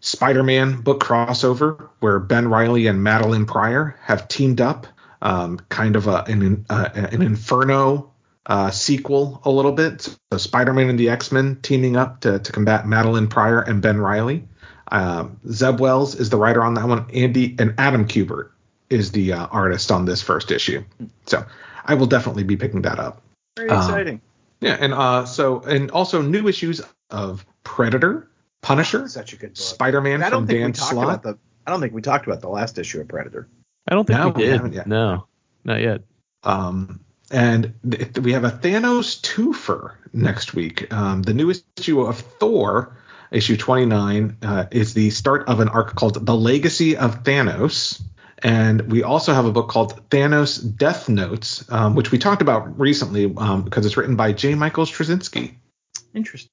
Spider-Man 0.00 0.80
book 0.80 1.00
crossover 1.00 1.88
where 2.00 2.18
Ben 2.18 2.48
Reilly 2.48 2.88
and 2.88 2.98
Madelyne 2.98 3.46
Pryor 3.46 3.96
have 4.02 4.26
teamed 4.26 4.60
up, 4.60 4.88
um, 5.22 5.60
kind 5.68 5.94
of 5.94 6.08
a, 6.08 6.24
an, 6.26 6.66
uh, 6.68 6.88
an 6.92 7.22
Inferno 7.22 8.12
uh, 8.46 8.70
sequel 8.70 9.40
a 9.44 9.50
little 9.50 9.72
bit. 9.72 10.02
So 10.32 10.38
Spider-Man 10.38 10.88
and 10.88 10.98
the 10.98 11.10
X-Men 11.10 11.58
teaming 11.62 11.96
up 11.96 12.20
to, 12.20 12.38
to 12.38 12.52
combat 12.52 12.84
Madelyne 12.86 13.28
Pryor 13.28 13.60
and 13.60 13.82
Ben 13.82 13.98
Reilly. 14.00 14.46
Um, 14.90 15.40
Zeb 15.50 15.80
Wells 15.80 16.14
is 16.14 16.30
the 16.30 16.36
writer 16.36 16.62
on 16.62 16.74
that 16.74 16.86
one. 16.86 17.10
Andy 17.12 17.56
and 17.58 17.74
Adam 17.78 18.06
Kubert 18.06 18.50
is 18.88 19.10
the 19.10 19.32
uh, 19.32 19.46
artist 19.46 19.90
on 19.90 20.04
this 20.04 20.22
first 20.22 20.52
issue. 20.52 20.84
So 21.26 21.44
I 21.84 21.94
will 21.94 22.06
definitely 22.06 22.44
be 22.44 22.56
picking 22.56 22.82
that 22.82 22.98
up. 23.00 23.20
Very 23.56 23.70
Um, 23.70 23.78
exciting. 23.78 24.20
Yeah, 24.60 24.76
and 24.78 24.94
uh, 24.94 25.26
so 25.26 25.60
and 25.62 25.90
also 25.90 26.22
new 26.22 26.46
issues 26.48 26.80
of 27.10 27.44
Predator, 27.64 28.30
Punisher, 28.62 29.06
Such 29.08 29.32
a 29.32 29.36
good 29.36 29.50
book. 29.50 29.56
Spider-Man 29.56 30.22
I 30.22 30.30
don't 30.30 30.42
from 30.42 30.46
think 30.46 30.58
Dan 30.60 30.66
we 30.68 30.72
talked 30.72 30.90
Slott. 30.92 31.04
about 31.04 31.22
the. 31.24 31.38
I 31.66 31.72
don't 31.72 31.80
think 31.80 31.92
we 31.92 32.00
talked 32.00 32.26
about 32.26 32.40
the 32.40 32.48
last 32.48 32.78
issue 32.78 33.00
of 33.00 33.08
Predator. 33.08 33.48
I 33.88 33.94
don't 33.94 34.06
think 34.06 34.18
No, 34.18 34.28
we 34.28 34.32
we 34.34 34.42
did. 34.44 34.52
haven't 34.52 34.72
yet. 34.72 34.86
No, 34.86 35.26
not 35.64 35.80
yet. 35.80 36.02
Um, 36.44 37.00
and 37.30 37.74
th- 37.88 38.18
we 38.18 38.32
have 38.32 38.44
a 38.44 38.50
Thanos 38.50 39.20
twofer 39.20 39.94
next 40.12 40.54
week. 40.54 40.92
Um, 40.92 41.22
the 41.22 41.34
newest 41.34 41.64
issue 41.78 42.00
of 42.00 42.18
Thor, 42.18 42.96
issue 43.30 43.56
29, 43.56 44.36
uh, 44.42 44.66
is 44.70 44.94
the 44.94 45.10
start 45.10 45.48
of 45.48 45.60
an 45.60 45.68
arc 45.68 45.94
called 45.94 46.24
The 46.24 46.36
Legacy 46.36 46.96
of 46.96 47.24
Thanos. 47.24 48.02
And 48.42 48.92
we 48.92 49.02
also 49.02 49.32
have 49.32 49.46
a 49.46 49.52
book 49.52 49.68
called 49.68 50.08
Thanos 50.10 50.76
Death 50.76 51.08
Notes, 51.08 51.64
um, 51.70 51.94
which 51.94 52.12
we 52.12 52.18
talked 52.18 52.42
about 52.42 52.78
recently 52.78 53.32
um, 53.36 53.62
because 53.62 53.86
it's 53.86 53.96
written 53.96 54.16
by 54.16 54.32
J. 54.32 54.54
Michael 54.54 54.84
Straczynski. 54.84 55.54
Interesting. 56.14 56.50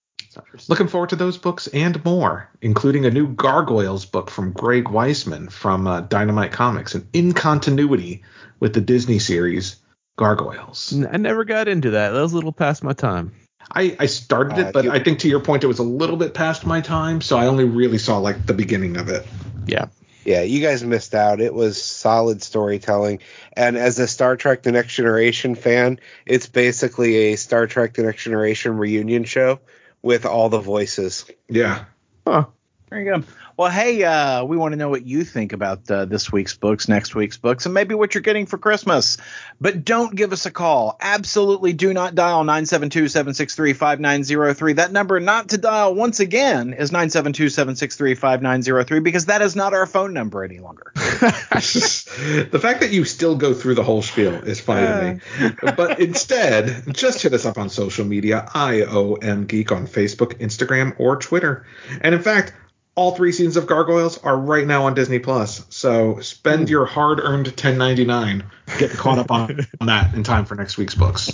Looking 0.68 0.88
forward 0.88 1.10
to 1.10 1.16
those 1.16 1.38
books 1.38 1.68
and 1.68 2.04
more, 2.04 2.50
including 2.60 3.06
a 3.06 3.12
new 3.12 3.28
Gargoyles 3.28 4.06
book 4.06 4.32
from 4.32 4.52
Greg 4.52 4.86
Weisman 4.86 5.52
from 5.52 5.86
uh, 5.86 6.02
Dynamite 6.02 6.52
Comics, 6.52 6.96
and 6.96 7.08
in 7.14 7.34
continuity 7.34 8.24
with 8.60 8.74
the 8.74 8.82
Disney 8.82 9.20
series 9.20 9.76
Gargoyles. 10.18 10.94
I 11.12 11.18
never 11.18 11.44
got 11.44 11.68
into 11.68 11.92
that. 11.92 12.12
That 12.12 12.22
was 12.22 12.34
a 12.34 12.36
little 12.36 12.52
past 12.54 12.84
my 12.84 12.94
time. 12.94 13.34
I, 13.72 13.96
I 14.00 14.06
started 14.08 14.58
Uh, 14.58 14.68
it, 14.68 14.74
but 14.74 14.84
you- 14.86 14.92
I 14.92 15.02
think 15.04 15.20
to 15.20 15.30
your 15.30 15.40
point, 15.40 15.64
it 15.64 15.68
was 15.68 15.80
a 15.80 15.84
little 15.84 16.18
bit 16.18 16.34
past 16.34 16.66
my 16.66 16.82
time, 16.82 17.22
so 17.22 17.38
I 17.38 17.48
only 17.48 17.64
really 17.64 17.98
saw 17.98 18.18
like 18.18 18.46
the 18.46 18.54
beginning 18.54 18.98
of 18.98 19.10
it. 19.10 19.26
Yeah. 19.66 19.86
Yeah, 20.26 20.42
you 20.42 20.62
guys 20.62 20.84
missed 20.84 21.14
out. 21.16 21.42
It 21.42 21.54
was 21.54 21.82
solid 21.84 22.42
storytelling. 22.42 23.20
And 23.58 23.76
as 23.76 24.00
a 24.00 24.08
Star 24.08 24.38
Trek 24.38 24.64
The 24.64 24.72
Next 24.72 24.94
Generation 24.96 25.56
fan, 25.56 26.00
it's 26.26 26.48
basically 26.48 27.34
a 27.34 27.36
Star 27.36 27.68
Trek 27.68 27.94
The 27.94 28.04
Next 28.04 28.24
Generation 28.24 28.78
reunion 28.78 29.26
show 29.26 29.60
with 30.02 30.26
all 30.26 30.48
the 30.50 30.60
voices. 30.62 31.26
Yeah. 31.50 31.86
Huh. 32.26 32.46
There 32.90 33.02
you 33.02 33.16
go. 33.18 33.24
Well, 33.56 33.70
hey, 33.70 34.04
uh, 34.04 34.44
we 34.46 34.58
want 34.58 34.72
to 34.72 34.78
know 34.78 34.90
what 34.90 35.06
you 35.06 35.24
think 35.24 35.54
about 35.54 35.90
uh, 35.90 36.06
this 36.06 36.32
week's 36.32 36.56
books, 36.56 36.88
next 36.88 37.14
week's 37.14 37.38
books, 37.38 37.66
and 37.66 37.74
maybe 37.74 37.94
what 37.94 38.16
you're 38.16 38.24
getting 38.24 38.48
for 38.48 38.58
Christmas. 38.58 39.18
But 39.62 39.86
don't 39.86 40.16
give 40.16 40.34
us 40.34 40.48
a 40.48 40.52
call. 40.52 40.98
Absolutely 41.00 41.74
do 41.74 41.94
not 41.94 42.16
dial 42.16 42.44
972 42.44 43.10
763 43.10 43.74
5903. 43.74 44.74
That 44.74 44.92
number 44.92 45.20
not 45.20 45.50
to 45.50 45.60
dial 45.60 45.94
once 45.94 46.20
again 46.20 46.74
is 46.74 46.92
972 46.92 47.50
763 47.50 48.16
5903 48.16 49.00
because 49.02 49.28
that 49.28 49.44
is 49.44 49.56
not 49.56 49.76
our 49.76 49.86
phone 49.86 50.14
number 50.14 50.44
any 50.44 50.58
longer. 50.58 50.92
the 50.96 52.60
fact 52.60 52.80
that 52.80 52.90
you 52.90 53.06
still 53.06 53.36
go 53.36 53.54
through 53.54 53.76
the 53.76 53.84
whole 53.84 54.02
spiel 54.02 54.34
is 54.34 54.60
funny 54.60 54.88
to 54.88 55.48
me. 55.48 55.56
But 55.78 56.00
instead, 56.00 56.92
just 56.92 57.22
hit 57.22 57.34
us 57.34 57.46
up 57.46 57.60
on 57.60 57.70
social 57.70 58.06
media, 58.06 58.50
IOM 58.56 59.46
Geek 59.46 59.72
on 59.72 59.86
Facebook, 59.86 60.40
Instagram, 60.40 60.96
or 60.98 61.18
Twitter. 61.18 61.68
And 62.02 62.16
in 62.16 62.22
fact, 62.24 62.54
all 62.96 63.16
three 63.16 63.32
seasons 63.32 63.58
of 63.58 63.66
Gargoyles 63.66 64.18
are 64.20 64.38
right 64.38 64.66
now 64.66 64.86
on 64.86 64.94
Disney 64.94 65.20
Plus. 65.20 65.66
So 65.70 66.20
spend 66.20 66.70
your 66.70 66.86
hard-earned 66.86 67.48
10.99 67.48 68.44
getting 68.78 68.98
caught 68.98 69.18
up 69.18 69.32
on, 69.32 69.60
on 69.82 69.88
that 69.88 70.14
in 70.14 70.24
time 70.24 70.46
for 70.46 70.56
next 70.56 70.78
week's 70.78 70.96
books. 70.96 71.32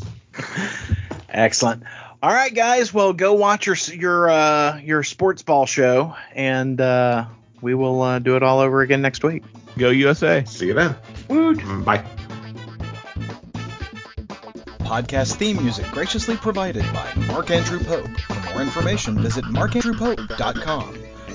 Excellent. 1.28 1.84
All 2.22 2.32
right, 2.32 2.53
guys. 2.53 2.93
Well, 2.93 3.14
go 3.14 3.34
watch 3.34 3.66
your 3.66 3.76
your 3.93 4.30
uh, 4.30 4.78
your 4.80 5.03
sports 5.03 5.41
ball 5.41 5.66
show, 5.66 6.16
and 6.34 6.80
uh, 6.82 7.26
we 7.62 7.76
will 7.76 8.01
uh, 8.01 8.20
do 8.20 8.36
it 8.36 8.43
all 8.43 8.60
over 8.60 8.82
again 8.82 9.01
next 9.01 9.24
week. 9.24 9.43
Go 9.78 9.89
USA. 9.89 10.43
See 10.45 10.68
you 10.68 10.74
then. 10.74 10.95
Bye. 11.84 12.05
Podcast 14.80 15.36
theme 15.36 15.62
music 15.64 15.89
graciously 15.91 16.36
provided 16.36 16.84
by 16.93 17.14
Mark 17.28 17.51
Andrew 17.51 17.80
Pope. 17.80 18.10
For 18.22 18.53
more 18.53 18.62
information, 18.64 19.22
visit 19.22 19.45
markandrewpope.com. 19.45 21.09